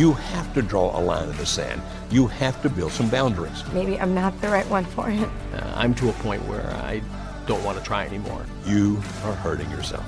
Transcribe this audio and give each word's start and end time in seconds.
You 0.00 0.14
have 0.14 0.54
to 0.54 0.62
draw 0.62 0.98
a 0.98 1.00
line 1.02 1.28
in 1.28 1.36
the 1.36 1.44
sand. 1.44 1.82
You 2.10 2.26
have 2.28 2.62
to 2.62 2.70
build 2.70 2.90
some 2.90 3.10
boundaries. 3.10 3.62
Maybe 3.74 4.00
I'm 4.00 4.14
not 4.14 4.32
the 4.40 4.48
right 4.48 4.66
one 4.70 4.86
for 4.86 5.10
it. 5.10 5.28
Uh, 5.52 5.74
I'm 5.74 5.94
to 5.96 6.08
a 6.08 6.12
point 6.14 6.42
where 6.46 6.66
I 6.68 7.02
don't 7.46 7.62
want 7.64 7.76
to 7.76 7.84
try 7.84 8.06
anymore. 8.06 8.46
You 8.64 8.96
are 9.24 9.34
hurting 9.34 9.68
yourself. 9.70 10.02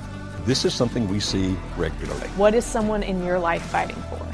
This 0.47 0.65
is 0.65 0.73
something 0.73 1.07
we 1.07 1.19
see 1.19 1.55
regularly. 1.77 2.27
What 2.29 2.55
is 2.55 2.65
someone 2.65 3.03
in 3.03 3.23
your 3.23 3.37
life 3.37 3.61
fighting 3.61 4.01
for? 4.09 4.25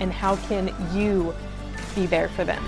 And 0.00 0.10
how 0.10 0.36
can 0.36 0.74
you 0.94 1.34
be 1.94 2.06
there 2.06 2.30
for 2.30 2.44
them? 2.46 2.64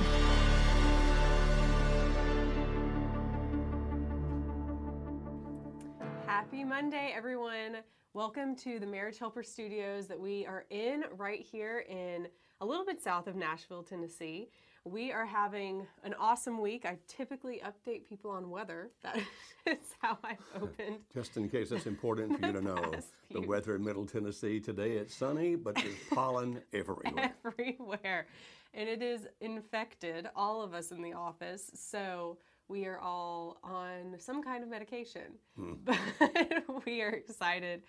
Happy 6.27 6.65
Monday, 6.65 7.15
everyone. 7.17 7.79
Welcome 8.17 8.57
to 8.61 8.79
the 8.79 8.87
Marriage 8.87 9.19
Helper 9.19 9.43
Studios 9.43 10.07
that 10.07 10.19
we 10.19 10.47
are 10.47 10.65
in 10.71 11.05
right 11.19 11.43
here 11.43 11.85
in 11.87 12.29
a 12.63 12.65
little 12.65 12.87
bit 12.87 12.99
south 12.99 13.27
of 13.27 13.37
Nashville, 13.37 13.83
Tennessee. 13.83 14.49
We 14.87 15.13
are 15.13 15.27
having 15.27 15.87
an 16.03 16.15
awesome 16.19 16.59
week. 16.63 16.87
I 16.87 16.97
typically 17.09 17.61
update 17.63 18.07
people 18.09 18.31
on 18.31 18.49
weather. 18.49 18.89
That 19.03 19.19
is 19.67 19.79
how 20.01 20.17
I've 20.25 20.39
opened. 20.63 21.01
Just 21.13 21.37
in 21.37 21.51
case 21.51 21.73
it's 21.73 21.85
important 21.85 22.41
for 22.41 22.47
you 22.47 22.55
to 22.55 22.61
know, 22.63 22.95
the 23.33 23.43
weather 23.43 23.77
in 23.77 23.85
Middle 23.85 24.07
Tennessee 24.07 24.61
today, 24.61 24.93
it's 24.93 25.15
sunny, 25.15 25.55
but 25.55 25.75
there's 25.75 25.99
pollen 26.11 26.63
everywhere. 26.73 27.35
everywhere. 27.45 28.29
And 28.73 28.89
it 28.89 29.03
is 29.03 29.29
infected, 29.43 30.27
all 30.35 30.63
of 30.63 30.73
us 30.73 30.91
in 30.91 31.03
the 31.03 31.13
office. 31.13 31.71
So 31.75 32.39
we 32.69 32.87
are 32.87 32.99
all 32.99 33.59
on 33.63 34.17
some 34.19 34.43
kind 34.43 34.63
of 34.63 34.69
medication. 34.69 35.39
Hmm. 35.57 35.75
But 35.85 36.85
we 36.85 37.03
are 37.03 37.11
excited 37.11 37.83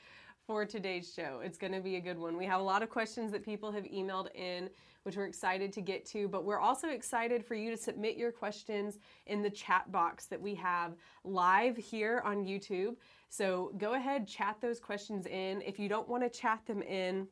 for 0.45 0.65
today's 0.65 1.13
show. 1.13 1.41
It's 1.43 1.57
going 1.57 1.73
to 1.73 1.81
be 1.81 1.97
a 1.97 1.99
good 1.99 2.17
one. 2.17 2.37
We 2.37 2.45
have 2.45 2.61
a 2.61 2.63
lot 2.63 2.81
of 2.81 2.89
questions 2.89 3.31
that 3.33 3.43
people 3.43 3.71
have 3.71 3.83
emailed 3.83 4.33
in, 4.33 4.69
which 5.03 5.17
we're 5.17 5.25
excited 5.25 5.73
to 5.73 5.81
get 5.81 6.05
to. 6.07 6.27
But 6.27 6.45
we're 6.45 6.59
also 6.59 6.87
excited 6.89 7.43
for 7.43 7.55
you 7.55 7.69
to 7.69 7.77
submit 7.77 8.15
your 8.15 8.31
questions 8.31 8.99
in 9.25 9.41
the 9.41 9.49
chat 9.49 9.91
box 9.91 10.25
that 10.27 10.41
we 10.41 10.55
have 10.55 10.93
live 11.25 11.75
here 11.75 12.21
on 12.23 12.45
YouTube. 12.45 12.95
So 13.29 13.73
go 13.77 13.95
ahead, 13.95 14.27
chat 14.27 14.57
those 14.61 14.79
questions 14.79 15.25
in. 15.25 15.61
If 15.63 15.79
you 15.79 15.89
don't 15.89 16.07
want 16.07 16.23
to 16.23 16.29
chat 16.29 16.61
them 16.65 16.81
in, 16.81 17.27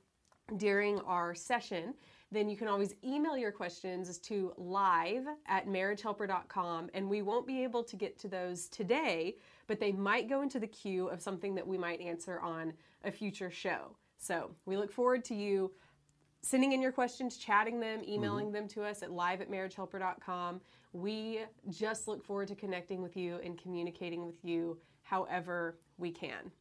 during 0.57 0.99
our 1.01 1.33
session, 1.33 1.93
then 2.35 2.49
you 2.49 2.57
can 2.57 2.67
always 2.67 2.95
email 3.03 3.37
your 3.37 3.51
questions 3.51 4.17
to 4.19 4.53
live 4.57 5.25
at 5.47 5.67
marriagehelper.com. 5.67 6.89
And 6.93 7.09
we 7.09 7.21
won't 7.21 7.47
be 7.47 7.63
able 7.63 7.83
to 7.83 7.95
get 7.95 8.17
to 8.19 8.27
those 8.27 8.67
today, 8.67 9.37
but 9.67 9.79
they 9.79 9.91
might 9.91 10.27
go 10.27 10.41
into 10.41 10.59
the 10.59 10.67
queue 10.67 11.07
of 11.07 11.21
something 11.21 11.55
that 11.55 11.65
we 11.65 11.77
might 11.77 12.01
answer 12.01 12.39
on 12.39 12.73
a 13.03 13.11
future 13.11 13.51
show. 13.51 13.95
So 14.17 14.51
we 14.65 14.77
look 14.77 14.91
forward 14.91 15.23
to 15.25 15.35
you 15.35 15.71
sending 16.41 16.73
in 16.73 16.81
your 16.81 16.91
questions, 16.91 17.37
chatting 17.37 17.79
them, 17.79 17.99
mm-hmm. 18.01 18.11
emailing 18.11 18.51
them 18.51 18.67
to 18.69 18.83
us 18.83 19.01
at 19.01 19.11
live 19.11 19.41
at 19.41 19.49
marriagehelper.com. 19.49 20.61
We 20.93 21.41
just 21.69 22.07
look 22.07 22.23
forward 22.23 22.47
to 22.49 22.55
connecting 22.55 23.01
with 23.01 23.17
you 23.17 23.39
and 23.43 23.57
communicating 23.57 24.25
with 24.25 24.43
you 24.43 24.77
however 25.03 25.77
we 25.97 26.11
can. 26.11 26.51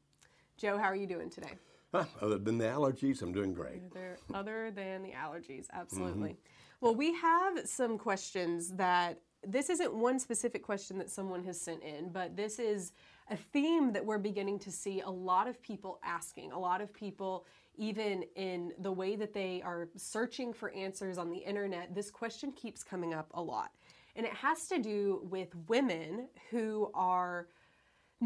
Joe, 0.56 0.78
how 0.78 0.84
are 0.84 0.96
you 0.96 1.06
doing 1.06 1.30
today? 1.30 1.52
Other 2.20 2.38
than 2.38 2.58
the 2.58 2.64
allergies, 2.64 3.22
I'm 3.22 3.32
doing 3.32 3.52
great. 3.52 3.82
Other, 3.90 4.18
other 4.32 4.70
than 4.70 5.02
the 5.02 5.10
allergies, 5.10 5.66
absolutely. 5.72 6.30
Mm-hmm. 6.30 6.38
Well, 6.80 6.94
we 6.94 7.14
have 7.14 7.66
some 7.68 7.98
questions 7.98 8.70
that 8.72 9.20
this 9.46 9.70
isn't 9.70 9.94
one 9.94 10.18
specific 10.18 10.62
question 10.62 10.98
that 10.98 11.10
someone 11.10 11.44
has 11.44 11.60
sent 11.60 11.82
in, 11.82 12.10
but 12.10 12.36
this 12.36 12.58
is 12.58 12.92
a 13.30 13.36
theme 13.36 13.92
that 13.92 14.04
we're 14.04 14.18
beginning 14.18 14.58
to 14.60 14.70
see 14.70 15.00
a 15.00 15.08
lot 15.08 15.46
of 15.46 15.62
people 15.62 16.00
asking. 16.04 16.52
A 16.52 16.58
lot 16.58 16.80
of 16.80 16.92
people, 16.92 17.46
even 17.76 18.24
in 18.36 18.72
the 18.78 18.92
way 18.92 19.16
that 19.16 19.32
they 19.32 19.62
are 19.64 19.88
searching 19.96 20.52
for 20.52 20.70
answers 20.72 21.16
on 21.16 21.30
the 21.30 21.38
internet, 21.38 21.94
this 21.94 22.10
question 22.10 22.52
keeps 22.52 22.82
coming 22.82 23.14
up 23.14 23.30
a 23.34 23.40
lot. 23.40 23.70
And 24.16 24.26
it 24.26 24.32
has 24.32 24.68
to 24.68 24.78
do 24.78 25.20
with 25.30 25.48
women 25.68 26.28
who 26.50 26.90
are 26.94 27.48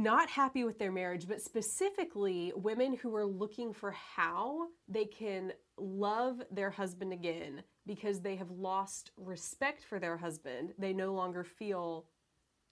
not 0.03 0.31
happy 0.31 0.64
with 0.64 0.78
their 0.78 0.92
marriage, 0.92 1.26
but 1.28 1.42
specifically 1.42 2.53
women 2.56 2.94
who 2.94 3.14
are 3.14 3.26
looking 3.26 3.72
for 3.72 3.91
how 3.91 4.69
they 4.88 5.04
can 5.04 5.53
love 5.76 6.42
their 6.50 6.70
husband 6.70 7.12
again 7.12 7.62
because 7.86 8.20
they 8.20 8.36
have 8.36 8.50
lost 8.50 9.10
respect 9.16 9.84
for 9.84 9.98
their 9.98 10.16
husband. 10.16 10.72
They 10.78 10.92
no 10.92 11.12
longer 11.12 11.44
feel 11.44 12.06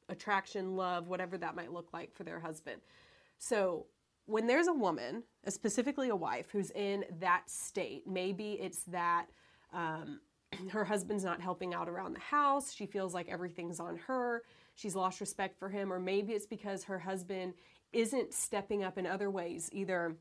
attraction, 0.09 0.77
love, 0.77 1.09
whatever 1.09 1.37
that 1.39 1.57
might 1.57 1.73
look 1.73 1.93
like 1.93 2.15
for 2.15 2.25
their 2.25 2.41
husband. 2.41 2.81
So, 3.39 3.87
when 4.27 4.49
there's 4.49 4.67
a 4.67 4.73
woman, 4.73 5.23
specifically 5.49 6.09
a 6.09 6.17
wife, 6.17 6.47
who's 6.51 6.71
in 6.73 7.05
that 7.21 7.49
state, 7.49 8.09
maybe 8.09 8.55
it's 8.55 8.83
that 8.85 9.27
um, 9.73 10.21
her 10.71 10.85
husband's 10.85 11.25
not 11.25 11.41
helping 11.41 11.75
out 11.75 11.89
around 11.89 12.15
the 12.15 12.21
house. 12.21 12.73
She 12.73 12.87
feels 12.87 13.15
like 13.15 13.29
everything's 13.29 13.81
on 13.81 13.97
her. 14.07 14.43
She's 14.75 14.95
lost 14.95 15.21
respect 15.21 15.59
for 15.59 15.69
him. 15.69 15.93
Or 15.93 15.99
maybe 15.99 16.33
it's 16.33 16.47
because 16.47 16.85
her 16.85 16.99
husband 16.99 17.55
isn't 17.93 18.33
stepping 18.33 18.85
up 18.85 18.99
in 18.99 19.07
other 19.07 19.31
ways, 19.31 19.71
either 19.73 20.17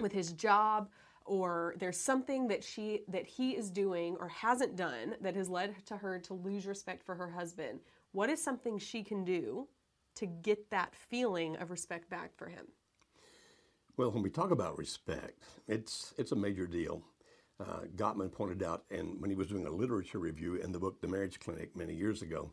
with 0.00 0.12
his 0.12 0.32
job 0.32 0.88
or 1.24 1.74
there's 1.78 1.98
something 1.98 2.48
that 2.48 2.64
she 2.64 3.02
that 3.08 3.26
he 3.26 3.52
is 3.52 3.70
doing 3.70 4.16
or 4.18 4.28
hasn't 4.28 4.76
done 4.76 5.14
that 5.20 5.34
has 5.36 5.48
led 5.48 5.74
to 5.86 5.96
her 5.96 6.18
to 6.18 6.34
lose 6.34 6.66
respect 6.66 7.04
for 7.04 7.14
her 7.14 7.30
husband. 7.30 7.80
What 8.12 8.28
is 8.28 8.42
something 8.42 8.78
she 8.78 9.02
can 9.02 9.24
do 9.24 9.68
to 10.16 10.26
get 10.26 10.70
that 10.70 10.94
feeling 10.94 11.56
of 11.56 11.70
respect 11.70 12.10
back 12.10 12.36
for 12.36 12.48
him? 12.48 12.66
Well, 13.96 14.10
when 14.10 14.22
we 14.22 14.30
talk 14.30 14.50
about 14.50 14.78
respect, 14.78 15.42
it's 15.68 16.14
it's 16.18 16.32
a 16.32 16.36
major 16.36 16.66
deal. 16.66 17.02
Uh, 17.62 17.82
Gottman 17.94 18.32
pointed 18.32 18.60
out, 18.60 18.84
and 18.90 19.20
when 19.20 19.30
he 19.30 19.36
was 19.36 19.46
doing 19.46 19.66
a 19.66 19.70
literature 19.70 20.18
review 20.18 20.56
in 20.56 20.72
the 20.72 20.80
book 20.80 21.00
*The 21.00 21.06
Marriage 21.06 21.38
Clinic* 21.38 21.76
many 21.76 21.94
years 21.94 22.20
ago, 22.20 22.50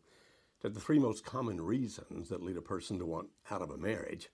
that 0.61 0.75
the 0.75 0.79
three 0.79 0.99
most 0.99 1.25
common 1.25 1.59
reasons 1.61 2.29
that 2.29 2.43
lead 2.43 2.57
a 2.57 2.61
person 2.61 2.99
to 2.99 3.07
want 3.07 3.29
out 3.49 3.63
of 3.63 3.71
a 3.71 3.77
marriage 3.77 4.29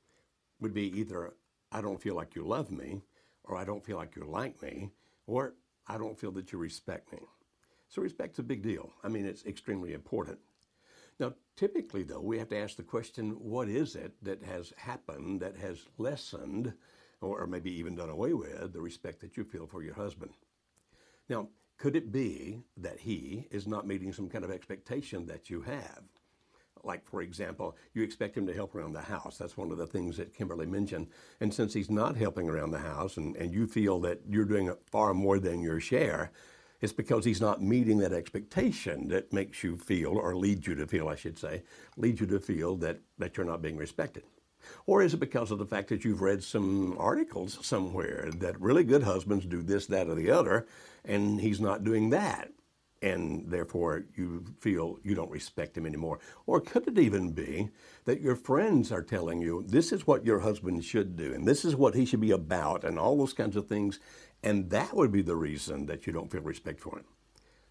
would 0.59 0.73
be 0.73 0.87
either 0.99 1.37
"I 1.71 1.79
don't 1.79 2.01
feel 2.01 2.13
like 2.13 2.35
you 2.35 2.45
love 2.45 2.71
me," 2.71 3.03
or 3.45 3.55
"I 3.55 3.63
don't 3.63 3.85
feel 3.85 3.95
like 3.95 4.17
you 4.17 4.25
like 4.25 4.61
me," 4.61 4.91
or 5.25 5.53
"I 5.87 5.97
don't 5.97 6.19
feel 6.19 6.31
that 6.33 6.51
you 6.51 6.57
respect 6.57 7.13
me." 7.13 7.19
So 7.87 8.01
respect's 8.01 8.39
a 8.39 8.43
big 8.43 8.61
deal. 8.61 8.91
I 9.01 9.07
mean, 9.07 9.25
it's 9.25 9.45
extremely 9.45 9.93
important. 9.93 10.39
Now, 11.21 11.35
typically, 11.55 12.03
though, 12.03 12.19
we 12.19 12.37
have 12.39 12.49
to 12.49 12.57
ask 12.57 12.75
the 12.75 12.83
question 12.83 13.31
what 13.39 13.69
is 13.69 13.95
it 13.95 14.11
that 14.23 14.43
has 14.43 14.73
happened 14.75 15.39
that 15.39 15.55
has 15.55 15.87
lessened 15.97 16.73
or 17.21 17.47
maybe 17.47 17.71
even 17.71 17.95
done 17.95 18.09
away 18.09 18.33
with 18.33 18.73
the 18.73 18.81
respect 18.81 19.21
that 19.21 19.37
you 19.37 19.45
feel 19.45 19.67
for 19.67 19.81
your 19.81 19.93
husband? 19.93 20.33
Now, 21.29 21.49
could 21.77 21.95
it 21.95 22.11
be 22.11 22.61
that 22.77 22.99
he 22.99 23.47
is 23.51 23.67
not 23.67 23.87
meeting 23.87 24.13
some 24.13 24.29
kind 24.29 24.45
of 24.45 24.51
expectation 24.51 25.25
that 25.27 25.49
you 25.49 25.61
have? 25.61 26.03
Like, 26.83 27.05
for 27.05 27.21
example, 27.21 27.75
you 27.93 28.03
expect 28.03 28.37
him 28.37 28.45
to 28.47 28.53
help 28.53 28.75
around 28.75 28.93
the 28.93 29.01
house. 29.01 29.37
That's 29.37 29.57
one 29.57 29.71
of 29.71 29.77
the 29.77 29.87
things 29.87 30.17
that 30.17 30.35
Kimberly 30.35 30.67
mentioned. 30.67 31.07
And 31.41 31.53
since 31.53 31.73
he's 31.73 31.89
not 31.89 32.15
helping 32.15 32.47
around 32.47 32.71
the 32.71 32.79
house 32.79 33.17
and, 33.17 33.35
and 33.37 33.53
you 33.53 33.65
feel 33.65 33.99
that 34.01 34.21
you're 34.29 34.45
doing 34.45 34.71
far 34.91 35.13
more 35.13 35.39
than 35.39 35.61
your 35.61 35.79
share, 35.79 36.31
it's 36.81 36.93
because 36.93 37.25
he's 37.25 37.41
not 37.41 37.63
meeting 37.63 37.97
that 37.99 38.13
expectation 38.13 39.07
that 39.07 39.33
makes 39.33 39.63
you 39.63 39.77
feel, 39.77 40.11
or 40.11 40.35
leads 40.35 40.67
you 40.67 40.75
to 40.75 40.85
feel, 40.85 41.07
I 41.07 41.15
should 41.15 41.39
say, 41.39 41.63
leads 41.97 42.19
you 42.19 42.27
to 42.27 42.39
feel 42.39 42.75
that, 42.77 42.99
that 43.17 43.35
you're 43.35 43.45
not 43.45 43.63
being 43.63 43.77
respected. 43.77 44.23
Or 44.85 45.01
is 45.01 45.13
it 45.13 45.19
because 45.19 45.51
of 45.51 45.59
the 45.59 45.65
fact 45.65 45.89
that 45.89 46.03
you've 46.03 46.21
read 46.21 46.43
some 46.43 46.95
articles 46.99 47.57
somewhere 47.65 48.29
that 48.37 48.59
really 48.59 48.83
good 48.83 49.03
husbands 49.03 49.45
do 49.45 49.61
this, 49.61 49.87
that, 49.87 50.07
or 50.07 50.15
the 50.15 50.31
other, 50.31 50.67
and 51.07 51.39
he's 51.39 51.59
not 51.59 51.83
doing 51.83 52.09
that? 52.11 52.51
And 53.01 53.51
therefore 53.51 54.05
you 54.15 54.45
feel 54.59 54.97
you 55.03 55.13
don't 55.13 55.29
respect 55.29 55.77
him 55.77 55.85
anymore. 55.85 56.19
Or 56.45 56.59
could 56.59 56.87
it 56.87 56.97
even 56.97 57.31
be 57.31 57.69
that 58.05 58.21
your 58.21 58.35
friends 58.35 58.91
are 58.91 59.03
telling 59.03 59.41
you 59.41 59.63
this 59.67 59.91
is 59.91 60.07
what 60.07 60.25
your 60.25 60.39
husband 60.39 60.83
should 60.83 61.15
do, 61.15 61.33
and 61.33 61.47
this 61.47 61.65
is 61.65 61.75
what 61.75 61.93
he 61.93 62.05
should 62.05 62.21
be 62.21 62.31
about, 62.31 62.83
and 62.83 62.97
all 62.97 63.17
those 63.17 63.33
kinds 63.33 63.55
of 63.55 63.67
things, 63.67 63.99
and 64.43 64.69
that 64.71 64.95
would 64.95 65.11
be 65.11 65.21
the 65.21 65.35
reason 65.35 65.85
that 65.85 66.07
you 66.07 66.13
don't 66.13 66.31
feel 66.31 66.41
respect 66.41 66.79
for 66.79 66.97
him? 66.97 67.05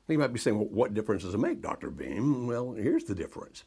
You 0.06 0.18
might 0.18 0.32
be 0.32 0.38
saying, 0.38 0.58
well, 0.58 0.68
what 0.68 0.94
difference 0.94 1.22
does 1.22 1.34
it 1.34 1.38
make, 1.38 1.62
Dr. 1.62 1.90
Beam? 1.90 2.46
Well, 2.46 2.72
here's 2.72 3.04
the 3.04 3.14
difference 3.14 3.64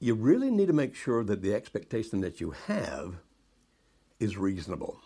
you 0.00 0.14
really 0.14 0.50
need 0.50 0.66
to 0.66 0.74
make 0.74 0.94
sure 0.94 1.24
that 1.24 1.40
the 1.40 1.54
expectation 1.54 2.20
that 2.20 2.40
you 2.40 2.50
have 2.66 3.14
is 4.20 4.36
reasonable. 4.36 5.00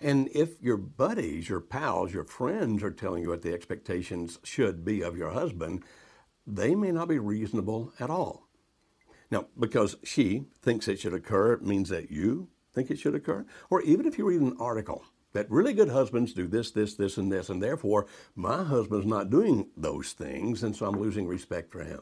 And 0.00 0.28
if 0.34 0.60
your 0.60 0.76
buddies, 0.76 1.48
your 1.48 1.60
pals, 1.60 2.12
your 2.12 2.24
friends 2.24 2.82
are 2.82 2.90
telling 2.90 3.22
you 3.22 3.30
what 3.30 3.42
the 3.42 3.54
expectations 3.54 4.38
should 4.42 4.84
be 4.84 5.02
of 5.02 5.16
your 5.16 5.30
husband, 5.30 5.82
they 6.46 6.74
may 6.74 6.90
not 6.90 7.08
be 7.08 7.18
reasonable 7.18 7.92
at 7.98 8.10
all. 8.10 8.48
Now, 9.30 9.46
because 9.58 9.96
she 10.04 10.44
thinks 10.62 10.86
it 10.86 11.00
should 11.00 11.14
occur, 11.14 11.54
it 11.54 11.62
means 11.62 11.88
that 11.88 12.10
you 12.10 12.48
think 12.72 12.90
it 12.90 12.98
should 12.98 13.14
occur. 13.14 13.46
Or 13.70 13.82
even 13.82 14.06
if 14.06 14.18
you 14.18 14.26
read 14.26 14.40
an 14.40 14.56
article 14.60 15.04
that 15.32 15.50
really 15.50 15.72
good 15.72 15.88
husbands 15.88 16.32
do 16.32 16.46
this, 16.46 16.70
this, 16.70 16.94
this, 16.94 17.16
and 17.16 17.32
this, 17.32 17.48
and 17.48 17.62
therefore 17.62 18.06
my 18.34 18.62
husband's 18.62 19.06
not 19.06 19.30
doing 19.30 19.68
those 19.76 20.12
things, 20.12 20.62
and 20.62 20.76
so 20.76 20.86
I'm 20.86 21.00
losing 21.00 21.26
respect 21.26 21.72
for 21.72 21.82
him. 21.82 22.00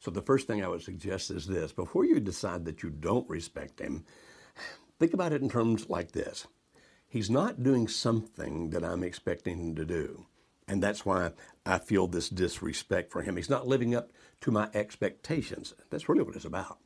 So 0.00 0.10
the 0.10 0.22
first 0.22 0.46
thing 0.46 0.62
I 0.62 0.68
would 0.68 0.82
suggest 0.82 1.30
is 1.30 1.46
this 1.46 1.72
before 1.72 2.04
you 2.04 2.20
decide 2.20 2.64
that 2.64 2.82
you 2.82 2.90
don't 2.90 3.28
respect 3.28 3.80
him, 3.80 4.04
think 4.98 5.12
about 5.12 5.32
it 5.32 5.42
in 5.42 5.50
terms 5.50 5.90
like 5.90 6.12
this. 6.12 6.46
He's 7.08 7.30
not 7.30 7.62
doing 7.62 7.88
something 7.88 8.70
that 8.70 8.84
I'm 8.84 9.02
expecting 9.02 9.58
him 9.58 9.74
to 9.76 9.84
do. 9.86 10.26
And 10.68 10.82
that's 10.82 11.06
why 11.06 11.32
I 11.64 11.78
feel 11.78 12.06
this 12.06 12.28
disrespect 12.28 13.10
for 13.10 13.22
him. 13.22 13.36
He's 13.36 13.48
not 13.48 13.66
living 13.66 13.94
up 13.94 14.12
to 14.42 14.50
my 14.50 14.68
expectations. 14.74 15.74
That's 15.88 16.08
really 16.08 16.22
what 16.22 16.36
it's 16.36 16.44
about. 16.44 16.78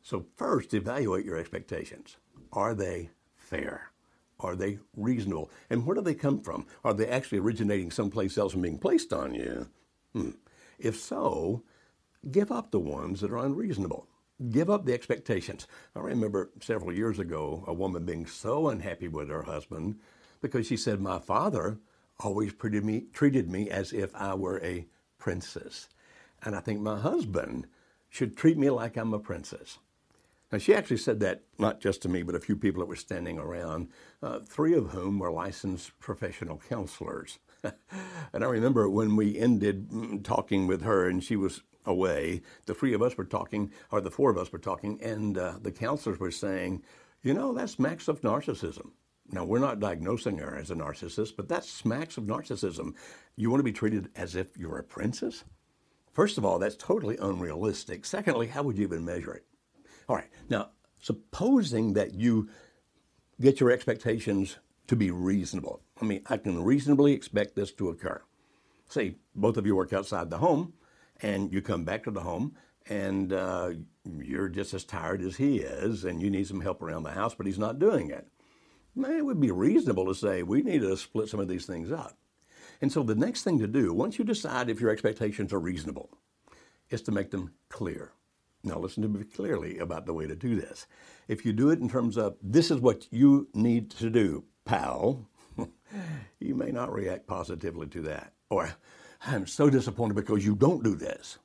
So, 0.00 0.26
first, 0.36 0.72
evaluate 0.72 1.24
your 1.24 1.36
expectations. 1.36 2.16
Are 2.52 2.74
they 2.74 3.10
fair? 3.34 3.90
Are 4.38 4.54
they 4.54 4.78
reasonable? 4.96 5.50
And 5.68 5.84
where 5.84 5.96
do 5.96 6.00
they 6.00 6.14
come 6.14 6.40
from? 6.40 6.66
Are 6.84 6.94
they 6.94 7.08
actually 7.08 7.38
originating 7.38 7.90
someplace 7.90 8.38
else 8.38 8.54
and 8.54 8.62
being 8.62 8.78
placed 8.78 9.12
on 9.12 9.34
you? 9.34 9.68
Hmm. 10.12 10.30
If 10.78 11.00
so, 11.00 11.64
give 12.30 12.52
up 12.52 12.70
the 12.70 12.78
ones 12.78 13.20
that 13.20 13.32
are 13.32 13.38
unreasonable. 13.38 14.06
Give 14.50 14.68
up 14.68 14.84
the 14.84 14.92
expectations. 14.92 15.66
I 15.94 16.00
remember 16.00 16.50
several 16.60 16.92
years 16.92 17.18
ago 17.18 17.64
a 17.66 17.72
woman 17.72 18.04
being 18.04 18.26
so 18.26 18.68
unhappy 18.68 19.08
with 19.08 19.30
her 19.30 19.42
husband 19.44 19.98
because 20.42 20.66
she 20.66 20.76
said, 20.76 21.00
My 21.00 21.18
father 21.18 21.78
always 22.20 22.52
treated 22.52 22.84
me, 22.84 23.06
treated 23.14 23.50
me 23.50 23.70
as 23.70 23.94
if 23.94 24.14
I 24.14 24.34
were 24.34 24.60
a 24.62 24.86
princess. 25.18 25.88
And 26.42 26.54
I 26.54 26.60
think 26.60 26.80
my 26.80 26.98
husband 26.98 27.66
should 28.10 28.36
treat 28.36 28.58
me 28.58 28.68
like 28.68 28.96
I'm 28.96 29.14
a 29.14 29.18
princess. 29.18 29.78
Now, 30.52 30.58
she 30.58 30.74
actually 30.74 30.98
said 30.98 31.20
that 31.20 31.42
not 31.58 31.80
just 31.80 32.02
to 32.02 32.08
me, 32.08 32.22
but 32.22 32.34
a 32.34 32.40
few 32.40 32.56
people 32.56 32.80
that 32.80 32.88
were 32.88 32.96
standing 32.96 33.38
around, 33.38 33.88
uh, 34.22 34.40
three 34.40 34.74
of 34.74 34.90
whom 34.90 35.18
were 35.18 35.32
licensed 35.32 35.98
professional 35.98 36.60
counselors. 36.68 37.38
and 37.64 38.44
I 38.44 38.46
remember 38.46 38.88
when 38.88 39.16
we 39.16 39.38
ended 39.38 39.88
mm, 39.88 40.22
talking 40.22 40.66
with 40.66 40.82
her 40.82 41.08
and 41.08 41.24
she 41.24 41.36
was 41.36 41.62
away, 41.86 42.42
the 42.66 42.74
three 42.74 42.92
of 42.92 43.02
us 43.02 43.16
were 43.16 43.24
talking, 43.24 43.70
or 43.90 44.00
the 44.00 44.10
four 44.10 44.30
of 44.30 44.38
us 44.38 44.52
were 44.52 44.58
talking, 44.58 45.00
and 45.02 45.38
uh, 45.38 45.54
the 45.60 45.72
counselors 45.72 46.18
were 46.18 46.30
saying, 46.30 46.82
you 47.22 47.34
know, 47.34 47.52
that's 47.52 47.72
smacks 47.72 48.08
of 48.08 48.20
narcissism. 48.20 48.90
Now, 49.30 49.44
we're 49.44 49.58
not 49.58 49.80
diagnosing 49.80 50.38
her 50.38 50.56
as 50.56 50.70
a 50.70 50.76
narcissist, 50.76 51.34
but 51.36 51.48
that 51.48 51.64
smacks 51.64 52.16
of 52.16 52.24
narcissism. 52.24 52.94
You 53.34 53.50
want 53.50 53.60
to 53.60 53.64
be 53.64 53.72
treated 53.72 54.08
as 54.14 54.36
if 54.36 54.56
you're 54.56 54.78
a 54.78 54.84
princess? 54.84 55.44
First 56.12 56.38
of 56.38 56.44
all, 56.44 56.58
that's 56.58 56.76
totally 56.76 57.16
unrealistic. 57.18 58.04
Secondly, 58.04 58.46
how 58.46 58.62
would 58.62 58.78
you 58.78 58.84
even 58.84 59.04
measure 59.04 59.34
it? 59.34 59.44
All 60.08 60.16
right, 60.16 60.30
now, 60.48 60.70
supposing 61.00 61.92
that 61.94 62.14
you 62.14 62.48
get 63.40 63.60
your 63.60 63.70
expectations 63.70 64.56
to 64.86 64.96
be 64.96 65.10
reasonable. 65.10 65.82
I 66.00 66.04
mean, 66.04 66.22
I 66.26 66.36
can 66.36 66.62
reasonably 66.62 67.12
expect 67.12 67.56
this 67.56 67.72
to 67.72 67.88
occur. 67.88 68.22
Say 68.88 69.16
both 69.34 69.56
of 69.56 69.66
you 69.66 69.74
work 69.74 69.92
outside 69.92 70.30
the 70.30 70.38
home 70.38 70.72
and 71.22 71.52
you 71.52 71.62
come 71.62 71.84
back 71.84 72.04
to 72.04 72.10
the 72.10 72.20
home 72.20 72.56
and 72.88 73.32
uh, 73.32 73.70
you're 74.04 74.48
just 74.48 74.74
as 74.74 74.84
tired 74.84 75.22
as 75.22 75.36
he 75.36 75.58
is 75.58 76.04
and 76.04 76.22
you 76.22 76.30
need 76.30 76.46
some 76.46 76.60
help 76.60 76.82
around 76.82 77.02
the 77.02 77.10
house, 77.10 77.34
but 77.34 77.46
he's 77.46 77.58
not 77.58 77.78
doing 77.78 78.10
it. 78.10 78.28
Man, 78.94 79.12
it 79.12 79.24
would 79.24 79.40
be 79.40 79.50
reasonable 79.50 80.06
to 80.06 80.14
say 80.14 80.42
we 80.42 80.62
need 80.62 80.80
to 80.80 80.96
split 80.96 81.28
some 81.28 81.40
of 81.40 81.48
these 81.48 81.66
things 81.66 81.92
up. 81.92 82.16
And 82.80 82.92
so 82.92 83.02
the 83.02 83.14
next 83.14 83.42
thing 83.42 83.58
to 83.58 83.66
do, 83.66 83.92
once 83.92 84.18
you 84.18 84.24
decide 84.24 84.68
if 84.68 84.80
your 84.80 84.90
expectations 84.90 85.52
are 85.52 85.60
reasonable, 85.60 86.10
is 86.90 87.02
to 87.02 87.12
make 87.12 87.30
them 87.30 87.52
clear. 87.68 88.12
Now, 88.62 88.78
listen 88.78 89.02
to 89.02 89.08
me 89.08 89.24
clearly 89.24 89.78
about 89.78 90.06
the 90.06 90.14
way 90.14 90.26
to 90.26 90.34
do 90.34 90.56
this. 90.56 90.86
If 91.28 91.44
you 91.44 91.52
do 91.52 91.70
it 91.70 91.80
in 91.80 91.88
terms 91.88 92.16
of 92.16 92.36
this 92.42 92.70
is 92.70 92.80
what 92.80 93.06
you 93.12 93.48
need 93.54 93.90
to 93.92 94.10
do, 94.10 94.44
pal, 94.64 95.28
you 96.40 96.54
may 96.54 96.70
not 96.70 96.92
react 96.92 97.26
positively 97.26 97.86
to 97.88 98.02
that. 98.02 98.32
Or, 98.50 98.70
I'm 99.24 99.46
so 99.46 99.70
disappointed 99.70 100.14
because 100.14 100.44
you 100.44 100.54
don't 100.54 100.84
do 100.84 100.94
this. 100.94 101.38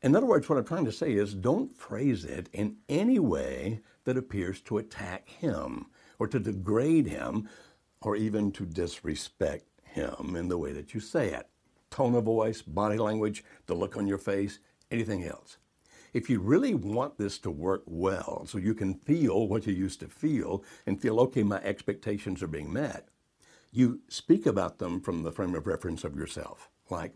In 0.00 0.14
other 0.14 0.26
words, 0.26 0.48
what 0.48 0.58
I'm 0.58 0.64
trying 0.64 0.84
to 0.84 0.92
say 0.92 1.12
is 1.12 1.34
don't 1.34 1.76
phrase 1.76 2.24
it 2.24 2.48
in 2.52 2.76
any 2.88 3.18
way 3.18 3.80
that 4.04 4.16
appears 4.16 4.60
to 4.62 4.78
attack 4.78 5.28
him 5.28 5.86
or 6.18 6.28
to 6.28 6.38
degrade 6.38 7.06
him 7.06 7.48
or 8.00 8.14
even 8.14 8.52
to 8.52 8.64
disrespect 8.64 9.64
him 9.82 10.36
in 10.36 10.48
the 10.48 10.58
way 10.58 10.72
that 10.72 10.94
you 10.94 11.00
say 11.00 11.30
it. 11.30 11.48
Tone 11.90 12.14
of 12.14 12.24
voice, 12.24 12.62
body 12.62 12.98
language, 12.98 13.42
the 13.66 13.74
look 13.74 13.96
on 13.96 14.06
your 14.06 14.18
face, 14.18 14.60
anything 14.90 15.24
else. 15.24 15.58
If 16.12 16.30
you 16.30 16.40
really 16.40 16.74
want 16.74 17.18
this 17.18 17.38
to 17.40 17.50
work 17.50 17.82
well, 17.86 18.46
so 18.46 18.58
you 18.58 18.74
can 18.74 18.94
feel 18.94 19.48
what 19.48 19.66
you 19.66 19.74
used 19.74 20.00
to 20.00 20.08
feel 20.08 20.64
and 20.86 21.00
feel, 21.00 21.20
okay, 21.20 21.42
my 21.42 21.58
expectations 21.58 22.42
are 22.42 22.48
being 22.48 22.72
met, 22.72 23.08
you 23.70 24.00
speak 24.08 24.46
about 24.46 24.78
them 24.78 25.00
from 25.00 25.22
the 25.22 25.32
frame 25.32 25.54
of 25.54 25.66
reference 25.66 26.04
of 26.04 26.16
yourself. 26.16 26.70
Like, 26.90 27.14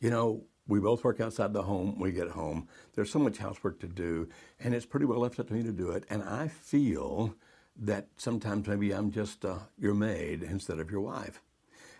you 0.00 0.10
know, 0.10 0.44
we 0.66 0.80
both 0.80 1.02
work 1.02 1.20
outside 1.20 1.52
the 1.52 1.62
home, 1.62 1.98
we 1.98 2.12
get 2.12 2.28
home, 2.28 2.68
there's 2.94 3.10
so 3.10 3.18
much 3.18 3.38
housework 3.38 3.80
to 3.80 3.88
do, 3.88 4.28
and 4.60 4.74
it's 4.74 4.86
pretty 4.86 5.06
well 5.06 5.20
left 5.20 5.40
up 5.40 5.48
to 5.48 5.54
me 5.54 5.62
to 5.62 5.72
do 5.72 5.90
it, 5.90 6.04
and 6.10 6.22
I 6.22 6.48
feel 6.48 7.34
that 7.80 8.08
sometimes 8.16 8.68
maybe 8.68 8.92
I'm 8.92 9.10
just 9.10 9.44
uh, 9.44 9.58
your 9.78 9.94
maid 9.94 10.42
instead 10.42 10.78
of 10.78 10.90
your 10.90 11.00
wife. 11.00 11.40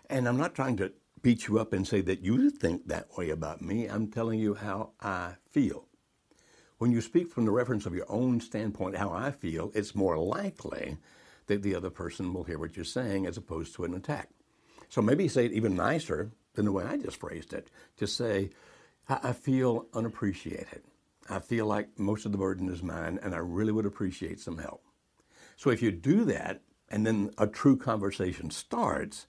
And 0.09 0.27
I'm 0.27 0.37
not 0.37 0.53
trying 0.53 0.77
to 0.77 0.91
beat 1.21 1.47
you 1.47 1.59
up 1.59 1.73
and 1.73 1.87
say 1.87 2.01
that 2.01 2.23
you 2.23 2.49
think 2.49 2.87
that 2.87 3.17
way 3.17 3.29
about 3.29 3.61
me. 3.61 3.87
I'm 3.87 4.07
telling 4.07 4.39
you 4.39 4.53
how 4.55 4.91
I 5.01 5.35
feel. 5.49 5.85
When 6.77 6.91
you 6.91 7.01
speak 7.01 7.29
from 7.31 7.45
the 7.45 7.51
reference 7.51 7.85
of 7.85 7.93
your 7.93 8.09
own 8.09 8.39
standpoint, 8.39 8.97
how 8.97 9.11
I 9.11 9.31
feel, 9.31 9.71
it's 9.73 9.95
more 9.95 10.17
likely 10.17 10.97
that 11.49 11.61
the 11.61 11.75
other 11.75 11.89
person 11.89 12.33
will 12.33 12.45
hear 12.45 12.57
what 12.57 12.75
you're 12.75 12.85
saying 12.85 13.25
as 13.25 13.37
opposed 13.37 13.75
to 13.75 13.83
an 13.83 13.93
attack. 13.93 14.29
So 14.87 15.01
maybe 15.01 15.27
say 15.27 15.45
it 15.45 15.51
even 15.51 15.75
nicer 15.75 16.31
than 16.55 16.65
the 16.65 16.71
way 16.71 16.85
I 16.85 16.97
just 16.97 17.19
phrased 17.19 17.53
it. 17.53 17.69
Just 17.97 18.15
say, 18.15 18.51
I 19.07 19.33
feel 19.33 19.87
unappreciated. 19.93 20.83
I 21.29 21.39
feel 21.39 21.65
like 21.65 21.99
most 21.99 22.25
of 22.25 22.31
the 22.31 22.37
burden 22.37 22.69
is 22.69 22.81
mine, 22.81 23.19
and 23.21 23.35
I 23.35 23.39
really 23.39 23.71
would 23.71 23.85
appreciate 23.85 24.39
some 24.39 24.57
help. 24.57 24.83
So 25.57 25.69
if 25.69 25.81
you 25.81 25.91
do 25.91 26.25
that, 26.25 26.61
and 26.89 27.05
then 27.05 27.31
a 27.37 27.45
true 27.45 27.77
conversation 27.77 28.49
starts, 28.49 29.27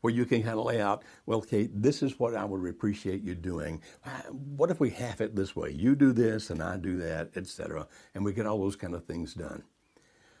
where 0.00 0.12
you 0.12 0.24
can 0.24 0.42
kind 0.42 0.58
of 0.58 0.64
lay 0.64 0.80
out, 0.80 1.02
well, 1.24 1.40
Kate, 1.40 1.70
this 1.72 2.02
is 2.02 2.18
what 2.18 2.34
I 2.34 2.44
would 2.44 2.68
appreciate 2.68 3.22
you 3.22 3.34
doing. 3.34 3.80
Uh, 4.04 4.10
what 4.30 4.70
if 4.70 4.78
we 4.78 4.90
half 4.90 5.20
it 5.20 5.34
this 5.34 5.56
way? 5.56 5.70
You 5.70 5.96
do 5.96 6.12
this 6.12 6.50
and 6.50 6.62
I 6.62 6.76
do 6.76 6.96
that, 6.98 7.30
etc., 7.36 7.88
and 8.14 8.24
we 8.24 8.32
get 8.32 8.46
all 8.46 8.58
those 8.58 8.76
kind 8.76 8.94
of 8.94 9.04
things 9.04 9.34
done. 9.34 9.64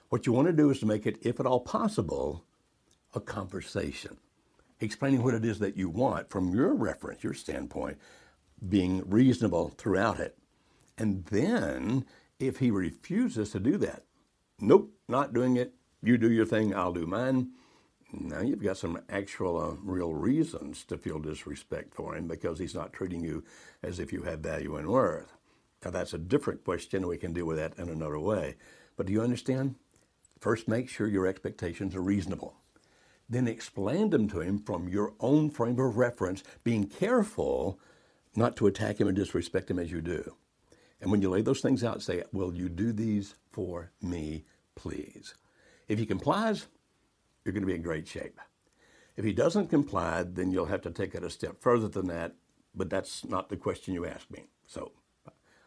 What 0.08 0.26
you 0.26 0.32
want 0.32 0.46
to 0.48 0.52
do 0.52 0.70
is 0.70 0.80
to 0.80 0.86
make 0.86 1.06
it, 1.06 1.18
if 1.22 1.40
at 1.40 1.46
all 1.46 1.60
possible, 1.60 2.44
a 3.14 3.20
conversation, 3.20 4.18
explaining 4.80 5.22
what 5.22 5.34
it 5.34 5.44
is 5.44 5.58
that 5.58 5.76
you 5.76 5.88
want 5.88 6.30
from 6.30 6.54
your 6.54 6.74
reference, 6.74 7.24
your 7.24 7.34
standpoint, 7.34 7.98
being 8.68 9.08
reasonable 9.08 9.70
throughout 9.76 10.20
it. 10.20 10.38
And 10.96 11.24
then, 11.26 12.04
if 12.38 12.58
he 12.58 12.70
refuses 12.70 13.50
to 13.50 13.60
do 13.60 13.76
that, 13.78 14.04
nope, 14.60 14.92
not 15.08 15.34
doing 15.34 15.56
it, 15.56 15.74
you 16.02 16.18
do 16.18 16.30
your 16.30 16.46
thing, 16.46 16.74
I'll 16.74 16.92
do 16.92 17.06
mine 17.06 17.50
now 18.12 18.40
you've 18.40 18.62
got 18.62 18.78
some 18.78 19.00
actual, 19.08 19.58
uh, 19.58 19.74
real 19.82 20.14
reasons 20.14 20.84
to 20.84 20.96
feel 20.96 21.18
disrespect 21.18 21.94
for 21.94 22.14
him 22.14 22.28
because 22.28 22.58
he's 22.58 22.74
not 22.74 22.92
treating 22.92 23.22
you 23.22 23.44
as 23.82 23.98
if 23.98 24.12
you 24.12 24.22
have 24.22 24.40
value 24.40 24.76
and 24.76 24.88
worth. 24.88 25.32
Now 25.84 25.90
that's 25.90 26.14
a 26.14 26.18
different 26.18 26.64
question. 26.64 27.06
We 27.06 27.18
can 27.18 27.32
deal 27.32 27.46
with 27.46 27.56
that 27.58 27.78
in 27.78 27.88
another 27.88 28.18
way. 28.18 28.56
But 28.96 29.06
do 29.06 29.12
you 29.12 29.22
understand? 29.22 29.76
First, 30.40 30.68
make 30.68 30.88
sure 30.88 31.06
your 31.06 31.26
expectations 31.26 31.94
are 31.94 32.02
reasonable. 32.02 32.54
Then 33.28 33.48
explain 33.48 34.10
them 34.10 34.28
to 34.28 34.40
him 34.40 34.58
from 34.58 34.88
your 34.88 35.14
own 35.18 35.50
frame 35.50 35.78
of 35.80 35.96
reference, 35.96 36.44
being 36.62 36.86
careful 36.86 37.80
not 38.36 38.56
to 38.56 38.66
attack 38.66 39.00
him 39.00 39.08
and 39.08 39.16
disrespect 39.16 39.70
him 39.70 39.78
as 39.78 39.90
you 39.90 40.00
do. 40.00 40.36
And 41.00 41.10
when 41.10 41.22
you 41.22 41.30
lay 41.30 41.42
those 41.42 41.60
things 41.60 41.82
out, 41.82 42.02
say, 42.02 42.22
Will 42.32 42.54
you 42.54 42.68
do 42.68 42.92
these 42.92 43.34
for 43.52 43.90
me, 44.00 44.44
please? 44.74 45.34
If 45.88 45.98
he 45.98 46.06
complies, 46.06 46.66
you're 47.44 47.52
going 47.52 47.62
to 47.62 47.66
be 47.66 47.74
in 47.74 47.82
great 47.82 48.06
shape. 48.06 48.40
If 49.16 49.24
he 49.24 49.32
doesn't 49.32 49.68
comply, 49.68 50.24
then 50.24 50.50
you'll 50.50 50.66
have 50.66 50.82
to 50.82 50.90
take 50.90 51.14
it 51.14 51.24
a 51.24 51.30
step 51.30 51.60
further 51.60 51.88
than 51.88 52.08
that, 52.08 52.34
but 52.74 52.90
that's 52.90 53.24
not 53.24 53.48
the 53.48 53.56
question 53.56 53.94
you 53.94 54.04
asked 54.06 54.30
me. 54.30 54.44
So 54.66 54.92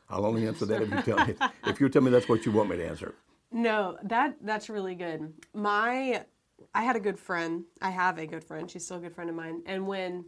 I'll 0.10 0.26
only 0.26 0.48
answer 0.48 0.66
that 0.66 0.82
if 0.82 0.90
you 0.90 1.02
tell 1.02 1.26
me 1.26 1.36
if 1.66 1.80
you 1.80 1.90
tell 1.90 2.02
me 2.02 2.12
that's 2.12 2.30
what 2.30 2.46
you 2.46 2.52
want 2.52 2.70
me 2.70 2.78
to 2.78 2.88
answer. 2.88 3.16
No, 3.52 3.98
that 4.04 4.36
that's 4.42 4.70
really 4.70 4.96
good. 4.96 5.34
My 5.54 6.26
I 6.74 6.84
had 6.84 6.96
a 6.96 7.00
good 7.00 7.18
friend. 7.18 7.64
I 7.82 7.90
have 7.90 8.18
a 8.18 8.28
good 8.28 8.44
friend. 8.44 8.70
She's 8.70 8.86
still 8.86 8.98
a 8.98 9.02
good 9.02 9.16
friend 9.16 9.30
of 9.30 9.36
mine. 9.36 9.64
And 9.66 9.88
when 9.88 10.26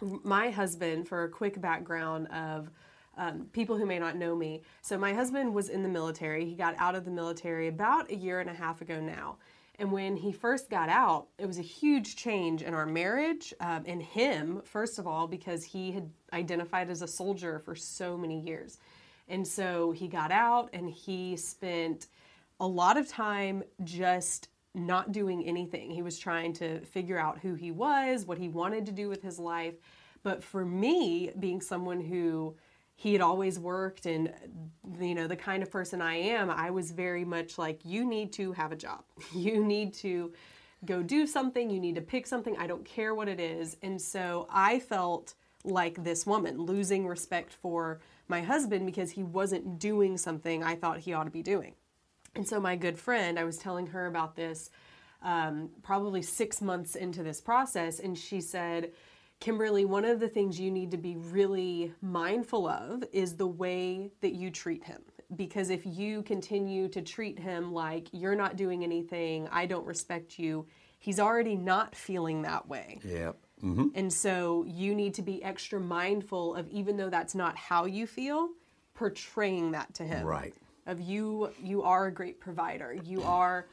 my 0.00 0.50
husband, 0.50 1.08
for 1.08 1.24
a 1.24 1.28
quick 1.28 1.60
background 1.60 2.28
of 2.28 2.70
um, 3.16 3.46
people 3.52 3.76
who 3.76 3.86
may 3.86 3.98
not 3.98 4.16
know 4.16 4.34
me, 4.34 4.62
so 4.82 4.98
my 4.98 5.12
husband 5.12 5.54
was 5.54 5.68
in 5.68 5.82
the 5.82 5.88
military. 5.88 6.44
He 6.44 6.54
got 6.54 6.74
out 6.78 6.94
of 6.94 7.04
the 7.04 7.10
military 7.10 7.68
about 7.68 8.10
a 8.10 8.16
year 8.16 8.40
and 8.40 8.48
a 8.48 8.54
half 8.54 8.80
ago 8.80 9.00
now. 9.00 9.36
And 9.78 9.92
when 9.92 10.16
he 10.16 10.32
first 10.32 10.70
got 10.70 10.88
out, 10.88 11.26
it 11.38 11.46
was 11.46 11.58
a 11.58 11.62
huge 11.62 12.16
change 12.16 12.62
in 12.62 12.72
our 12.72 12.86
marriage 12.86 13.52
um, 13.60 13.84
and 13.86 14.02
him, 14.02 14.62
first 14.64 14.98
of 14.98 15.06
all, 15.06 15.26
because 15.26 15.64
he 15.64 15.92
had 15.92 16.10
identified 16.32 16.88
as 16.88 17.02
a 17.02 17.08
soldier 17.08 17.58
for 17.58 17.74
so 17.74 18.16
many 18.16 18.40
years. 18.40 18.78
And 19.28 19.46
so 19.46 19.90
he 19.90 20.08
got 20.08 20.30
out 20.30 20.70
and 20.72 20.88
he 20.88 21.36
spent 21.36 22.06
a 22.60 22.66
lot 22.66 22.96
of 22.96 23.08
time 23.08 23.62
just 23.84 24.48
not 24.74 25.12
doing 25.12 25.44
anything. 25.44 25.90
He 25.90 26.02
was 26.02 26.18
trying 26.18 26.52
to 26.54 26.80
figure 26.80 27.18
out 27.18 27.38
who 27.38 27.54
he 27.54 27.70
was, 27.70 28.26
what 28.26 28.38
he 28.38 28.48
wanted 28.48 28.86
to 28.86 28.92
do 28.92 29.08
with 29.08 29.22
his 29.22 29.38
life. 29.38 29.74
But 30.22 30.44
for 30.44 30.64
me, 30.64 31.30
being 31.38 31.60
someone 31.60 32.00
who 32.00 32.56
he 32.94 33.12
had 33.12 33.22
always 33.22 33.58
worked 33.58 34.06
and 34.06 34.32
you 34.98 35.14
know 35.14 35.26
the 35.26 35.36
kind 35.36 35.62
of 35.62 35.70
person 35.70 36.00
I 36.00 36.16
am, 36.16 36.50
I 36.50 36.70
was 36.70 36.90
very 36.90 37.24
much 37.24 37.58
like 37.58 37.80
you 37.84 38.04
need 38.04 38.32
to 38.34 38.52
have 38.52 38.72
a 38.72 38.76
job. 38.76 39.04
You 39.34 39.64
need 39.64 39.94
to 39.94 40.32
go 40.84 41.02
do 41.02 41.26
something, 41.26 41.70
you 41.70 41.80
need 41.80 41.94
to 41.94 42.00
pick 42.00 42.26
something. 42.26 42.56
I 42.58 42.66
don't 42.66 42.84
care 42.84 43.14
what 43.14 43.28
it 43.28 43.40
is. 43.40 43.76
And 43.82 44.00
so 44.00 44.46
I 44.50 44.78
felt 44.78 45.34
like 45.64 46.04
this 46.04 46.26
woman 46.26 46.58
losing 46.58 47.06
respect 47.06 47.52
for 47.52 48.00
my 48.28 48.40
husband 48.40 48.86
because 48.86 49.10
he 49.10 49.22
wasn't 49.22 49.78
doing 49.78 50.16
something 50.16 50.62
I 50.62 50.74
thought 50.74 50.98
he 50.98 51.12
ought 51.12 51.24
to 51.24 51.30
be 51.30 51.42
doing. 51.42 51.74
And 52.36 52.46
so 52.46 52.60
my 52.60 52.76
good 52.76 52.98
friend, 52.98 53.38
I 53.38 53.44
was 53.44 53.56
telling 53.56 53.86
her 53.88 54.06
about 54.06 54.36
this 54.36 54.70
um, 55.22 55.70
probably 55.82 56.22
six 56.22 56.60
months 56.60 56.94
into 56.94 57.22
this 57.22 57.40
process, 57.40 57.98
and 57.98 58.16
she 58.16 58.40
said, 58.40 58.92
Kimberly, 59.40 59.84
one 59.84 60.04
of 60.04 60.20
the 60.20 60.28
things 60.28 60.58
you 60.58 60.70
need 60.70 60.90
to 60.92 60.96
be 60.96 61.16
really 61.16 61.92
mindful 62.00 62.68
of 62.68 63.04
is 63.12 63.36
the 63.36 63.46
way 63.46 64.10
that 64.20 64.34
you 64.34 64.50
treat 64.50 64.84
him. 64.84 65.02
Because 65.34 65.70
if 65.70 65.84
you 65.84 66.22
continue 66.22 66.88
to 66.88 67.02
treat 67.02 67.38
him 67.38 67.72
like 67.72 68.08
you're 68.12 68.36
not 68.36 68.56
doing 68.56 68.84
anything, 68.84 69.48
I 69.50 69.66
don't 69.66 69.84
respect 69.84 70.38
you, 70.38 70.66
he's 70.98 71.18
already 71.18 71.56
not 71.56 71.94
feeling 71.94 72.42
that 72.42 72.68
way. 72.68 73.00
Yeah. 73.04 73.32
Mm-hmm. 73.62 73.88
And 73.94 74.12
so 74.12 74.64
you 74.68 74.94
need 74.94 75.14
to 75.14 75.22
be 75.22 75.42
extra 75.42 75.80
mindful 75.80 76.54
of, 76.54 76.68
even 76.68 76.96
though 76.96 77.10
that's 77.10 77.34
not 77.34 77.56
how 77.56 77.86
you 77.86 78.06
feel, 78.06 78.50
portraying 78.94 79.72
that 79.72 79.92
to 79.94 80.04
him. 80.04 80.24
Right. 80.26 80.54
Of 80.86 81.00
you, 81.00 81.50
you 81.60 81.82
are 81.82 82.06
a 82.06 82.12
great 82.12 82.38
provider. 82.38 82.96
You 83.04 83.22
are, 83.22 83.66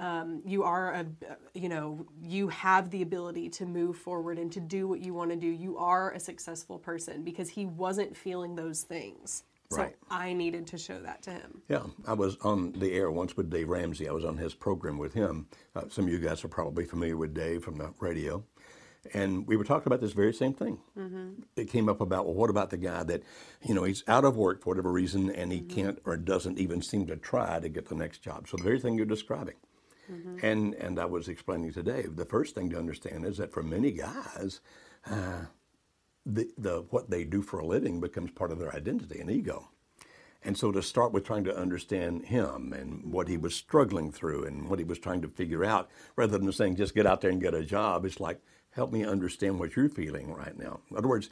um, 0.00 0.42
you 0.44 0.64
are 0.64 0.92
a, 0.94 1.06
you 1.54 1.68
know, 1.68 2.04
you 2.20 2.48
have 2.48 2.90
the 2.90 3.02
ability 3.02 3.50
to 3.50 3.66
move 3.66 3.96
forward 3.96 4.36
and 4.36 4.50
to 4.52 4.60
do 4.60 4.88
what 4.88 5.00
you 5.00 5.14
want 5.14 5.30
to 5.30 5.36
do. 5.36 5.46
You 5.46 5.78
are 5.78 6.10
a 6.12 6.18
successful 6.18 6.78
person 6.78 7.22
because 7.22 7.50
he 7.50 7.66
wasn't 7.66 8.16
feeling 8.16 8.56
those 8.56 8.82
things. 8.82 9.44
So 9.72 9.88
I 10.10 10.32
needed 10.32 10.66
to 10.68 10.78
show 10.78 10.98
that 11.00 11.22
to 11.22 11.30
him. 11.30 11.62
Yeah, 11.68 11.84
I 12.04 12.14
was 12.14 12.36
on 12.42 12.72
the 12.72 12.92
air 12.92 13.12
once 13.12 13.36
with 13.36 13.48
Dave 13.50 13.68
Ramsey. 13.68 14.08
I 14.08 14.12
was 14.12 14.24
on 14.24 14.36
his 14.36 14.52
program 14.52 14.98
with 14.98 15.14
him. 15.14 15.46
Uh, 15.76 15.82
some 15.88 16.06
of 16.06 16.10
you 16.10 16.18
guys 16.18 16.44
are 16.44 16.48
probably 16.48 16.84
familiar 16.84 17.16
with 17.16 17.32
Dave 17.34 17.62
from 17.62 17.76
the 17.76 17.94
radio. 18.00 18.42
And 19.14 19.46
we 19.46 19.56
were 19.56 19.64
talking 19.64 19.86
about 19.86 20.00
this 20.00 20.12
very 20.12 20.34
same 20.34 20.52
thing. 20.52 20.78
Mm-hmm. 20.96 21.42
It 21.56 21.70
came 21.70 21.88
up 21.88 22.00
about, 22.00 22.26
well, 22.26 22.34
what 22.34 22.50
about 22.50 22.70
the 22.70 22.76
guy 22.76 23.02
that, 23.04 23.22
you 23.62 23.74
know, 23.74 23.84
he's 23.84 24.04
out 24.06 24.24
of 24.24 24.36
work 24.36 24.62
for 24.62 24.70
whatever 24.70 24.92
reason 24.92 25.30
and 25.30 25.50
he 25.50 25.60
mm-hmm. 25.60 25.74
can't 25.74 25.98
or 26.04 26.16
doesn't 26.16 26.58
even 26.58 26.82
seem 26.82 27.06
to 27.06 27.16
try 27.16 27.60
to 27.60 27.68
get 27.68 27.88
the 27.88 27.94
next 27.94 28.18
job. 28.18 28.46
So 28.46 28.58
the 28.58 28.62
very 28.62 28.78
thing 28.78 28.96
you're 28.96 29.06
describing. 29.06 29.54
Mm-hmm. 30.10 30.44
And, 30.44 30.74
and 30.74 30.98
I 30.98 31.06
was 31.06 31.28
explaining 31.28 31.72
to 31.72 31.82
Dave, 31.82 32.16
the 32.16 32.24
first 32.26 32.54
thing 32.54 32.68
to 32.70 32.78
understand 32.78 33.24
is 33.24 33.38
that 33.38 33.52
for 33.52 33.62
many 33.62 33.90
guys, 33.92 34.60
uh, 35.06 35.46
the, 36.26 36.50
the, 36.58 36.84
what 36.90 37.08
they 37.08 37.24
do 37.24 37.40
for 37.40 37.60
a 37.60 37.66
living 37.66 38.00
becomes 38.00 38.30
part 38.32 38.50
of 38.50 38.58
their 38.58 38.74
identity 38.74 39.20
and 39.20 39.30
ego. 39.30 39.70
And 40.42 40.56
so 40.56 40.72
to 40.72 40.82
start 40.82 41.12
with 41.12 41.24
trying 41.24 41.44
to 41.44 41.56
understand 41.56 42.26
him 42.26 42.72
and 42.72 43.12
what 43.12 43.28
he 43.28 43.36
was 43.36 43.54
struggling 43.54 44.10
through 44.10 44.44
and 44.44 44.68
what 44.68 44.78
he 44.78 44.84
was 44.84 44.98
trying 44.98 45.22
to 45.22 45.28
figure 45.28 45.64
out, 45.64 45.90
rather 46.16 46.38
than 46.38 46.50
saying 46.52 46.76
just 46.76 46.94
get 46.94 47.06
out 47.06 47.20
there 47.20 47.30
and 47.30 47.40
get 47.40 47.54
a 47.54 47.64
job, 47.64 48.04
it's 48.04 48.20
like, 48.20 48.40
help 48.70 48.92
me 48.92 49.04
understand 49.04 49.58
what 49.58 49.76
you're 49.76 49.88
feeling 49.88 50.32
right 50.32 50.58
now. 50.58 50.80
In 50.90 50.96
other 50.96 51.08
words, 51.08 51.30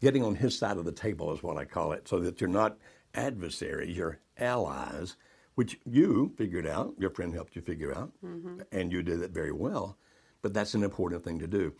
getting 0.00 0.22
on 0.22 0.36
his 0.36 0.56
side 0.56 0.76
of 0.76 0.84
the 0.84 0.92
table 0.92 1.32
is 1.32 1.42
what 1.42 1.56
I 1.56 1.64
call 1.64 1.92
it, 1.92 2.08
so 2.08 2.18
that 2.20 2.40
you're 2.40 2.48
not 2.48 2.78
adversaries, 3.14 3.96
you're 3.96 4.20
allies, 4.38 5.16
which 5.54 5.78
you 5.84 6.32
figured 6.36 6.66
out, 6.66 6.94
your 6.98 7.10
friend 7.10 7.34
helped 7.34 7.56
you 7.56 7.62
figure 7.62 7.92
out, 7.94 8.12
mm-hmm. 8.24 8.60
and 8.70 8.92
you 8.92 9.02
did 9.02 9.22
it 9.22 9.32
very 9.32 9.52
well. 9.52 9.98
But 10.40 10.54
that's 10.54 10.74
an 10.74 10.84
important 10.84 11.24
thing 11.24 11.40
to 11.40 11.48
do. 11.48 11.72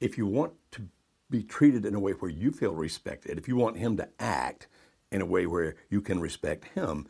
If 0.00 0.16
you 0.16 0.26
want 0.26 0.52
to 0.72 0.88
be 1.28 1.42
treated 1.42 1.84
in 1.84 1.94
a 1.94 2.00
way 2.00 2.12
where 2.12 2.30
you 2.30 2.52
feel 2.52 2.74
respected, 2.74 3.38
if 3.38 3.48
you 3.48 3.56
want 3.56 3.76
him 3.76 3.96
to 3.96 4.08
act 4.20 4.68
in 5.10 5.20
a 5.20 5.26
way 5.26 5.46
where 5.46 5.74
you 5.90 6.00
can 6.00 6.20
respect 6.20 6.66
him, 6.76 7.06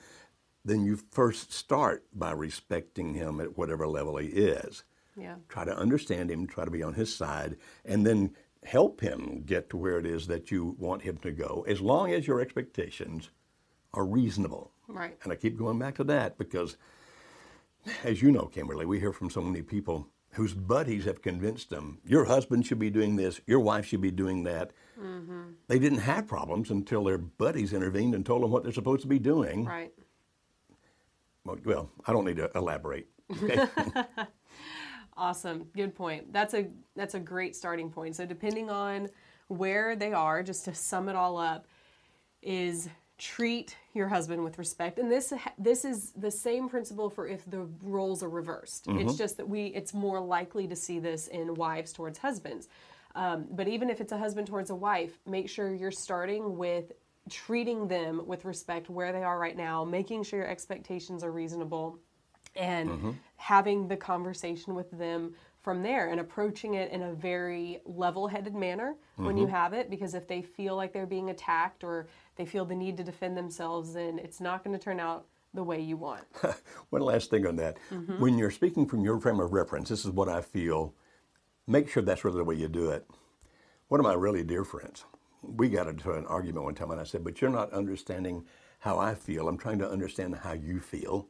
then 0.65 0.85
you 0.85 0.97
first 1.11 1.53
start 1.53 2.05
by 2.15 2.33
respecting 2.33 3.13
him 3.15 3.41
at 3.41 3.59
whatever 3.59 3.87
level 3.87 4.17
he 4.17 4.29
is. 4.29 4.85
Yeah. 5.17 5.37
Try 5.49 5.65
to 5.65 5.77
understand 5.77 6.31
him, 6.31 6.47
try 6.47 6.65
to 6.65 6.71
be 6.71 6.83
on 6.83 6.95
his 6.95 7.15
side, 7.15 7.57
and 7.85 8.07
then 8.07 8.35
help 8.65 9.01
him 9.01 9.43
get 9.47 9.71
to 9.71 9.77
where 9.77 9.99
it 9.99 10.07
is 10.07 10.27
that 10.27 10.51
you 10.51 10.77
want 10.79 11.03
him 11.03 11.17
to 11.19 11.31
go, 11.31 11.65
as 11.69 11.81
long 11.81 12.13
as 12.13 12.27
your 12.27 12.41
expectations 12.41 13.31
are 13.95 14.05
reasonable. 14.05 14.73
Right. 14.89 15.17
And 15.23 15.33
I 15.33 15.37
keep 15.37 15.57
going 15.57 15.79
back 15.79 15.95
to 15.97 16.05
that 16.05 16.37
because, 16.37 16.77
as 18.05 18.23
you 18.23 18.31
know, 18.31 18.47
Kimberly, 18.47 18.87
we 18.87 19.01
hear 19.01 19.13
from 19.13 19.31
so 19.31 19.41
many 19.41 19.63
people 19.63 20.09
whose 20.33 20.53
buddies 20.53 21.07
have 21.07 21.23
convinced 21.23 21.71
them 21.71 21.99
your 22.05 22.27
husband 22.27 22.67
should 22.67 22.79
be 22.79 22.91
doing 22.91 23.17
this, 23.17 23.41
your 23.47 23.61
wife 23.61 23.87
should 23.87 24.03
be 24.03 24.11
doing 24.11 24.45
that. 24.45 24.73
Mm-hmm. 25.01 25.43
They 25.69 25.79
didn't 25.79 26.01
have 26.01 26.27
problems 26.27 26.71
until 26.71 27.05
their 27.05 27.19
buddies 27.19 27.73
intervened 27.73 28.15
and 28.15 28.25
told 28.25 28.43
them 28.43 28.51
what 28.51 28.63
they're 28.63 28.73
supposed 28.73 29.03
to 29.03 29.09
be 29.09 29.19
doing. 29.19 29.65
Right. 29.65 29.93
Well, 31.45 31.57
well, 31.65 31.91
I 32.07 32.13
don't 32.13 32.25
need 32.25 32.37
to 32.37 32.51
elaborate. 32.55 33.09
Okay? 33.43 33.67
Awesome. 35.17 35.67
Good 35.75 35.95
point. 35.95 36.33
That's 36.33 36.55
a 36.55 36.69
that's 36.95 37.15
a 37.15 37.21
great 37.21 37.57
starting 37.57 37.91
point. 37.91 38.17
So 38.17 38.27
depending 38.27 38.71
on 38.71 39.09
where 39.49 39.97
they 39.97 40.13
are, 40.13 40.43
just 40.43 40.65
to 40.67 40.75
sum 40.75 41.09
it 41.09 41.17
all 41.17 41.39
up, 41.39 41.67
is 42.43 42.89
treat 43.19 43.77
your 43.95 44.09
husband 44.09 44.45
with 44.45 44.59
respect. 44.59 44.99
And 44.99 45.11
this 45.11 45.33
this 45.59 45.85
is 45.85 46.13
the 46.13 46.31
same 46.31 46.69
principle 46.69 47.09
for 47.09 47.27
if 47.27 47.49
the 47.51 47.67
roles 47.83 48.23
are 48.23 48.29
reversed. 48.29 48.87
It's 48.89 49.17
just 49.17 49.39
that 49.39 49.49
we 49.49 49.67
it's 49.67 49.95
more 49.95 50.21
likely 50.21 50.67
to 50.69 50.77
see 50.77 50.99
this 50.99 51.29
in 51.29 51.55
wives 51.55 51.93
towards 51.93 52.19
husbands. 52.19 52.69
Um, 53.15 53.47
but 53.51 53.67
even 53.67 53.89
if 53.89 54.03
it's 54.03 54.13
a 54.13 54.19
husband 54.19 54.47
towards 54.47 54.69
a 54.69 54.75
wife, 54.75 55.19
make 55.27 55.49
sure 55.49 55.75
you're 55.75 55.91
starting 55.91 56.59
with 56.59 56.93
treating 57.31 57.89
them 57.89 58.23
with 58.27 58.45
respect 58.45 58.91
where 58.91 59.13
they 59.13 59.23
are 59.23 59.39
right 59.39 59.57
now, 59.57 59.83
making 59.83 60.23
sure 60.23 60.41
your 60.41 60.49
expectations 60.49 61.25
are 61.25 61.33
reasonable 61.33 61.99
and 62.57 62.91
mm-hmm. 62.91 63.11
having 63.37 63.89
the 63.89 63.97
conversation 63.97 64.75
with 64.75 64.91
them 64.91 65.35
from 65.63 65.83
there 65.83 66.11
and 66.11 66.21
approaching 66.21 66.75
it 66.75 66.93
in 66.93 67.03
a 67.03 67.13
very 67.13 67.81
level-headed 67.85 68.55
manner 68.55 68.95
when 69.17 69.37
you 69.37 69.47
mm-hmm. 69.47 69.55
have 69.55 69.73
it 69.73 69.91
because 69.91 70.15
if 70.15 70.29
they 70.29 70.41
feel 70.41 70.77
like 70.77 70.93
they're 70.93 71.07
being 71.07 71.31
attacked 71.31 71.83
or 71.83 72.07
they 72.37 72.47
feel 72.47 72.65
the 72.65 72.75
need 72.75 72.97
to 72.97 73.03
defend 73.03 73.37
themselves 73.37 73.93
then 73.95 74.19
it's 74.21 74.41
not 74.41 74.63
going 74.63 74.77
to 74.77 74.83
turn 74.83 75.01
out 75.01 75.27
the 75.55 75.65
way 75.65 75.81
you 75.81 75.97
want 75.97 76.23
One 76.91 77.03
last 77.03 77.31
thing 77.31 77.47
on 77.47 77.57
that. 77.57 77.79
Mm-hmm. 77.91 78.21
When 78.21 78.39
you're 78.39 78.51
speaking 78.51 78.87
from 78.87 79.05
your 79.05 79.19
frame 79.21 79.41
of 79.41 79.53
reference, 79.53 79.89
this 79.89 80.05
is 80.05 80.11
what 80.11 80.29
I 80.29 80.41
feel. 80.41 80.95
Make 81.67 81.89
sure 81.89 82.03
that's 82.03 82.25
really 82.25 82.39
the 82.39 82.45
way 82.45 82.55
you 82.55 82.69
do 82.69 82.91
it. 82.91 83.07
One 83.89 84.01
of 84.01 84.05
my 84.05 84.15
really 84.15 84.45
dear 84.45 84.65
friends, 84.65 85.05
we 85.43 85.69
got 85.69 85.89
into 85.89 86.13
an 86.13 86.27
argument 86.27 86.65
one 86.65 86.75
time, 86.75 86.91
and 86.91 87.01
I 87.01 87.05
said, 87.05 87.25
"But 87.25 87.41
you're 87.41 87.51
not 87.51 87.73
understanding 87.73 88.45
how 88.81 88.99
I 88.99 89.15
feel. 89.15 89.49
I'm 89.49 89.59
trying 89.59 89.79
to 89.79 89.91
understand 89.91 90.37
how 90.37 90.53
you 90.53 90.81
feel." 90.81 91.29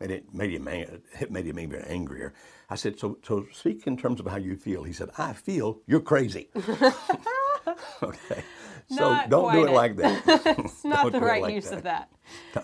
And 0.00 0.10
it 0.10 0.34
made 0.34 0.52
him 0.52 0.66
it 0.68 1.30
made 1.30 1.46
him 1.46 1.58
even 1.58 1.82
angrier. 1.82 2.34
I 2.68 2.74
said, 2.74 2.98
"So, 2.98 3.18
so 3.22 3.46
speak 3.52 3.86
in 3.86 3.96
terms 3.96 4.18
of 4.20 4.26
how 4.26 4.36
you 4.36 4.56
feel." 4.56 4.82
He 4.82 4.92
said, 4.92 5.10
"I 5.16 5.32
feel 5.32 5.80
you're 5.86 6.00
crazy." 6.00 6.48
okay, 8.02 8.42
so 8.88 9.20
don't 9.28 9.52
do 9.52 9.64
it 9.64 9.70
it. 9.70 9.72
like 9.72 9.96
that. 9.96 10.22
it's 10.58 10.84
not 10.84 11.12
the 11.12 11.20
right 11.20 11.42
like 11.42 11.54
use 11.54 11.70
that. 11.70 11.76
of 11.76 11.82
that 11.84 12.10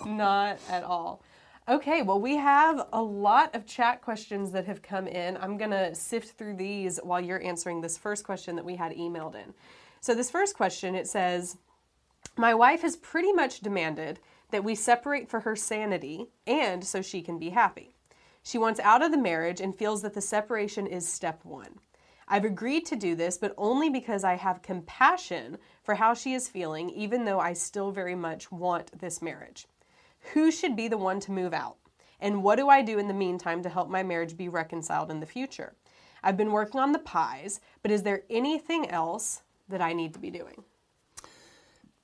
not 0.06 0.58
at 0.68 0.82
all 0.82 1.22
okay 1.68 2.02
well 2.02 2.20
we 2.20 2.36
have 2.36 2.86
a 2.92 3.02
lot 3.02 3.54
of 3.54 3.66
chat 3.66 4.00
questions 4.00 4.50
that 4.52 4.64
have 4.64 4.82
come 4.82 5.06
in 5.06 5.36
i'm 5.38 5.56
going 5.56 5.70
to 5.70 5.94
sift 5.94 6.36
through 6.36 6.54
these 6.54 6.98
while 7.02 7.20
you're 7.20 7.42
answering 7.42 7.80
this 7.80 7.96
first 7.98 8.24
question 8.24 8.56
that 8.56 8.64
we 8.64 8.76
had 8.76 8.92
emailed 8.92 9.34
in 9.34 9.54
so 10.00 10.14
this 10.14 10.30
first 10.30 10.56
question 10.56 10.94
it 10.94 11.06
says 11.06 11.56
my 12.36 12.54
wife 12.54 12.82
has 12.82 12.96
pretty 12.96 13.32
much 13.32 13.60
demanded 13.60 14.18
that 14.50 14.64
we 14.64 14.74
separate 14.74 15.28
for 15.28 15.40
her 15.40 15.56
sanity 15.56 16.28
and 16.46 16.84
so 16.84 17.02
she 17.02 17.22
can 17.22 17.38
be 17.38 17.50
happy. 17.50 17.94
She 18.42 18.58
wants 18.58 18.80
out 18.80 19.02
of 19.02 19.10
the 19.10 19.18
marriage 19.18 19.60
and 19.60 19.76
feels 19.76 20.02
that 20.02 20.14
the 20.14 20.20
separation 20.20 20.86
is 20.86 21.06
step 21.06 21.44
one. 21.44 21.78
I've 22.26 22.44
agreed 22.44 22.86
to 22.86 22.96
do 22.96 23.16
this, 23.16 23.36
but 23.36 23.54
only 23.58 23.90
because 23.90 24.22
I 24.22 24.36
have 24.36 24.62
compassion 24.62 25.58
for 25.82 25.96
how 25.96 26.14
she 26.14 26.32
is 26.32 26.48
feeling, 26.48 26.88
even 26.90 27.24
though 27.24 27.40
I 27.40 27.52
still 27.54 27.90
very 27.90 28.14
much 28.14 28.52
want 28.52 28.98
this 28.98 29.20
marriage. 29.20 29.66
Who 30.32 30.50
should 30.50 30.76
be 30.76 30.86
the 30.86 30.96
one 30.96 31.18
to 31.20 31.32
move 31.32 31.52
out? 31.52 31.76
And 32.20 32.42
what 32.44 32.56
do 32.56 32.68
I 32.68 32.82
do 32.82 32.98
in 32.98 33.08
the 33.08 33.14
meantime 33.14 33.62
to 33.62 33.68
help 33.68 33.88
my 33.88 34.02
marriage 34.02 34.36
be 34.36 34.48
reconciled 34.48 35.10
in 35.10 35.20
the 35.20 35.26
future? 35.26 35.74
I've 36.22 36.36
been 36.36 36.52
working 36.52 36.80
on 36.80 36.92
the 36.92 36.98
pies, 36.98 37.60
but 37.82 37.90
is 37.90 38.02
there 38.02 38.22
anything 38.30 38.88
else 38.90 39.42
that 39.68 39.80
I 39.80 39.92
need 39.92 40.12
to 40.14 40.20
be 40.20 40.30
doing? 40.30 40.62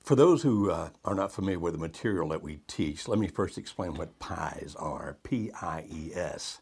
For 0.07 0.15
those 0.15 0.41
who 0.41 0.71
uh, 0.71 0.91
are 1.03 1.15
not 1.15 1.33
familiar 1.33 1.59
with 1.59 1.73
the 1.73 1.79
material 1.79 2.29
that 2.29 2.41
we 2.41 2.61
teach, 2.65 3.09
let 3.09 3.19
me 3.19 3.27
first 3.27 3.57
explain 3.57 3.93
what 3.95 4.19
PIES 4.19 4.73
are. 4.77 5.17
P 5.21 5.51
I 5.61 5.83
E 5.91 6.11
S. 6.15 6.61